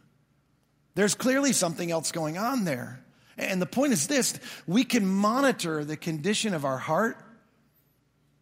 There's 0.95 1.15
clearly 1.15 1.55
something 1.55 1.91
else 1.91 2.13
going 2.13 2.37
on 2.37 2.65
there. 2.65 3.03
And 3.39 3.63
the 3.63 3.67
point 3.67 3.95
is 3.95 4.07
this 4.09 4.39
we 4.67 4.85
can 4.85 5.07
monitor 5.07 5.85
the 5.85 5.97
condition 5.97 6.53
of 6.53 6.67
our 6.67 6.77
heart 6.77 7.17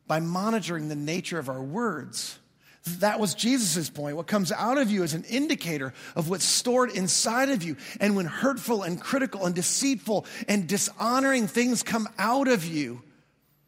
by 0.08 0.18
monitoring 0.18 0.88
the 0.88 0.96
nature 0.96 1.38
of 1.38 1.48
our 1.48 1.62
words. 1.62 2.40
That 2.84 3.20
was 3.20 3.34
Jesus' 3.34 3.90
point. 3.90 4.16
What 4.16 4.26
comes 4.26 4.52
out 4.52 4.78
of 4.78 4.90
you 4.90 5.02
is 5.02 5.12
an 5.12 5.24
indicator 5.24 5.92
of 6.16 6.30
what's 6.30 6.44
stored 6.44 6.90
inside 6.90 7.50
of 7.50 7.62
you. 7.62 7.76
And 8.00 8.16
when 8.16 8.26
hurtful 8.26 8.82
and 8.82 8.98
critical 9.00 9.44
and 9.44 9.54
deceitful 9.54 10.24
and 10.48 10.66
dishonoring 10.66 11.46
things 11.46 11.82
come 11.82 12.08
out 12.18 12.48
of 12.48 12.64
you, 12.64 13.02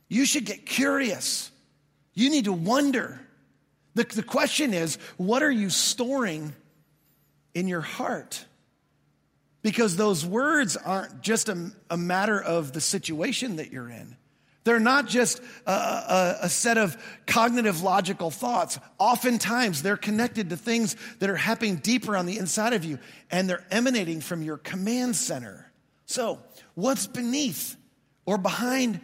you 0.09 0.25
should 0.25 0.47
get 0.47 0.65
curious. 0.65 1.51
You 2.15 2.31
need 2.31 2.47
to 2.47 2.53
wonder. 2.53 3.21
The, 3.95 4.05
the 4.05 4.23
question 4.23 4.73
is, 4.73 4.97
what 5.19 5.43
are 5.43 5.51
you 5.51 5.69
storing 5.69 6.55
in 7.55 7.69
your 7.69 7.83
heart? 7.83 8.47
Because 9.61 9.97
those 9.97 10.25
words 10.25 10.77
aren't 10.77 11.21
just 11.21 11.51
a, 11.51 11.71
a 11.91 11.97
matter 11.99 12.41
of 12.41 12.73
the 12.73 12.81
situation 12.81 13.57
that 13.57 13.71
you're 13.71 13.91
in. 13.91 14.17
They're 14.65 14.81
not 14.81 15.09
just 15.09 15.41
a, 15.67 15.73
a, 15.73 16.37
a, 16.43 16.49
set 16.49 16.79
of 16.79 16.97
cognitive 17.27 17.83
logical 17.83 18.31
thoughts. 18.31 18.79
Oftentimes, 18.99 19.83
they're 19.83 19.97
connected 19.97 20.51
to 20.51 20.57
things 20.57 20.95
that 21.19 21.29
are 21.29 21.37
happening 21.37 21.77
deeper 21.77 22.17
on 22.17 22.27
the 22.27 22.39
inside 22.39 22.73
of 22.73 22.85
you, 22.85 22.99
and 23.31 23.51
they're 23.51 23.65
emanating 23.73 24.21
from 24.21 24.43
your 24.43 24.59
command 24.59 25.17
center. 25.17 25.73
So, 26.07 26.39
what's 26.75 27.09
beneath 27.09 27.77
or 28.25 28.39
behind 28.39 29.01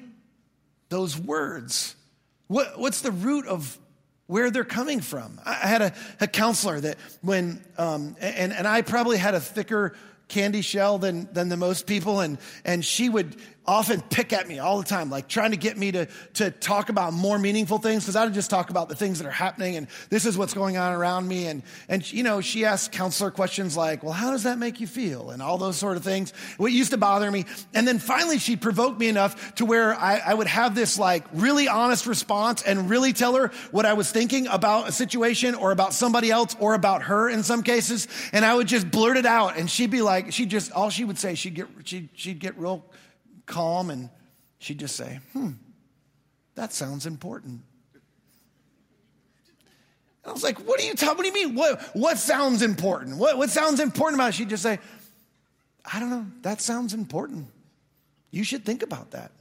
those 0.90 1.18
words? 1.18 1.96
What, 2.46 2.78
what's 2.78 3.00
the 3.00 3.12
root 3.12 3.46
of 3.46 3.78
where 4.26 4.50
they're 4.50 4.64
coming 4.64 5.00
from? 5.00 5.40
I 5.44 5.54
had 5.54 5.82
a, 5.82 5.92
a 6.20 6.26
counselor 6.28 6.80
that 6.80 6.98
when, 7.20 7.64
um, 7.76 8.16
and, 8.20 8.52
and 8.52 8.66
I 8.66 8.82
probably 8.82 9.18
had 9.18 9.34
a 9.34 9.40
thicker 9.40 9.96
candy 10.28 10.62
shell 10.62 10.98
than, 10.98 11.28
than 11.32 11.48
the 11.48 11.56
most 11.56 11.86
people, 11.86 12.20
and, 12.20 12.38
and 12.64 12.84
she 12.84 13.08
would 13.08 13.36
often 13.68 14.00
pick 14.00 14.32
at 14.32 14.48
me 14.48 14.58
all 14.58 14.78
the 14.78 14.84
time, 14.84 15.10
like 15.10 15.28
trying 15.28 15.50
to 15.50 15.56
get 15.56 15.76
me 15.76 15.92
to, 15.92 16.08
to 16.32 16.50
talk 16.50 16.88
about 16.88 17.12
more 17.12 17.38
meaningful 17.38 17.76
things, 17.76 18.02
because 18.02 18.16
I 18.16 18.24
would 18.24 18.32
just 18.32 18.48
talk 18.48 18.70
about 18.70 18.88
the 18.88 18.96
things 18.96 19.18
that 19.18 19.28
are 19.28 19.30
happening 19.30 19.76
and 19.76 19.88
this 20.08 20.24
is 20.24 20.38
what's 20.38 20.54
going 20.54 20.78
on 20.78 20.94
around 20.94 21.28
me. 21.28 21.46
And, 21.46 21.62
and 21.86 22.10
you 22.10 22.22
know, 22.22 22.40
she 22.40 22.64
asked 22.64 22.92
counselor 22.92 23.30
questions 23.30 23.76
like, 23.76 24.02
well, 24.02 24.14
how 24.14 24.30
does 24.30 24.44
that 24.44 24.58
make 24.58 24.80
you 24.80 24.86
feel? 24.86 25.30
And 25.30 25.42
all 25.42 25.58
those 25.58 25.76
sort 25.76 25.98
of 25.98 26.02
things. 26.02 26.32
What 26.56 26.72
used 26.72 26.92
to 26.92 26.96
bother 26.96 27.30
me. 27.30 27.44
And 27.74 27.86
then 27.86 27.98
finally 27.98 28.38
she 28.38 28.56
provoked 28.56 28.98
me 28.98 29.08
enough 29.08 29.54
to 29.56 29.66
where 29.66 29.94
I, 29.94 30.16
I 30.24 30.32
would 30.32 30.46
have 30.46 30.74
this 30.74 30.98
like 30.98 31.26
really 31.34 31.68
honest 31.68 32.06
response 32.06 32.62
and 32.62 32.88
really 32.88 33.12
tell 33.12 33.34
her 33.34 33.48
what 33.70 33.84
I 33.84 33.92
was 33.92 34.10
thinking 34.10 34.46
about 34.46 34.88
a 34.88 34.92
situation 34.92 35.54
or 35.54 35.72
about 35.72 35.92
somebody 35.92 36.30
else 36.30 36.56
or 36.58 36.72
about 36.72 37.02
her 37.02 37.28
in 37.28 37.42
some 37.42 37.62
cases. 37.62 38.08
And 38.32 38.46
I 38.46 38.54
would 38.54 38.66
just 38.66 38.90
blurt 38.90 39.18
it 39.18 39.26
out 39.26 39.58
and 39.58 39.70
she'd 39.70 39.90
be 39.90 40.00
like, 40.00 40.17
she 40.30 40.46
just, 40.46 40.72
all 40.72 40.90
she 40.90 41.04
would 41.04 41.18
say, 41.18 41.34
she'd 41.34 41.54
get, 41.54 41.66
she'd, 41.84 42.08
she'd 42.14 42.38
get 42.38 42.58
real 42.58 42.84
calm 43.46 43.90
and 43.90 44.10
she'd 44.58 44.78
just 44.78 44.96
say, 44.96 45.20
hmm, 45.32 45.52
that 46.54 46.72
sounds 46.72 47.06
important. 47.06 47.62
And 50.24 50.30
I 50.30 50.32
was 50.32 50.42
like, 50.42 50.58
what 50.66 50.78
do 50.78 50.86
you 50.86 50.94
tell, 50.94 51.14
what 51.14 51.22
do 51.22 51.28
you 51.28 51.34
mean? 51.34 51.54
What, 51.54 51.82
what 51.94 52.18
sounds 52.18 52.62
important? 52.62 53.16
What, 53.16 53.38
what 53.38 53.50
sounds 53.50 53.80
important 53.80 54.20
about 54.20 54.30
it? 54.30 54.34
She'd 54.34 54.50
just 54.50 54.62
say, 54.62 54.78
I 55.90 56.00
don't 56.00 56.10
know, 56.10 56.26
that 56.42 56.60
sounds 56.60 56.94
important. 56.94 57.46
You 58.30 58.44
should 58.44 58.64
think 58.64 58.82
about 58.82 59.12
that. 59.12 59.32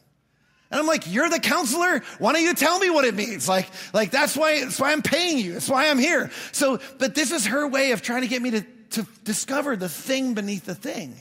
And 0.69 0.79
I'm 0.79 0.87
like, 0.87 1.11
you're 1.11 1.29
the 1.29 1.39
counselor. 1.39 2.01
Why 2.19 2.33
don't 2.33 2.43
you 2.43 2.53
tell 2.53 2.77
me 2.79 2.89
what 2.89 3.05
it 3.05 3.15
means? 3.15 3.47
Like, 3.47 3.69
like 3.93 4.11
that's 4.11 4.35
why, 4.35 4.61
that's 4.61 4.79
why 4.79 4.91
I'm 4.91 5.01
paying 5.01 5.37
you. 5.37 5.53
That's 5.53 5.69
why 5.69 5.89
I'm 5.89 5.97
here. 5.97 6.29
So, 6.51 6.79
but 6.99 7.15
this 7.15 7.31
is 7.31 7.45
her 7.47 7.67
way 7.67 7.91
of 7.91 8.01
trying 8.01 8.23
to 8.23 8.27
get 8.27 8.41
me 8.41 8.51
to, 8.51 8.65
to 8.91 9.07
discover 9.23 9.75
the 9.75 9.89
thing 9.89 10.33
beneath 10.33 10.65
the 10.65 10.75
thing. 10.75 11.15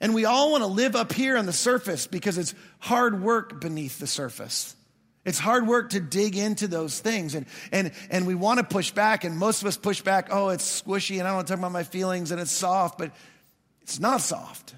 And 0.00 0.14
we 0.14 0.24
all 0.24 0.52
want 0.52 0.62
to 0.62 0.68
live 0.68 0.94
up 0.94 1.12
here 1.12 1.36
on 1.36 1.46
the 1.46 1.52
surface 1.52 2.06
because 2.06 2.38
it's 2.38 2.54
hard 2.78 3.20
work 3.22 3.60
beneath 3.60 3.98
the 3.98 4.06
surface. 4.06 4.76
It's 5.24 5.38
hard 5.38 5.66
work 5.66 5.90
to 5.90 6.00
dig 6.00 6.36
into 6.36 6.68
those 6.68 7.00
things. 7.00 7.34
And, 7.34 7.46
and, 7.72 7.92
and 8.10 8.26
we 8.26 8.34
want 8.34 8.58
to 8.58 8.64
push 8.64 8.92
back, 8.92 9.24
and 9.24 9.36
most 9.36 9.60
of 9.60 9.68
us 9.68 9.76
push 9.76 10.00
back, 10.00 10.28
oh, 10.30 10.48
it's 10.50 10.82
squishy, 10.82 11.18
and 11.18 11.22
I 11.22 11.30
don't 11.30 11.36
want 11.36 11.48
to 11.48 11.52
talk 11.52 11.58
about 11.58 11.72
my 11.72 11.82
feelings, 11.82 12.30
and 12.30 12.40
it's 12.40 12.52
soft, 12.52 12.96
but 12.96 13.10
it's 13.82 13.98
not 13.98 14.20
soft. 14.20 14.74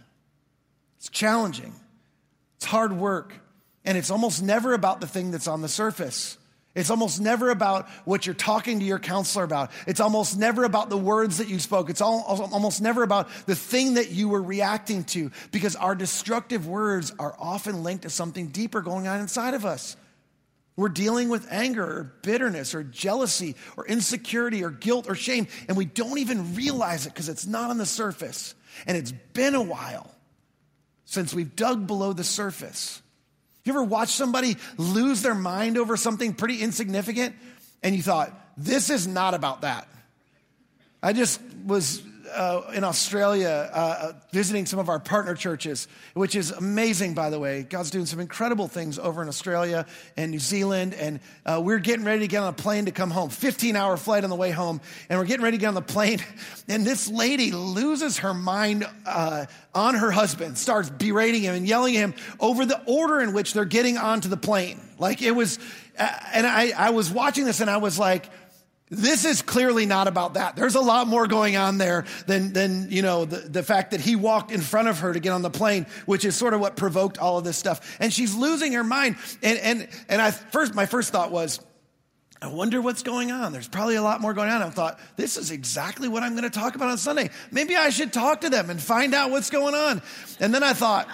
It's 0.96 1.08
challenging. 1.08 1.74
It's 2.56 2.64
hard 2.64 2.92
work. 2.92 3.34
And 3.84 3.96
it's 3.96 4.10
almost 4.10 4.42
never 4.42 4.74
about 4.74 5.00
the 5.00 5.06
thing 5.06 5.30
that's 5.30 5.46
on 5.48 5.62
the 5.62 5.68
surface. 5.68 6.36
It's 6.74 6.90
almost 6.90 7.20
never 7.20 7.50
about 7.50 7.88
what 8.04 8.26
you're 8.26 8.34
talking 8.34 8.78
to 8.78 8.84
your 8.84 9.00
counselor 9.00 9.44
about. 9.44 9.72
It's 9.88 9.98
almost 9.98 10.38
never 10.38 10.62
about 10.62 10.88
the 10.88 10.96
words 10.96 11.38
that 11.38 11.48
you 11.48 11.58
spoke. 11.58 11.90
It's 11.90 12.00
all, 12.00 12.22
almost 12.52 12.80
never 12.80 13.02
about 13.02 13.28
the 13.46 13.56
thing 13.56 13.94
that 13.94 14.12
you 14.12 14.28
were 14.28 14.42
reacting 14.42 15.02
to 15.04 15.32
because 15.50 15.74
our 15.74 15.96
destructive 15.96 16.68
words 16.68 17.12
are 17.18 17.34
often 17.40 17.82
linked 17.82 18.02
to 18.02 18.10
something 18.10 18.48
deeper 18.48 18.82
going 18.82 19.08
on 19.08 19.20
inside 19.20 19.54
of 19.54 19.66
us. 19.66 19.96
We're 20.76 20.88
dealing 20.88 21.28
with 21.28 21.50
anger 21.50 21.84
or 21.84 22.14
bitterness 22.22 22.74
or 22.74 22.84
jealousy 22.84 23.56
or 23.76 23.84
insecurity 23.86 24.62
or 24.62 24.70
guilt 24.70 25.10
or 25.10 25.16
shame, 25.16 25.48
and 25.66 25.76
we 25.76 25.84
don't 25.84 26.18
even 26.18 26.54
realize 26.54 27.04
it 27.04 27.12
because 27.12 27.28
it's 27.28 27.46
not 27.46 27.70
on 27.70 27.78
the 27.78 27.84
surface. 27.84 28.54
And 28.86 28.96
it's 28.96 29.12
been 29.12 29.56
a 29.56 29.62
while 29.62 30.14
since 31.04 31.34
we've 31.34 31.54
dug 31.56 31.88
below 31.88 32.12
the 32.12 32.24
surface. 32.24 33.02
You 33.64 33.72
ever 33.72 33.82
watch 33.82 34.10
somebody 34.10 34.56
lose 34.78 35.22
their 35.22 35.34
mind 35.34 35.76
over 35.78 35.96
something 35.96 36.34
pretty 36.34 36.62
insignificant 36.62 37.34
and 37.82 37.94
you 37.94 38.02
thought, 38.02 38.32
this 38.56 38.90
is 38.90 39.06
not 39.06 39.34
about 39.34 39.62
that? 39.62 39.88
I 41.02 41.12
just 41.12 41.40
was 41.64 42.02
uh, 42.34 42.70
in 42.74 42.84
Australia 42.84 43.70
uh, 43.72 44.12
visiting 44.30 44.66
some 44.66 44.78
of 44.78 44.88
our 44.88 44.98
partner 44.98 45.34
churches, 45.34 45.88
which 46.14 46.34
is 46.34 46.50
amazing, 46.50 47.14
by 47.14 47.30
the 47.30 47.38
way. 47.38 47.62
God's 47.62 47.90
doing 47.90 48.06
some 48.06 48.20
incredible 48.20 48.68
things 48.68 48.98
over 48.98 49.22
in 49.22 49.28
Australia 49.28 49.86
and 50.16 50.30
New 50.30 50.38
Zealand. 50.38 50.94
And 50.94 51.20
uh, 51.44 51.60
we're 51.62 51.78
getting 51.78 52.04
ready 52.04 52.20
to 52.20 52.28
get 52.28 52.42
on 52.42 52.48
a 52.48 52.52
plane 52.52 52.86
to 52.86 52.92
come 52.92 53.10
home, 53.10 53.30
15 53.30 53.76
hour 53.76 53.96
flight 53.96 54.24
on 54.24 54.30
the 54.30 54.36
way 54.36 54.50
home. 54.50 54.80
And 55.08 55.18
we're 55.18 55.26
getting 55.26 55.44
ready 55.44 55.56
to 55.56 55.60
get 55.60 55.68
on 55.68 55.74
the 55.74 55.82
plane. 55.82 56.20
And 56.68 56.86
this 56.86 57.08
lady 57.08 57.50
loses 57.50 58.18
her 58.18 58.32
mind 58.32 58.86
uh, 59.04 59.46
on 59.74 59.96
her 59.96 60.12
husband, 60.12 60.56
starts 60.56 60.88
berating 60.88 61.42
him 61.42 61.56
and 61.56 61.66
yelling 61.66 61.96
at 61.96 62.00
him 62.00 62.14
over 62.38 62.64
the 62.64 62.80
order 62.84 63.20
in 63.20 63.32
which 63.32 63.54
they're 63.54 63.64
getting 63.64 63.98
onto 63.98 64.28
the 64.28 64.36
plane. 64.36 64.80
Like 64.96 65.20
it 65.20 65.32
was, 65.32 65.58
uh, 65.98 66.08
and 66.32 66.46
I, 66.46 66.70
I 66.76 66.90
was 66.90 67.10
watching 67.10 67.44
this 67.44 67.60
and 67.60 67.68
I 67.68 67.78
was 67.78 67.98
like, 67.98 68.30
this 68.90 69.24
is 69.24 69.40
clearly 69.40 69.86
not 69.86 70.08
about 70.08 70.34
that. 70.34 70.56
There's 70.56 70.74
a 70.74 70.80
lot 70.80 71.06
more 71.06 71.28
going 71.28 71.56
on 71.56 71.78
there 71.78 72.04
than, 72.26 72.52
than 72.52 72.90
you 72.90 73.02
know, 73.02 73.24
the, 73.24 73.36
the 73.36 73.62
fact 73.62 73.92
that 73.92 74.00
he 74.00 74.16
walked 74.16 74.50
in 74.50 74.60
front 74.60 74.88
of 74.88 74.98
her 74.98 75.12
to 75.12 75.20
get 75.20 75.30
on 75.32 75.42
the 75.42 75.50
plane, 75.50 75.86
which 76.06 76.24
is 76.24 76.34
sort 76.34 76.54
of 76.54 76.60
what 76.60 76.76
provoked 76.76 77.16
all 77.16 77.38
of 77.38 77.44
this 77.44 77.56
stuff. 77.56 77.96
And 78.00 78.12
she's 78.12 78.34
losing 78.34 78.72
her 78.72 78.82
mind. 78.82 79.16
And, 79.42 79.58
and, 79.60 79.88
and 80.08 80.20
I 80.20 80.32
first, 80.32 80.74
my 80.74 80.86
first 80.86 81.12
thought 81.12 81.30
was, 81.30 81.60
I 82.42 82.48
wonder 82.48 82.80
what's 82.80 83.02
going 83.02 83.30
on. 83.30 83.52
There's 83.52 83.68
probably 83.68 83.94
a 83.94 84.02
lot 84.02 84.20
more 84.20 84.34
going 84.34 84.50
on. 84.50 84.60
I 84.60 84.70
thought, 84.70 84.98
this 85.14 85.36
is 85.36 85.52
exactly 85.52 86.08
what 86.08 86.22
I'm 86.22 86.32
going 86.32 86.50
to 86.50 86.50
talk 86.50 86.74
about 86.74 86.88
on 86.88 86.98
Sunday. 86.98 87.30
Maybe 87.52 87.76
I 87.76 87.90
should 87.90 88.12
talk 88.12 88.40
to 88.40 88.50
them 88.50 88.70
and 88.70 88.80
find 88.80 89.14
out 89.14 89.30
what's 89.30 89.50
going 89.50 89.74
on. 89.74 90.02
And 90.40 90.52
then 90.52 90.64
I 90.64 90.72
thought, 90.72 91.06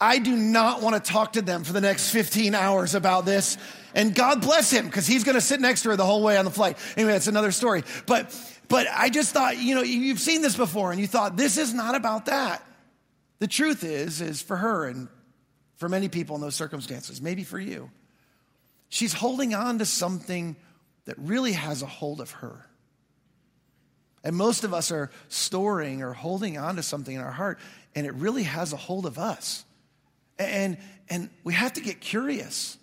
I 0.00 0.18
do 0.18 0.36
not 0.36 0.82
want 0.82 1.02
to 1.02 1.12
talk 1.12 1.32
to 1.32 1.42
them 1.42 1.64
for 1.64 1.72
the 1.72 1.80
next 1.80 2.10
15 2.10 2.54
hours 2.54 2.94
about 2.94 3.24
this 3.24 3.56
and 3.94 4.14
God 4.14 4.40
bless 4.40 4.70
him 4.70 4.86
because 4.86 5.06
he's 5.06 5.24
going 5.24 5.36
to 5.36 5.40
sit 5.40 5.60
next 5.60 5.82
to 5.82 5.90
her 5.90 5.96
the 5.96 6.04
whole 6.04 6.22
way 6.22 6.36
on 6.36 6.44
the 6.44 6.50
flight. 6.50 6.76
Anyway, 6.96 7.12
that's 7.12 7.28
another 7.28 7.52
story. 7.52 7.84
But, 8.06 8.36
but 8.68 8.86
I 8.92 9.08
just 9.08 9.32
thought, 9.32 9.56
you 9.58 9.74
know, 9.74 9.82
you've 9.82 10.20
seen 10.20 10.42
this 10.42 10.56
before 10.56 10.90
and 10.90 11.00
you 11.00 11.06
thought, 11.06 11.36
this 11.36 11.56
is 11.56 11.72
not 11.72 11.94
about 11.94 12.26
that. 12.26 12.66
The 13.38 13.46
truth 13.46 13.84
is, 13.84 14.20
is 14.20 14.42
for 14.42 14.56
her 14.56 14.86
and 14.86 15.08
for 15.76 15.88
many 15.88 16.08
people 16.08 16.34
in 16.36 16.42
those 16.42 16.56
circumstances, 16.56 17.22
maybe 17.22 17.44
for 17.44 17.58
you, 17.58 17.90
she's 18.88 19.12
holding 19.12 19.54
on 19.54 19.78
to 19.78 19.84
something 19.84 20.56
that 21.04 21.16
really 21.18 21.52
has 21.52 21.82
a 21.82 21.86
hold 21.86 22.20
of 22.20 22.30
her. 22.32 22.66
And 24.24 24.34
most 24.34 24.64
of 24.64 24.72
us 24.72 24.90
are 24.90 25.10
storing 25.28 26.02
or 26.02 26.14
holding 26.14 26.56
on 26.56 26.76
to 26.76 26.82
something 26.82 27.14
in 27.14 27.20
our 27.20 27.30
heart, 27.30 27.58
and 27.94 28.06
it 28.06 28.14
really 28.14 28.44
has 28.44 28.72
a 28.72 28.76
hold 28.76 29.04
of 29.04 29.18
us. 29.18 29.64
And, 30.38 30.78
and 31.08 31.28
we 31.44 31.52
have 31.52 31.74
to 31.74 31.80
get 31.80 32.00
curious. 32.00 32.78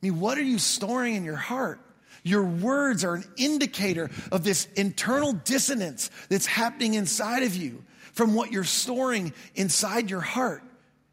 I 0.00 0.06
mean, 0.06 0.20
what 0.20 0.38
are 0.38 0.42
you 0.42 0.58
storing 0.58 1.16
in 1.16 1.24
your 1.24 1.36
heart? 1.36 1.80
Your 2.22 2.44
words 2.44 3.04
are 3.04 3.14
an 3.14 3.24
indicator 3.36 4.10
of 4.30 4.44
this 4.44 4.66
internal 4.76 5.32
dissonance 5.32 6.10
that's 6.28 6.46
happening 6.46 6.94
inside 6.94 7.42
of 7.42 7.56
you 7.56 7.84
from 8.12 8.34
what 8.34 8.52
you're 8.52 8.64
storing 8.64 9.32
inside 9.54 10.10
your 10.10 10.20
heart. 10.20 10.62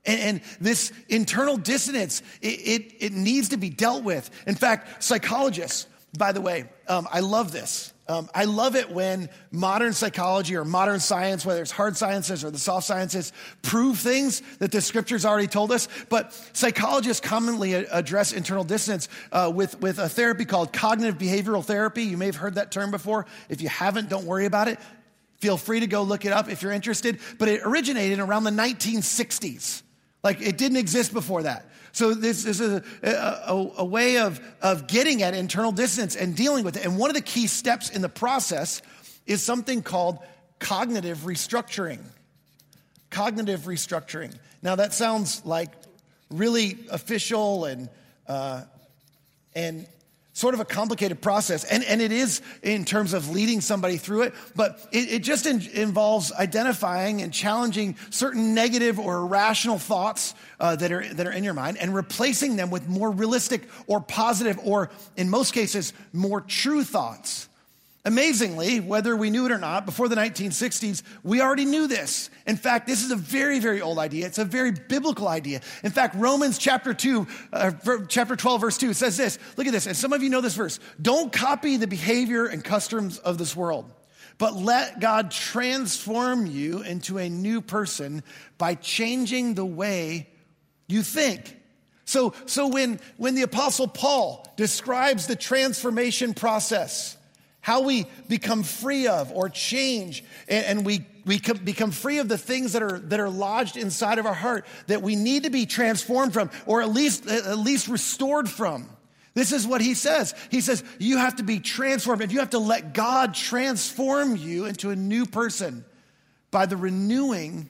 And, 0.06 0.20
and 0.22 0.42
this 0.62 0.92
internal 1.08 1.58
dissonance, 1.58 2.22
it, 2.42 2.48
it, 2.48 2.94
it, 3.00 3.14
needs 3.14 3.50
to 3.50 3.58
be 3.58 3.70
dealt 3.70 4.04
with. 4.04 4.30
In 4.46 4.56
fact, 4.56 5.04
psychologists, 5.04 5.88
by 6.18 6.32
the 6.32 6.42
way, 6.42 6.66
um, 6.88 7.08
I 7.12 7.22
love 7.22 7.52
this. 7.52 7.94
Um, 8.08 8.30
I 8.36 8.46
love 8.46 8.76
it 8.76 8.92
when 8.92 9.30
modern 9.52 9.92
psychology 9.92 10.56
or 10.56 10.64
modern 10.64 11.00
science, 11.00 11.44
whether 11.44 11.62
it's 11.62 11.72
hard 11.72 11.98
sciences 11.98 12.44
or 12.44 12.52
the 12.52 12.60
soft 12.60 12.86
sciences, 12.86 13.34
prove 13.64 13.98
things 13.98 14.42
that 14.60 14.72
the 14.72 14.80
scriptures 14.80 15.26
already 15.26 15.48
told 15.48 15.72
us. 15.72 15.88
But 16.10 16.32
psychologists 16.54 17.26
commonly 17.26 17.74
address 17.74 18.32
internal 18.32 18.64
dissonance 18.64 19.10
uh, 19.32 19.52
with, 19.54 19.82
with 19.82 19.98
a 19.98 20.08
therapy 20.08 20.46
called 20.46 20.72
cognitive 20.72 21.18
behavioral 21.18 21.66
therapy. 21.66 22.04
You 22.04 22.18
may 22.18 22.28
have 22.28 22.36
heard 22.36 22.56
that 22.56 22.72
term 22.72 22.92
before. 22.92 23.26
If 23.50 23.62
you 23.62 23.70
haven't, 23.70 24.08
don't 24.08 24.26
worry 24.26 24.46
about 24.46 24.68
it. 24.68 24.80
Feel 25.40 25.58
free 25.58 25.80
to 25.80 25.88
go 25.88 26.04
look 26.04 26.26
it 26.26 26.32
up 26.32 26.48
if 26.48 26.62
you're 26.62 26.72
interested. 26.72 27.20
But 27.40 27.48
it 27.48 27.62
originated 27.64 28.20
around 28.20 28.44
the 28.44 28.52
1960s. 28.52 29.82
Like 30.24 30.42
it 30.42 30.58
didn't 30.58 30.78
exist 30.78 31.12
before 31.12 31.44
that. 31.44 31.70
So 31.96 32.14
this 32.14 32.44
is 32.46 32.60
a, 32.60 32.84
a, 33.04 33.72
a, 33.78 33.86
way 33.86 34.18
of, 34.18 34.42
of 34.62 34.86
getting 34.86 35.24
at 35.24 35.34
internal 35.34 35.72
dissonance 35.72 36.18
and 36.18 36.36
dealing 36.36 36.66
with 36.66 36.76
it. 36.76 36.84
And 36.84 36.98
one 36.98 37.10
of 37.10 37.16
the 37.16 37.22
key 37.22 37.48
steps 37.48 37.90
in 37.90 38.02
the 38.02 38.10
process 38.10 38.82
is 39.26 39.42
something 39.42 39.82
called 39.82 40.20
cognitive 40.60 41.20
restructuring. 41.20 42.02
Cognitive 43.12 43.62
restructuring. 43.62 44.38
Now 44.62 44.76
that 44.76 44.94
sounds 44.94 45.46
like 45.46 45.70
really 46.30 46.80
official 46.92 47.64
and 47.64 47.88
uh, 48.28 48.64
and 49.56 49.88
sort 50.36 50.54
of 50.54 50.60
a 50.60 50.66
complicated 50.66 51.22
process. 51.22 51.64
And, 51.64 51.82
and 51.86 52.02
it 52.02 52.12
is 52.12 52.42
in 52.62 52.84
terms 52.84 53.14
of 53.14 53.30
leading 53.30 53.62
somebody 53.62 53.96
through 53.96 54.24
it, 54.24 54.34
but 54.54 54.86
it, 54.92 55.14
it 55.14 55.24
just 55.24 55.46
in, 55.46 55.62
involves 55.74 56.34
identifying 56.34 57.22
and 57.22 57.34
challenging 57.34 57.96
certain 58.10 58.54
negative 58.54 59.00
or 59.00 59.20
irrational 59.20 59.80
thoughts 59.80 60.36
uh, 60.60 60.76
that, 60.76 60.92
are, 60.92 61.08
that 61.14 61.26
are 61.26 61.32
in 61.32 61.46
your 61.46 61.54
mind 61.54 61.78
and 61.78 61.96
replacing 61.96 62.58
them 62.58 62.70
with 62.70 62.86
more 62.90 63.12
realistic 63.12 63.64
or 63.88 64.02
positive 64.02 64.60
or, 64.62 64.92
in 65.16 65.30
most 65.30 65.54
cases, 65.54 65.94
more 66.12 66.42
true 66.42 66.84
thoughts. 66.84 67.48
Amazingly, 68.08 68.80
whether 68.82 69.16
we 69.16 69.32
knew 69.32 69.48
it 69.48 69.52
or 69.52 69.58
not, 69.58 69.88
before 69.88 70.08
the 70.08 70.16
1960s, 70.16 71.02
we 71.24 71.42
already 71.42 71.66
knew 71.66 71.88
this. 71.88 72.30
In 72.46 72.56
fact, 72.56 72.86
this 72.86 73.04
is 73.04 73.10
a 73.10 73.16
very, 73.16 73.60
very 73.60 73.82
old 73.82 73.98
idea. 73.98 74.28
It's 74.28 74.38
a 74.38 74.46
very 74.46 74.72
biblical 74.72 75.28
idea. 75.28 75.62
In 75.84 75.90
fact, 75.90 76.14
Romans 76.14 76.60
chapter 76.60 76.94
2, 76.94 77.28
uh, 77.52 77.72
chapter 78.08 78.36
12, 78.36 78.62
verse 78.62 78.78
2 78.78 78.94
says 78.94 79.18
this. 79.18 79.40
Look 79.58 79.66
at 79.66 79.74
this. 79.74 79.88
And 79.88 79.98
some 79.98 80.14
of 80.14 80.22
you 80.22 80.30
know 80.30 80.40
this 80.40 80.54
verse. 80.54 80.80
Don't 81.02 81.34
copy 81.34 81.78
the 81.78 81.88
behavior 81.88 82.46
and 82.46 82.64
customs 82.64 83.18
of 83.18 83.40
this 83.40 83.56
world, 83.56 83.92
but 84.38 84.54
let 84.54 85.00
God 85.00 85.32
transform 85.32 86.46
you 86.46 86.84
into 86.84 87.18
a 87.18 87.28
new 87.28 87.60
person 87.60 88.22
by 88.60 88.76
changing 88.76 89.56
the 89.56 89.66
way 89.66 90.30
you 90.88 91.02
think. 91.02 91.58
So, 92.06 92.36
so 92.46 92.68
when, 92.68 93.00
when 93.18 93.34
the 93.34 93.42
apostle 93.42 93.88
Paul 93.88 94.46
describes 94.58 95.26
the 95.26 95.36
transformation 95.36 96.36
process, 96.36 97.18
how 97.66 97.82
we 97.82 98.06
become 98.30 98.62
free 98.62 99.08
of 99.08 99.32
or 99.32 99.50
change, 99.50 100.24
and, 100.48 100.86
we, 100.86 101.04
we 101.26 101.40
become 101.64 101.90
free 101.90 102.20
of 102.20 102.30
the 102.30 102.38
things 102.38 102.74
that 102.74 102.84
are, 102.84 103.00
that 103.00 103.20
are 103.20 103.28
lodged 103.28 103.76
inside 103.76 104.20
of 104.20 104.28
our 104.28 104.36
heart 104.36 104.68
that 104.86 105.02
we 105.02 105.16
need 105.16 105.46
to 105.46 105.50
be 105.50 105.66
transformed 105.66 106.32
from, 106.32 106.52
or 106.68 106.84
at 106.84 106.92
least, 106.92 107.28
at 107.28 107.58
least 107.58 107.88
restored 107.88 108.48
from. 108.48 108.88
This 109.34 109.52
is 109.52 109.66
what 109.66 109.82
he 109.82 109.96
says. 109.96 110.36
He 110.52 110.62
says, 110.62 110.84
you 111.00 111.18
have 111.18 111.38
to 111.38 111.44
be 111.44 111.60
transformed, 111.60 112.22
and 112.22 112.32
you 112.32 112.38
have 112.38 112.52
to 112.52 112.60
let 112.60 112.94
God 112.94 113.34
transform 113.34 114.36
you 114.36 114.66
into 114.66 114.92
a 114.92 114.96
new 114.96 115.26
person 115.26 115.86
by 116.52 116.68
the 116.68 116.78
renewing 116.78 117.68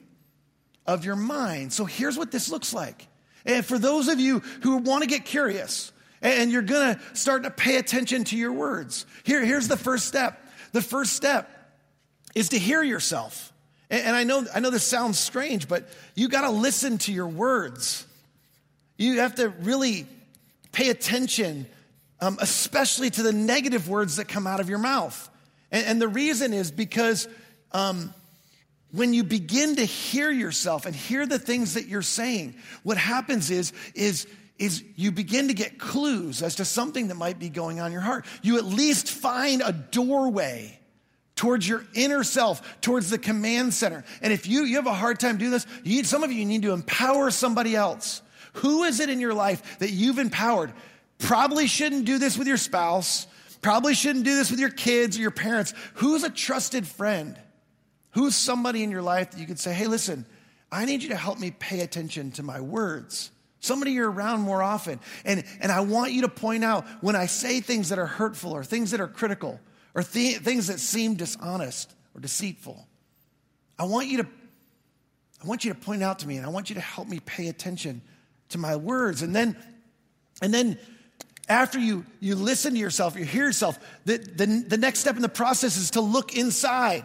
of 0.86 1.06
your 1.06 1.16
mind. 1.16 1.72
So 1.72 1.86
here's 1.86 2.18
what 2.18 2.30
this 2.30 2.50
looks 2.50 2.74
like. 2.74 3.08
And 3.46 3.64
for 3.64 3.78
those 3.78 4.08
of 4.08 4.20
you 4.20 4.40
who 4.60 4.76
want 4.76 5.04
to 5.04 5.08
get 5.08 5.24
curious, 5.24 5.90
and 6.30 6.50
you're 6.50 6.62
gonna 6.62 7.00
start 7.14 7.44
to 7.44 7.50
pay 7.50 7.76
attention 7.76 8.24
to 8.24 8.36
your 8.36 8.52
words. 8.52 9.06
Here, 9.24 9.44
here's 9.44 9.68
the 9.68 9.76
first 9.76 10.06
step. 10.06 10.42
The 10.72 10.82
first 10.82 11.14
step 11.14 11.50
is 12.34 12.50
to 12.50 12.58
hear 12.58 12.82
yourself. 12.82 13.52
And 13.88 14.16
I 14.16 14.24
know, 14.24 14.44
I 14.52 14.60
know 14.60 14.70
this 14.70 14.84
sounds 14.84 15.18
strange, 15.18 15.68
but 15.68 15.88
you 16.14 16.28
gotta 16.28 16.50
listen 16.50 16.98
to 16.98 17.12
your 17.12 17.28
words. 17.28 18.04
You 18.98 19.20
have 19.20 19.36
to 19.36 19.50
really 19.50 20.06
pay 20.72 20.90
attention, 20.90 21.66
um, 22.20 22.38
especially 22.40 23.10
to 23.10 23.22
the 23.22 23.32
negative 23.32 23.88
words 23.88 24.16
that 24.16 24.26
come 24.26 24.46
out 24.46 24.58
of 24.58 24.68
your 24.68 24.78
mouth. 24.78 25.30
And, 25.70 25.86
and 25.86 26.02
the 26.02 26.08
reason 26.08 26.52
is 26.52 26.70
because 26.70 27.28
um, 27.72 28.12
when 28.90 29.14
you 29.14 29.22
begin 29.22 29.76
to 29.76 29.84
hear 29.84 30.30
yourself 30.30 30.86
and 30.86 30.94
hear 30.94 31.26
the 31.26 31.38
things 31.38 31.74
that 31.74 31.86
you're 31.86 32.02
saying, 32.02 32.56
what 32.82 32.96
happens 32.96 33.50
is, 33.50 33.72
is 33.94 34.26
is 34.58 34.82
you 34.96 35.10
begin 35.10 35.48
to 35.48 35.54
get 35.54 35.78
clues 35.78 36.42
as 36.42 36.56
to 36.56 36.64
something 36.64 37.08
that 37.08 37.16
might 37.16 37.38
be 37.38 37.48
going 37.48 37.80
on 37.80 37.86
in 37.86 37.92
your 37.92 38.00
heart. 38.00 38.24
You 38.42 38.58
at 38.58 38.64
least 38.64 39.10
find 39.10 39.62
a 39.64 39.72
doorway 39.72 40.78
towards 41.34 41.68
your 41.68 41.84
inner 41.94 42.24
self, 42.24 42.80
towards 42.80 43.10
the 43.10 43.18
command 43.18 43.74
center. 43.74 44.04
And 44.22 44.32
if 44.32 44.46
you, 44.46 44.64
you 44.64 44.76
have 44.76 44.86
a 44.86 44.94
hard 44.94 45.20
time 45.20 45.36
doing 45.36 45.50
this, 45.50 45.66
you 45.84 45.96
need, 45.96 46.06
some 46.06 46.24
of 46.24 46.32
you 46.32 46.44
need 46.44 46.62
to 46.62 46.72
empower 46.72 47.30
somebody 47.30 47.76
else. 47.76 48.22
Who 48.54 48.84
is 48.84 49.00
it 49.00 49.10
in 49.10 49.20
your 49.20 49.34
life 49.34 49.78
that 49.80 49.90
you've 49.90 50.18
empowered? 50.18 50.72
Probably 51.18 51.66
shouldn't 51.66 52.06
do 52.06 52.18
this 52.18 52.38
with 52.38 52.48
your 52.48 52.56
spouse. 52.56 53.26
Probably 53.60 53.94
shouldn't 53.94 54.24
do 54.24 54.34
this 54.34 54.50
with 54.50 54.60
your 54.60 54.70
kids 54.70 55.18
or 55.18 55.20
your 55.20 55.30
parents. 55.30 55.74
Who's 55.94 56.22
a 56.22 56.30
trusted 56.30 56.86
friend? 56.86 57.38
Who's 58.12 58.34
somebody 58.34 58.82
in 58.82 58.90
your 58.90 59.02
life 59.02 59.32
that 59.32 59.40
you 59.40 59.46
could 59.46 59.58
say, 59.58 59.74
hey, 59.74 59.86
listen, 59.86 60.24
I 60.72 60.86
need 60.86 61.02
you 61.02 61.10
to 61.10 61.16
help 61.16 61.38
me 61.38 61.50
pay 61.50 61.80
attention 61.80 62.30
to 62.32 62.42
my 62.42 62.60
words? 62.60 63.30
Somebody 63.66 63.92
you're 63.92 64.10
around 64.10 64.42
more 64.42 64.62
often. 64.62 65.00
And, 65.24 65.44
and 65.60 65.72
I 65.72 65.80
want 65.80 66.12
you 66.12 66.22
to 66.22 66.28
point 66.28 66.64
out 66.64 66.86
when 67.00 67.16
I 67.16 67.26
say 67.26 67.60
things 67.60 67.88
that 67.88 67.98
are 67.98 68.06
hurtful 68.06 68.52
or 68.52 68.64
things 68.64 68.92
that 68.92 69.00
are 69.00 69.08
critical 69.08 69.60
or 69.94 70.02
th- 70.02 70.38
things 70.38 70.68
that 70.68 70.78
seem 70.78 71.14
dishonest 71.14 71.92
or 72.14 72.20
deceitful. 72.20 72.86
I 73.78 73.84
want 73.84 74.06
you 74.06 74.22
to 74.22 74.28
I 75.42 75.46
want 75.46 75.64
you 75.64 75.72
to 75.72 75.78
point 75.78 76.02
out 76.02 76.20
to 76.20 76.28
me 76.28 76.38
and 76.38 76.46
I 76.46 76.48
want 76.48 76.70
you 76.70 76.76
to 76.76 76.80
help 76.80 77.08
me 77.08 77.20
pay 77.20 77.48
attention 77.48 78.00
to 78.48 78.58
my 78.58 78.76
words. 78.76 79.20
And 79.20 79.36
then 79.36 79.56
and 80.40 80.54
then 80.54 80.78
after 81.48 81.78
you, 81.78 82.04
you 82.20 82.34
listen 82.34 82.72
to 82.72 82.78
yourself, 82.78 83.16
you 83.16 83.24
hear 83.24 83.46
yourself, 83.46 83.78
the, 84.04 84.18
the, 84.18 84.46
the 84.68 84.76
next 84.76 85.00
step 85.00 85.16
in 85.16 85.22
the 85.22 85.28
process 85.28 85.76
is 85.76 85.90
to 85.92 86.00
look 86.00 86.36
inside 86.36 87.04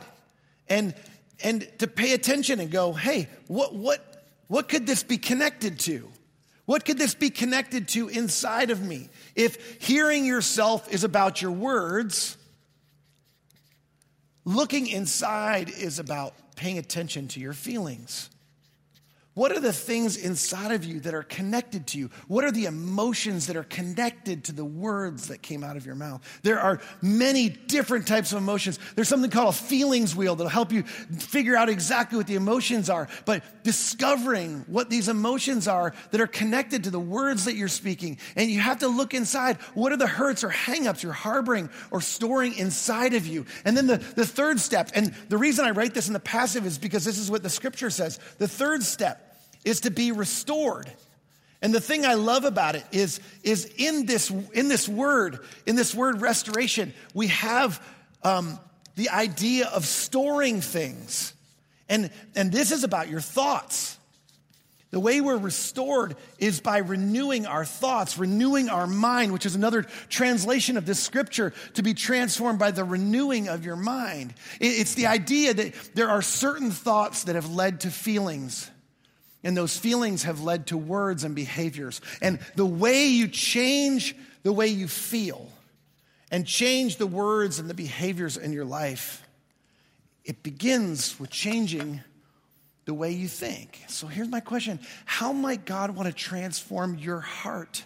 and, 0.67 0.95
and 1.43 1.67
to 1.79 1.87
pay 1.87 2.13
attention 2.13 2.59
and 2.59 2.71
go, 2.71 2.93
hey, 2.93 3.27
what, 3.47 3.75
what, 3.75 4.23
what 4.47 4.67
could 4.67 4.87
this 4.87 5.03
be 5.03 5.17
connected 5.17 5.79
to? 5.81 6.09
What 6.65 6.85
could 6.85 6.97
this 6.97 7.13
be 7.13 7.29
connected 7.29 7.87
to 7.89 8.07
inside 8.07 8.71
of 8.71 8.81
me? 8.81 9.09
If 9.35 9.83
hearing 9.83 10.25
yourself 10.25 10.91
is 10.91 11.03
about 11.03 11.41
your 11.41 11.51
words, 11.51 12.37
looking 14.45 14.87
inside 14.87 15.69
is 15.69 15.99
about 15.99 16.33
paying 16.55 16.77
attention 16.77 17.27
to 17.29 17.39
your 17.39 17.53
feelings. 17.53 18.30
What 19.33 19.53
are 19.53 19.61
the 19.61 19.71
things 19.71 20.17
inside 20.17 20.73
of 20.73 20.83
you 20.83 20.99
that 21.01 21.13
are 21.13 21.23
connected 21.23 21.87
to 21.87 21.97
you? 21.97 22.09
What 22.27 22.43
are 22.43 22.51
the 22.51 22.65
emotions 22.65 23.47
that 23.47 23.55
are 23.55 23.63
connected 23.63 24.43
to 24.45 24.51
the 24.51 24.65
words 24.65 25.29
that 25.29 25.41
came 25.41 25.63
out 25.63 25.77
of 25.77 25.85
your 25.85 25.95
mouth? 25.95 26.21
There 26.43 26.59
are 26.59 26.81
many 27.01 27.47
different 27.47 28.07
types 28.07 28.33
of 28.33 28.39
emotions. 28.39 28.77
There's 28.93 29.07
something 29.07 29.31
called 29.31 29.55
a 29.55 29.57
feelings 29.57 30.13
wheel 30.13 30.35
that'll 30.35 30.49
help 30.49 30.73
you 30.73 30.83
figure 30.83 31.55
out 31.55 31.69
exactly 31.69 32.17
what 32.17 32.27
the 32.27 32.35
emotions 32.35 32.89
are. 32.89 33.07
But 33.23 33.63
discovering 33.63 34.65
what 34.67 34.89
these 34.89 35.07
emotions 35.07 35.65
are 35.65 35.93
that 36.11 36.19
are 36.19 36.27
connected 36.27 36.83
to 36.83 36.89
the 36.89 36.99
words 36.99 37.45
that 37.45 37.55
you're 37.55 37.69
speaking. 37.69 38.17
And 38.35 38.51
you 38.51 38.59
have 38.59 38.79
to 38.79 38.89
look 38.89 39.13
inside. 39.13 39.55
What 39.75 39.93
are 39.93 39.97
the 39.97 40.07
hurts 40.07 40.43
or 40.43 40.49
hangups 40.49 41.03
you're 41.03 41.13
harboring 41.13 41.69
or 41.89 42.01
storing 42.01 42.55
inside 42.55 43.13
of 43.13 43.25
you? 43.25 43.45
And 43.63 43.77
then 43.77 43.87
the, 43.87 43.97
the 43.97 44.25
third 44.25 44.59
step, 44.59 44.91
and 44.93 45.13
the 45.29 45.37
reason 45.37 45.63
I 45.63 45.71
write 45.71 45.93
this 45.93 46.07
in 46.07 46.13
the 46.13 46.19
passive 46.19 46.65
is 46.65 46.77
because 46.77 47.05
this 47.05 47.17
is 47.17 47.31
what 47.31 47.43
the 47.43 47.49
scripture 47.49 47.89
says. 47.89 48.19
The 48.37 48.49
third 48.49 48.83
step 48.83 49.19
is 49.63 49.81
to 49.81 49.91
be 49.91 50.11
restored. 50.11 50.91
And 51.61 51.73
the 51.73 51.81
thing 51.81 52.05
I 52.05 52.15
love 52.15 52.43
about 52.43 52.75
it 52.75 52.83
is, 52.91 53.19
is 53.43 53.71
in, 53.77 54.05
this, 54.05 54.31
in 54.53 54.67
this 54.67 54.89
word, 54.89 55.39
in 55.65 55.75
this 55.75 55.93
word 55.93 56.21
restoration, 56.21 56.93
we 57.13 57.27
have 57.27 57.81
um, 58.23 58.59
the 58.95 59.09
idea 59.09 59.67
of 59.67 59.85
storing 59.85 60.61
things. 60.61 61.33
And, 61.87 62.09
and 62.35 62.51
this 62.51 62.71
is 62.71 62.83
about 62.83 63.09
your 63.09 63.21
thoughts. 63.21 63.97
The 64.89 64.99
way 64.99 65.21
we're 65.21 65.37
restored 65.37 66.17
is 66.37 66.59
by 66.59 66.79
renewing 66.79 67.45
our 67.45 67.63
thoughts, 67.63 68.17
renewing 68.17 68.67
our 68.67 68.87
mind, 68.87 69.31
which 69.31 69.45
is 69.45 69.55
another 69.55 69.83
translation 70.09 70.77
of 70.77 70.85
this 70.85 70.99
scripture 70.99 71.53
to 71.75 71.83
be 71.83 71.93
transformed 71.93 72.59
by 72.59 72.71
the 72.71 72.83
renewing 72.83 73.47
of 73.47 73.63
your 73.63 73.77
mind. 73.77 74.33
It's 74.59 74.95
the 74.95 75.07
idea 75.07 75.53
that 75.53 75.73
there 75.93 76.09
are 76.09 76.21
certain 76.21 76.71
thoughts 76.71 77.25
that 77.25 77.35
have 77.35 77.49
led 77.49 77.81
to 77.81 77.91
feelings 77.91 78.69
and 79.43 79.57
those 79.57 79.77
feelings 79.77 80.23
have 80.23 80.41
led 80.41 80.67
to 80.67 80.77
words 80.77 81.23
and 81.23 81.35
behaviors. 81.35 82.01
And 82.21 82.39
the 82.55 82.65
way 82.65 83.07
you 83.07 83.27
change 83.27 84.15
the 84.43 84.51
way 84.51 84.67
you 84.67 84.87
feel 84.87 85.49
and 86.31 86.45
change 86.45 86.97
the 86.97 87.07
words 87.07 87.59
and 87.59 87.69
the 87.69 87.73
behaviors 87.73 88.37
in 88.37 88.53
your 88.53 88.65
life, 88.65 89.27
it 90.23 90.43
begins 90.43 91.19
with 91.19 91.29
changing 91.29 92.01
the 92.85 92.93
way 92.93 93.11
you 93.11 93.27
think. 93.27 93.83
So 93.87 94.07
here's 94.07 94.29
my 94.29 94.39
question 94.39 94.79
How 95.05 95.31
might 95.33 95.65
God 95.65 95.95
want 95.95 96.07
to 96.07 96.13
transform 96.13 96.97
your 96.97 97.19
heart? 97.19 97.83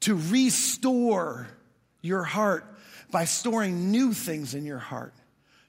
To 0.00 0.16
restore 0.16 1.46
your 2.00 2.24
heart 2.24 2.64
by 3.12 3.24
storing 3.24 3.92
new 3.92 4.12
things 4.12 4.54
in 4.54 4.64
your 4.64 4.78
heart, 4.78 5.14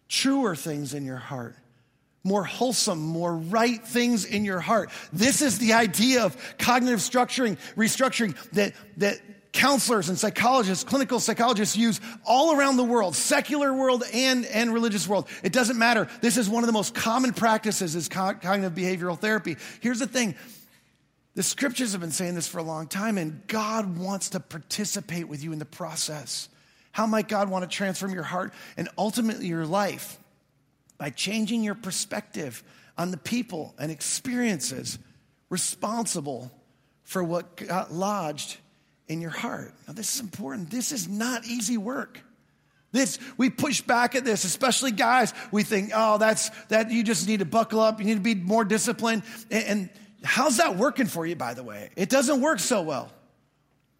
truer 0.07 0.55
things 0.55 0.95
in 0.95 1.05
your 1.05 1.17
heart 1.17 1.55
more 2.23 2.43
wholesome, 2.43 2.99
more 2.99 3.35
right 3.35 3.85
things 3.85 4.25
in 4.25 4.45
your 4.45 4.59
heart. 4.59 4.89
This 5.11 5.41
is 5.41 5.59
the 5.59 5.73
idea 5.73 6.23
of 6.23 6.37
cognitive 6.57 6.99
structuring, 6.99 7.57
restructuring 7.75 8.35
that, 8.51 8.73
that 8.97 9.19
counselors 9.51 10.09
and 10.09 10.17
psychologists, 10.17 10.83
clinical 10.83 11.19
psychologists 11.19 11.77
use 11.77 11.99
all 12.25 12.55
around 12.55 12.77
the 12.77 12.83
world, 12.83 13.15
secular 13.15 13.73
world 13.73 14.03
and, 14.13 14.45
and 14.45 14.73
religious 14.73 15.07
world. 15.07 15.27
It 15.43 15.53
doesn't 15.53 15.77
matter. 15.77 16.09
This 16.21 16.37
is 16.37 16.49
one 16.49 16.63
of 16.63 16.67
the 16.67 16.73
most 16.73 16.95
common 16.95 17.33
practices 17.33 17.95
is 17.95 18.07
cognitive 18.09 18.73
behavioral 18.73 19.19
therapy. 19.19 19.57
Here's 19.81 19.99
the 19.99 20.07
thing. 20.07 20.35
The 21.35 21.43
scriptures 21.43 21.93
have 21.93 22.01
been 22.01 22.11
saying 22.11 22.35
this 22.35 22.47
for 22.47 22.59
a 22.59 22.63
long 22.63 22.87
time, 22.87 23.17
and 23.17 23.45
God 23.47 23.97
wants 23.97 24.29
to 24.29 24.39
participate 24.39 25.27
with 25.27 25.43
you 25.43 25.51
in 25.51 25.59
the 25.59 25.65
process. 25.65 26.47
How 26.91 27.07
might 27.07 27.27
God 27.27 27.49
want 27.49 27.69
to 27.69 27.75
transform 27.75 28.13
your 28.13 28.23
heart 28.23 28.53
and 28.77 28.87
ultimately 28.97 29.47
your 29.47 29.65
life? 29.65 30.19
By 31.03 31.09
changing 31.09 31.65
your 31.65 31.75
perspective 31.75 32.63
on 32.97 33.11
the 33.11 33.17
people 33.17 33.75
and 33.77 33.91
experiences 33.91 34.97
responsible 35.49 36.49
for 37.03 37.21
what 37.21 37.57
got 37.57 37.91
lodged 37.91 38.55
in 39.09 39.19
your 39.19 39.29
heart. 39.29 39.73
Now, 39.85 39.95
this 39.95 40.15
is 40.15 40.21
important. 40.21 40.71
This 40.71 40.93
is 40.93 41.09
not 41.09 41.45
easy 41.45 41.75
work. 41.75 42.21
This, 42.93 43.19
we 43.35 43.49
push 43.49 43.81
back 43.81 44.15
at 44.15 44.23
this, 44.23 44.45
especially 44.45 44.91
guys. 44.91 45.33
We 45.51 45.63
think, 45.63 45.91
oh, 45.93 46.19
that's 46.19 46.51
that 46.69 46.89
you 46.89 47.03
just 47.03 47.27
need 47.27 47.39
to 47.39 47.45
buckle 47.45 47.81
up, 47.81 47.99
you 47.99 48.05
need 48.05 48.13
to 48.13 48.21
be 48.21 48.35
more 48.35 48.63
disciplined. 48.63 49.23
And, 49.51 49.65
and 49.65 49.89
how's 50.23 50.55
that 50.55 50.77
working 50.77 51.07
for 51.07 51.25
you, 51.25 51.35
by 51.35 51.53
the 51.53 51.63
way? 51.63 51.89
It 51.97 52.07
doesn't 52.07 52.39
work 52.39 52.59
so 52.59 52.81
well 52.81 53.11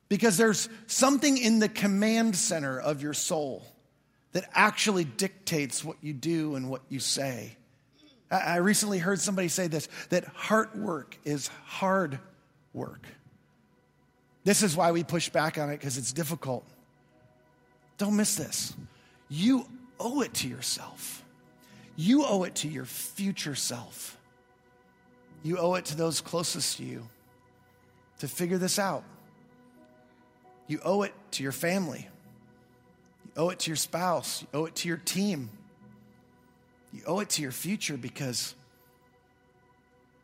because 0.08 0.38
there's 0.38 0.70
something 0.88 1.38
in 1.38 1.60
the 1.60 1.68
command 1.68 2.38
center 2.38 2.80
of 2.80 3.04
your 3.04 3.14
soul 3.14 3.66
that 4.34 4.50
actually 4.54 5.04
dictates 5.04 5.84
what 5.84 5.98
you 6.02 6.12
do 6.14 6.56
and 6.56 6.70
what 6.70 6.82
you 6.90 7.00
say. 7.00 7.56
I 8.30 8.58
recently 8.58 8.98
heard 8.98 9.20
somebody 9.20 9.48
say 9.48 9.68
this 9.68 9.88
that 10.10 10.26
heart 10.26 10.76
work 10.76 11.18
is 11.24 11.50
hard 11.66 12.20
work. 12.74 13.06
This 14.44 14.64
is 14.64 14.76
why 14.76 14.92
we 14.92 15.04
push 15.04 15.30
back 15.30 15.58
on 15.58 15.70
it 15.70 15.78
because 15.80 15.98
it's 15.98 16.12
difficult. 16.12 16.66
Don't 17.98 18.16
miss 18.16 18.36
this. 18.36 18.76
You 19.30 19.68
owe 20.00 20.22
it 20.22 20.34
to 20.36 20.48
yourself, 20.48 21.24
you 21.96 22.26
owe 22.26 22.44
it 22.44 22.56
to 22.56 22.68
your 22.68 22.86
future 22.86 23.56
self, 23.56 24.18
you 25.44 25.58
owe 25.60 25.76
it 25.76 25.86
to 25.86 25.96
those 25.96 26.20
closest 26.20 26.78
to 26.78 26.84
you 26.84 27.08
to 28.20 28.28
figure 28.28 28.58
this 28.58 28.80
out. 28.80 29.04
You 30.66 30.80
owe 30.84 31.04
it 31.04 31.14
to 31.32 31.44
your 31.44 31.52
family 31.52 32.08
owe 33.36 33.50
it 33.50 33.60
to 33.60 33.70
your 33.70 33.78
spouse, 33.78 34.42
you 34.42 34.48
owe 34.54 34.66
it 34.66 34.76
to 34.76 34.88
your 34.88 34.98
team, 34.98 35.50
you 36.92 37.02
owe 37.08 37.20
it 37.20 37.30
to 37.30 37.42
your 37.42 37.52
future 37.52 37.98
because 37.98 38.54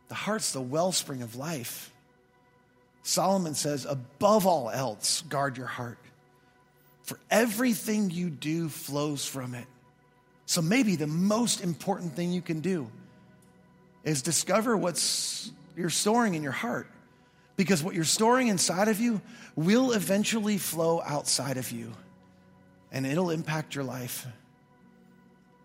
the 0.08 0.16
heart's 0.16 0.52
the 0.52 0.62
wellspring 0.62 1.22
of 1.22 1.36
life. 1.36 1.92
Solomon 3.04 3.56
says, 3.56 3.86
above 3.86 4.46
all 4.46 4.70
else, 4.70 5.22
guard 5.22 5.58
your 5.58 5.68
heart, 5.68 5.98
for 7.04 7.20
everything 7.32 8.12
you 8.12 8.30
do 8.30 8.70
flows 8.70 9.26
from 9.26 9.56
it. 9.56 9.66
So 10.46 10.62
maybe 10.62 10.96
the 10.96 11.08
most 11.08 11.62
important 11.62 12.14
thing 12.14 12.32
you 12.32 12.42
can 12.42 12.60
do 12.60 12.90
is 14.04 14.22
discover 14.22 14.76
what's 14.76 15.52
you're 15.76 15.90
storing 15.90 16.36
in 16.36 16.44
your 16.44 16.52
heart. 16.52 16.88
Because 17.56 17.84
what 17.84 17.94
you're 17.94 18.04
storing 18.04 18.48
inside 18.48 18.88
of 18.88 19.00
you 19.00 19.22
will 19.56 19.92
eventually 19.92 20.58
flow 20.58 21.02
outside 21.06 21.58
of 21.58 21.72
you 21.72 21.94
and 22.92 23.06
it'll 23.06 23.30
impact 23.30 23.76
your 23.76 23.84
life. 23.84 24.26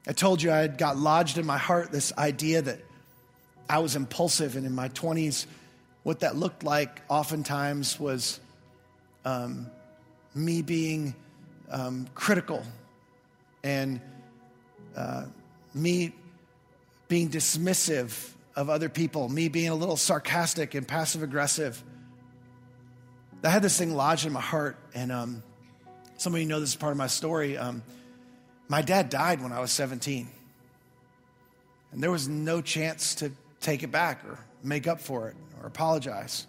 I 0.06 0.12
told 0.12 0.42
you 0.42 0.52
I 0.52 0.58
had 0.58 0.76
got 0.76 0.96
lodged 0.96 1.38
in 1.38 1.46
my 1.46 1.58
heart 1.58 1.90
this 1.90 2.12
idea 2.18 2.60
that 2.62 2.80
I 3.68 3.78
was 3.78 3.96
impulsive, 3.96 4.56
and 4.56 4.66
in 4.66 4.74
my 4.74 4.90
20s, 4.90 5.46
what 6.02 6.20
that 6.20 6.36
looked 6.36 6.62
like 6.62 7.00
oftentimes 7.08 7.98
was 7.98 8.38
um, 9.24 9.70
me 10.34 10.60
being 10.60 11.14
um, 11.70 12.06
critical 12.14 12.62
and 13.62 14.00
uh, 14.94 15.24
me 15.72 16.14
being 17.08 17.30
dismissive 17.30 18.30
of 18.54 18.68
other 18.68 18.88
people, 18.88 19.28
me 19.28 19.48
being 19.48 19.70
a 19.70 19.74
little 19.74 19.96
sarcastic 19.96 20.74
and 20.74 20.86
passive 20.86 21.22
aggressive. 21.22 21.82
I 23.42 23.48
had 23.48 23.62
this 23.62 23.78
thing 23.78 23.94
lodged 23.94 24.26
in 24.26 24.32
my 24.32 24.40
heart, 24.40 24.76
and 24.94 25.10
um, 25.10 25.42
some 26.24 26.34
of 26.34 26.40
you 26.40 26.46
know 26.46 26.58
this 26.58 26.70
is 26.70 26.76
part 26.76 26.90
of 26.90 26.96
my 26.96 27.06
story. 27.06 27.58
Um, 27.58 27.82
my 28.68 28.80
dad 28.80 29.10
died 29.10 29.42
when 29.42 29.52
I 29.52 29.60
was 29.60 29.70
17, 29.72 30.26
and 31.92 32.02
there 32.02 32.10
was 32.10 32.28
no 32.28 32.62
chance 32.62 33.16
to 33.16 33.30
take 33.60 33.82
it 33.82 33.92
back 33.92 34.24
or 34.24 34.38
make 34.62 34.86
up 34.86 35.02
for 35.02 35.28
it 35.28 35.36
or 35.60 35.66
apologize. 35.66 36.46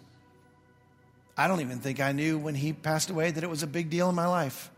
I 1.36 1.46
don't 1.46 1.60
even 1.60 1.80
think 1.80 2.00
I 2.00 2.12
knew 2.12 2.38
when 2.38 2.54
he 2.54 2.72
passed 2.72 3.10
away 3.10 3.30
that 3.30 3.44
it 3.44 3.50
was 3.50 3.62
a 3.62 3.66
big 3.66 3.90
deal 3.90 4.08
in 4.08 4.14
my 4.14 4.26
life. 4.26 4.70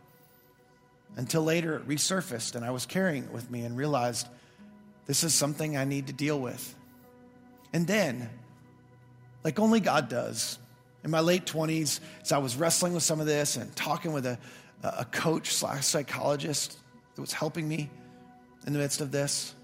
Until 1.15 1.45
later, 1.45 1.77
it 1.77 1.87
resurfaced 1.87 2.57
and 2.57 2.65
I 2.65 2.73
was 2.73 2.85
carrying 2.85 3.23
it 3.23 3.31
with 3.31 3.49
me 3.53 3.63
and 3.63 3.77
realized 3.77 4.27
this 5.07 5.23
is 5.23 5.33
something 5.33 5.77
I 5.77 5.85
need 5.85 6.09
to 6.09 6.13
deal 6.13 6.41
with. 6.41 6.75
And 7.73 7.87
then, 7.87 8.29
like 9.45 9.61
only 9.61 9.79
God 9.79 10.09
does, 10.09 10.59
in 11.05 11.13
my 11.13 11.21
late 11.21 11.47
20s, 11.47 12.01
as 12.21 12.33
I 12.33 12.39
was 12.39 12.57
wrestling 12.57 12.95
with 12.95 13.05
some 13.05 13.21
of 13.21 13.27
this 13.27 13.57
and 13.57 13.75
talking 13.77 14.13
with 14.13 14.27
a, 14.27 14.41
a 14.83 15.05
coach 15.05 15.55
slash 15.55 15.85
psychologist 15.85 16.79
that 17.14 17.20
was 17.20 17.33
helping 17.33 17.68
me 17.68 17.91
in 18.66 18.72
the 18.72 18.79
midst 18.79 19.01
of 19.01 19.11
this, 19.11 19.55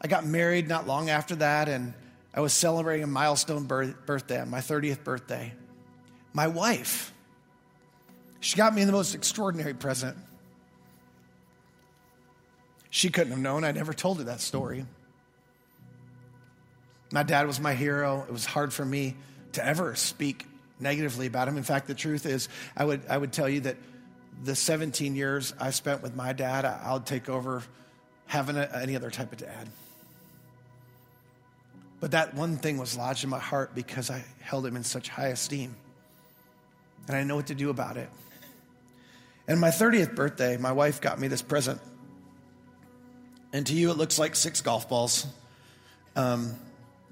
I 0.00 0.08
got 0.08 0.26
married 0.26 0.68
not 0.68 0.86
long 0.86 1.10
after 1.10 1.36
that, 1.36 1.68
and 1.68 1.94
I 2.34 2.40
was 2.40 2.52
celebrating 2.52 3.04
a 3.04 3.08
milestone 3.08 3.64
birth, 3.64 3.94
birthday, 4.06 4.44
my 4.44 4.58
30th 4.58 5.04
birthday. 5.04 5.52
My 6.32 6.46
wife, 6.46 7.12
she 8.40 8.56
got 8.56 8.74
me 8.74 8.84
the 8.84 8.92
most 8.92 9.14
extraordinary 9.14 9.74
present. 9.74 10.16
She 12.90 13.10
couldn't 13.10 13.32
have 13.32 13.40
known. 13.40 13.64
I 13.64 13.72
never 13.72 13.92
told 13.92 14.18
her 14.18 14.24
that 14.24 14.40
story. 14.40 14.84
My 17.12 17.22
dad 17.22 17.46
was 17.46 17.60
my 17.60 17.74
hero. 17.74 18.24
It 18.26 18.32
was 18.32 18.44
hard 18.44 18.72
for 18.72 18.84
me 18.84 19.16
to 19.52 19.64
ever 19.64 19.94
speak 19.94 20.46
negatively 20.80 21.26
about 21.26 21.48
him. 21.48 21.56
In 21.56 21.62
fact, 21.62 21.86
the 21.86 21.94
truth 21.94 22.26
is, 22.26 22.48
I 22.76 22.84
would, 22.84 23.02
I 23.08 23.16
would 23.16 23.32
tell 23.32 23.48
you 23.48 23.60
that 23.60 23.76
the 24.42 24.54
17 24.54 25.14
years 25.14 25.54
I 25.60 25.70
spent 25.70 26.02
with 26.02 26.14
my 26.14 26.32
dad, 26.32 26.64
I'll 26.64 27.00
take 27.00 27.28
over 27.28 27.62
having 28.26 28.56
a, 28.56 28.68
any 28.80 28.96
other 28.96 29.10
type 29.10 29.32
of 29.32 29.38
dad. 29.38 29.68
But 32.00 32.12
that 32.12 32.34
one 32.34 32.56
thing 32.56 32.78
was 32.78 32.96
lodged 32.96 33.22
in 33.22 33.30
my 33.30 33.38
heart 33.38 33.74
because 33.74 34.10
I 34.10 34.24
held 34.40 34.66
him 34.66 34.74
in 34.74 34.82
such 34.82 35.08
high 35.08 35.28
esteem. 35.28 35.76
And 37.06 37.16
I 37.16 37.22
know 37.22 37.36
what 37.36 37.46
to 37.46 37.54
do 37.54 37.70
about 37.70 37.96
it. 37.96 38.08
And 39.46 39.60
my 39.60 39.68
30th 39.68 40.14
birthday, 40.14 40.56
my 40.56 40.72
wife 40.72 41.00
got 41.00 41.20
me 41.20 41.28
this 41.28 41.42
present. 41.42 41.80
And 43.52 43.66
to 43.66 43.74
you, 43.74 43.90
it 43.90 43.96
looks 43.96 44.18
like 44.18 44.34
six 44.34 44.60
golf 44.60 44.88
balls. 44.88 45.26
Um, 46.16 46.54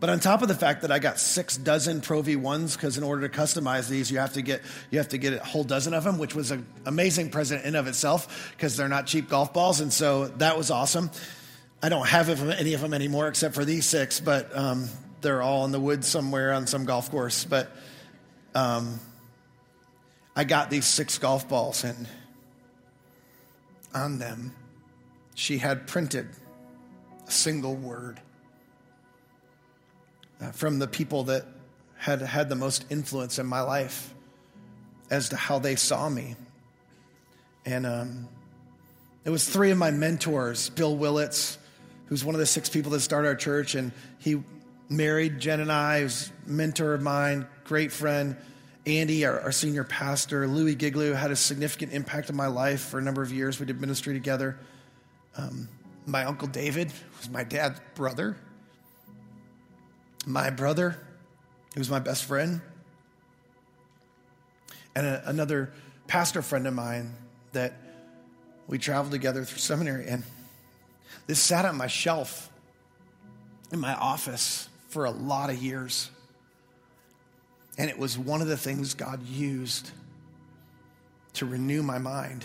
but 0.00 0.08
on 0.08 0.18
top 0.18 0.40
of 0.40 0.48
the 0.48 0.54
fact 0.54 0.80
that 0.80 0.90
I 0.90 0.98
got 0.98 1.18
six 1.18 1.58
dozen 1.58 2.00
Pro 2.00 2.22
V1s, 2.22 2.74
because 2.74 2.96
in 2.96 3.04
order 3.04 3.28
to 3.28 3.38
customize 3.38 3.86
these, 3.86 4.10
you 4.10 4.18
have 4.18 4.32
to 4.32 4.42
get 4.42 4.62
you 4.90 4.98
have 4.98 5.08
to 5.08 5.18
get 5.18 5.34
a 5.34 5.44
whole 5.44 5.62
dozen 5.62 5.92
of 5.92 6.04
them, 6.04 6.16
which 6.16 6.34
was 6.34 6.50
an 6.50 6.66
amazing 6.86 7.30
present 7.30 7.66
in 7.66 7.76
of 7.76 7.86
itself, 7.86 8.52
because 8.56 8.78
they're 8.78 8.88
not 8.88 9.06
cheap 9.06 9.28
golf 9.28 9.52
balls, 9.52 9.80
and 9.80 9.92
so 9.92 10.28
that 10.28 10.56
was 10.56 10.70
awesome. 10.70 11.10
I 11.82 11.90
don't 11.90 12.08
have 12.08 12.28
any 12.50 12.72
of 12.72 12.80
them 12.80 12.94
anymore 12.94 13.28
except 13.28 13.54
for 13.54 13.64
these 13.64 13.84
six, 13.84 14.20
but 14.20 14.56
um, 14.56 14.88
they're 15.20 15.42
all 15.42 15.66
in 15.66 15.72
the 15.72 15.80
woods 15.80 16.08
somewhere 16.08 16.54
on 16.54 16.66
some 16.66 16.86
golf 16.86 17.10
course. 17.10 17.44
But 17.44 17.70
um, 18.54 19.00
I 20.34 20.44
got 20.44 20.70
these 20.70 20.86
six 20.86 21.18
golf 21.18 21.46
balls, 21.46 21.84
and 21.84 22.08
on 23.94 24.18
them, 24.18 24.54
she 25.34 25.58
had 25.58 25.86
printed 25.86 26.28
a 27.26 27.30
single 27.30 27.76
word 27.76 28.20
from 30.52 30.78
the 30.78 30.86
people 30.86 31.24
that 31.24 31.44
had 31.96 32.22
had 32.22 32.48
the 32.48 32.54
most 32.54 32.86
influence 32.90 33.38
in 33.38 33.46
my 33.46 33.60
life 33.60 34.14
as 35.10 35.28
to 35.28 35.36
how 35.36 35.58
they 35.58 35.76
saw 35.76 36.08
me. 36.08 36.34
And 37.66 37.84
um, 37.84 38.28
it 39.24 39.30
was 39.30 39.46
three 39.48 39.70
of 39.70 39.76
my 39.76 39.90
mentors 39.90 40.70
Bill 40.70 40.96
Willits, 40.96 41.58
who's 42.06 42.24
one 42.24 42.34
of 42.34 42.38
the 42.38 42.46
six 42.46 42.68
people 42.68 42.92
that 42.92 43.00
started 43.00 43.28
our 43.28 43.34
church, 43.34 43.74
and 43.74 43.92
he 44.18 44.42
married 44.88 45.40
Jen 45.40 45.60
and 45.60 45.70
I, 45.70 46.00
who's 46.00 46.32
mentor 46.46 46.94
of 46.94 47.02
mine, 47.02 47.46
great 47.64 47.92
friend. 47.92 48.36
Andy, 48.86 49.26
our, 49.26 49.38
our 49.40 49.52
senior 49.52 49.84
pastor, 49.84 50.46
Louie 50.46 50.74
Giglio 50.74 51.14
had 51.14 51.30
a 51.30 51.36
significant 51.36 51.92
impact 51.92 52.30
on 52.30 52.36
my 52.36 52.46
life 52.46 52.80
for 52.80 52.98
a 52.98 53.02
number 53.02 53.20
of 53.20 53.30
years. 53.30 53.60
We 53.60 53.66
did 53.66 53.78
ministry 53.78 54.14
together. 54.14 54.58
Um, 55.36 55.68
my 56.06 56.24
uncle 56.24 56.48
David 56.48 56.90
was 57.18 57.28
my 57.28 57.44
dad's 57.44 57.78
brother 57.94 58.36
my 60.26 60.50
brother, 60.50 60.98
who 61.74 61.80
was 61.80 61.90
my 61.90 61.98
best 61.98 62.24
friend, 62.24 62.60
and 64.94 65.06
a, 65.06 65.28
another 65.28 65.72
pastor 66.06 66.42
friend 66.42 66.66
of 66.66 66.74
mine 66.74 67.14
that 67.52 67.74
we 68.66 68.78
traveled 68.78 69.12
together 69.12 69.44
through 69.44 69.58
seminary. 69.58 70.06
And 70.06 70.22
this 71.26 71.40
sat 71.40 71.64
on 71.64 71.76
my 71.76 71.86
shelf 71.86 72.50
in 73.72 73.80
my 73.80 73.94
office 73.94 74.68
for 74.88 75.04
a 75.04 75.10
lot 75.10 75.50
of 75.50 75.62
years. 75.62 76.10
And 77.78 77.88
it 77.88 77.98
was 77.98 78.18
one 78.18 78.40
of 78.42 78.48
the 78.48 78.56
things 78.56 78.94
God 78.94 79.24
used 79.26 79.90
to 81.34 81.46
renew 81.46 81.82
my 81.82 81.98
mind, 81.98 82.44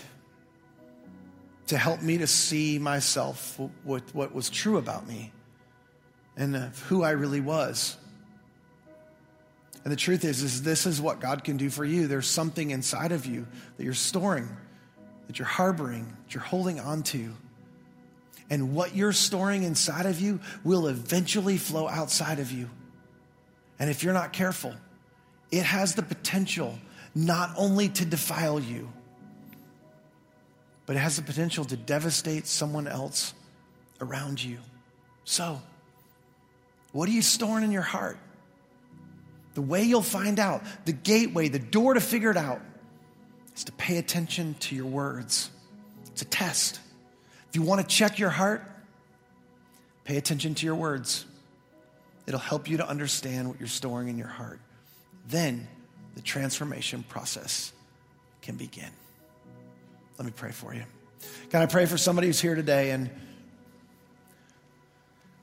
to 1.66 1.76
help 1.76 2.00
me 2.00 2.18
to 2.18 2.26
see 2.28 2.78
myself, 2.78 3.60
with 3.84 4.14
what 4.14 4.32
was 4.32 4.48
true 4.48 4.78
about 4.78 5.08
me 5.08 5.32
and 6.36 6.56
of 6.56 6.82
who 6.84 7.02
I 7.02 7.10
really 7.10 7.40
was. 7.40 7.96
And 9.84 9.92
the 9.92 9.96
truth 9.96 10.24
is, 10.24 10.42
is 10.42 10.62
this 10.62 10.84
is 10.84 11.00
what 11.00 11.20
God 11.20 11.44
can 11.44 11.56
do 11.56 11.70
for 11.70 11.84
you. 11.84 12.08
There's 12.08 12.26
something 12.26 12.72
inside 12.72 13.12
of 13.12 13.24
you 13.24 13.46
that 13.76 13.84
you're 13.84 13.94
storing, 13.94 14.48
that 15.28 15.38
you're 15.38 15.46
harboring, 15.46 16.06
that 16.24 16.34
you're 16.34 16.42
holding 16.42 16.80
on 16.80 17.04
to. 17.04 17.32
And 18.50 18.74
what 18.74 18.96
you're 18.96 19.12
storing 19.12 19.62
inside 19.62 20.06
of 20.06 20.20
you 20.20 20.40
will 20.64 20.88
eventually 20.88 21.56
flow 21.56 21.88
outside 21.88 22.40
of 22.40 22.50
you. 22.50 22.68
And 23.78 23.88
if 23.88 24.02
you're 24.02 24.14
not 24.14 24.32
careful, 24.32 24.74
it 25.50 25.62
has 25.62 25.94
the 25.94 26.02
potential 26.02 26.78
not 27.14 27.52
only 27.56 27.88
to 27.88 28.04
defile 28.04 28.60
you, 28.60 28.92
but 30.84 30.96
it 30.96 30.98
has 31.00 31.16
the 31.16 31.22
potential 31.22 31.64
to 31.64 31.76
devastate 31.76 32.46
someone 32.46 32.86
else 32.86 33.34
around 34.00 34.42
you. 34.42 34.58
So, 35.24 35.60
what 36.96 37.10
are 37.10 37.12
you 37.12 37.20
storing 37.20 37.62
in 37.62 37.72
your 37.72 37.82
heart? 37.82 38.16
The 39.52 39.60
way 39.60 39.82
you'll 39.82 40.00
find 40.00 40.40
out, 40.40 40.62
the 40.86 40.92
gateway, 40.92 41.48
the 41.48 41.58
door 41.58 41.92
to 41.92 42.00
figure 42.00 42.30
it 42.30 42.38
out, 42.38 42.62
is 43.54 43.64
to 43.64 43.72
pay 43.72 43.98
attention 43.98 44.54
to 44.60 44.74
your 44.74 44.86
words. 44.86 45.50
It's 46.06 46.22
a 46.22 46.24
test. 46.24 46.80
If 47.50 47.56
you 47.56 47.60
want 47.60 47.82
to 47.82 47.86
check 47.86 48.18
your 48.18 48.30
heart, 48.30 48.62
pay 50.04 50.16
attention 50.16 50.54
to 50.54 50.64
your 50.64 50.74
words. 50.74 51.26
It'll 52.26 52.40
help 52.40 52.66
you 52.66 52.78
to 52.78 52.88
understand 52.88 53.48
what 53.48 53.60
you're 53.60 53.68
storing 53.68 54.08
in 54.08 54.16
your 54.16 54.28
heart. 54.28 54.58
Then 55.28 55.68
the 56.14 56.22
transformation 56.22 57.02
process 57.02 57.74
can 58.40 58.56
begin. 58.56 58.88
Let 60.16 60.24
me 60.24 60.32
pray 60.34 60.52
for 60.52 60.74
you. 60.74 60.84
God, 61.50 61.62
I 61.62 61.66
pray 61.66 61.84
for 61.84 61.98
somebody 61.98 62.28
who's 62.28 62.40
here 62.40 62.54
today 62.54 62.92
and 62.92 63.10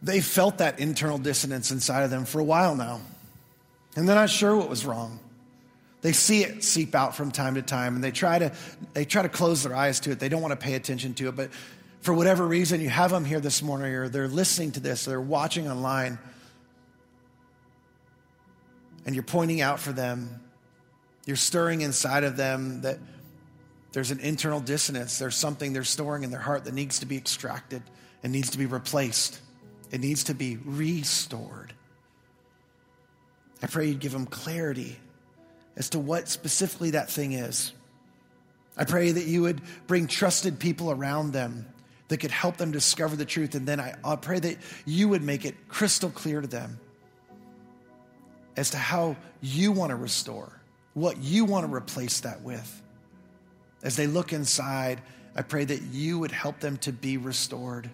they 0.04 0.20
felt 0.20 0.58
that 0.58 0.80
internal 0.80 1.18
dissonance 1.18 1.72
inside 1.72 2.04
of 2.04 2.10
them 2.10 2.26
for 2.26 2.39
a 2.39 2.43
while 2.43 2.76
now. 2.76 3.01
And 3.95 4.08
they're 4.08 4.16
not 4.16 4.30
sure 4.30 4.56
what 4.56 4.70
was 4.70 4.86
wrong. 4.86 5.20
They 6.01 6.12
see 6.12 6.43
it 6.43 6.64
seep 6.64 6.93
out 6.93 7.16
from 7.16 7.32
time 7.32 7.56
to 7.56 7.62
time 7.62 7.95
and 7.95 8.04
they 8.04 8.12
try 8.12 8.38
to, 8.38 8.51
they 8.93 9.06
try 9.06 9.22
to 9.22 9.30
close 9.30 9.64
their 9.64 9.74
eyes 9.74 10.01
to 10.01 10.12
it. 10.12 10.20
They 10.20 10.28
don't 10.28 10.41
want 10.41 10.51
to 10.51 10.64
pay 10.64 10.74
attention 10.74 11.14
to 11.16 11.30
it. 11.30 11.36
But 11.38 11.51
for 12.01 12.14
whatever 12.14 12.45
reason, 12.45 12.82
you 12.82 12.89
have 12.89 13.12
them 13.12 13.24
here 13.24 13.39
this 13.39 13.62
morning 13.64 13.93
or 13.93 14.10
they're 14.10 14.28
listening 14.28 14.74
to 14.74 14.82
this, 14.82 15.08
or 15.08 15.12
they're 15.12 15.22
watching 15.22 15.70
online, 15.70 16.20
and 19.06 19.16
you're 19.16 19.24
pointing 19.24 19.62
out 19.62 19.80
for 19.80 19.93
them, 19.93 20.41
you're 21.26 21.38
stirring 21.38 21.80
inside 21.80 22.26
of 22.26 22.36
them 22.36 22.82
that 22.82 22.99
there's 23.93 24.12
an 24.12 24.20
internal 24.20 24.60
dissonance. 24.60 25.18
There's 25.18 25.36
something 25.36 25.72
they're 25.72 25.86
storing 25.86 26.24
in 26.24 26.32
their 26.32 26.41
heart 26.41 26.66
that 26.66 26.74
needs 26.74 26.99
to 26.99 27.06
be 27.06 27.16
extracted 27.16 27.82
and 28.22 28.34
needs 28.34 28.49
to 28.49 28.58
be 28.58 28.66
replaced. 28.66 29.39
It 29.93 30.01
needs 30.01 30.23
to 30.23 30.33
be 30.33 30.57
restored. 30.65 31.71
I 33.61 33.67
pray 33.67 33.87
you'd 33.87 33.99
give 33.99 34.11
them 34.11 34.25
clarity 34.25 34.97
as 35.77 35.91
to 35.91 35.99
what 35.99 36.27
specifically 36.27 36.89
that 36.91 37.11
thing 37.11 37.33
is. 37.33 37.73
I 38.75 38.85
pray 38.85 39.11
that 39.11 39.25
you 39.25 39.43
would 39.43 39.61
bring 39.85 40.07
trusted 40.07 40.57
people 40.57 40.89
around 40.89 41.31
them 41.31 41.67
that 42.07 42.17
could 42.17 42.31
help 42.31 42.57
them 42.57 42.71
discover 42.71 43.15
the 43.15 43.23
truth. 43.23 43.53
And 43.53 43.67
then 43.67 43.79
I, 43.79 43.93
I 44.03 44.15
pray 44.15 44.39
that 44.39 44.57
you 44.83 45.09
would 45.09 45.21
make 45.21 45.45
it 45.45 45.67
crystal 45.67 46.09
clear 46.09 46.41
to 46.41 46.47
them 46.47 46.79
as 48.57 48.71
to 48.71 48.77
how 48.77 49.15
you 49.41 49.71
want 49.71 49.91
to 49.91 49.95
restore, 49.95 50.59
what 50.95 51.19
you 51.19 51.45
want 51.45 51.67
to 51.67 51.73
replace 51.73 52.21
that 52.21 52.41
with. 52.41 52.81
As 53.83 53.95
they 53.95 54.07
look 54.07 54.33
inside, 54.33 55.01
I 55.35 55.43
pray 55.43 55.65
that 55.65 55.83
you 55.83 56.17
would 56.17 56.31
help 56.31 56.59
them 56.61 56.77
to 56.77 56.91
be 56.91 57.17
restored 57.17 57.91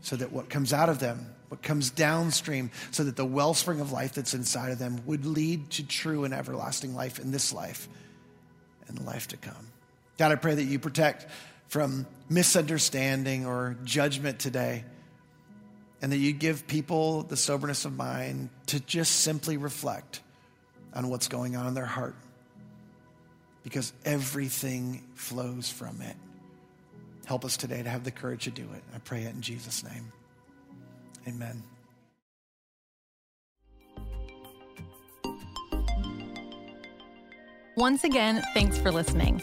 so 0.00 0.16
that 0.16 0.32
what 0.32 0.48
comes 0.48 0.72
out 0.72 0.88
of 0.88 0.98
them, 0.98 1.34
what 1.48 1.62
comes 1.62 1.90
downstream, 1.90 2.70
so 2.90 3.04
that 3.04 3.16
the 3.16 3.24
wellspring 3.24 3.80
of 3.80 3.92
life 3.92 4.14
that's 4.14 4.34
inside 4.34 4.70
of 4.70 4.78
them 4.78 5.00
would 5.06 5.26
lead 5.26 5.70
to 5.70 5.86
true 5.86 6.24
and 6.24 6.34
everlasting 6.34 6.94
life 6.94 7.18
in 7.18 7.30
this 7.30 7.52
life 7.52 7.88
and 8.86 8.96
the 8.96 9.02
life 9.02 9.28
to 9.28 9.36
come. 9.36 9.68
God, 10.18 10.32
I 10.32 10.36
pray 10.36 10.54
that 10.54 10.64
you 10.64 10.78
protect 10.78 11.26
from 11.68 12.06
misunderstanding 12.28 13.46
or 13.46 13.76
judgment 13.84 14.38
today, 14.38 14.84
and 16.00 16.12
that 16.12 16.18
you 16.18 16.32
give 16.32 16.66
people 16.66 17.22
the 17.22 17.36
soberness 17.36 17.84
of 17.84 17.96
mind 17.96 18.50
to 18.66 18.80
just 18.80 19.20
simply 19.20 19.56
reflect 19.56 20.20
on 20.94 21.08
what's 21.08 21.28
going 21.28 21.56
on 21.56 21.66
in 21.66 21.74
their 21.74 21.84
heart 21.84 22.14
because 23.62 23.92
everything 24.04 25.04
flows 25.14 25.68
from 25.70 26.00
it. 26.00 26.16
Help 27.28 27.44
us 27.44 27.58
today 27.58 27.82
to 27.82 27.90
have 27.90 28.04
the 28.04 28.10
courage 28.10 28.44
to 28.44 28.50
do 28.50 28.62
it. 28.74 28.82
I 28.94 28.98
pray 29.00 29.24
it 29.24 29.34
in 29.34 29.42
Jesus' 29.42 29.84
name. 29.84 30.10
Amen. 31.26 31.62
Once 37.76 38.02
again, 38.04 38.42
thanks 38.54 38.78
for 38.78 38.90
listening. 38.90 39.42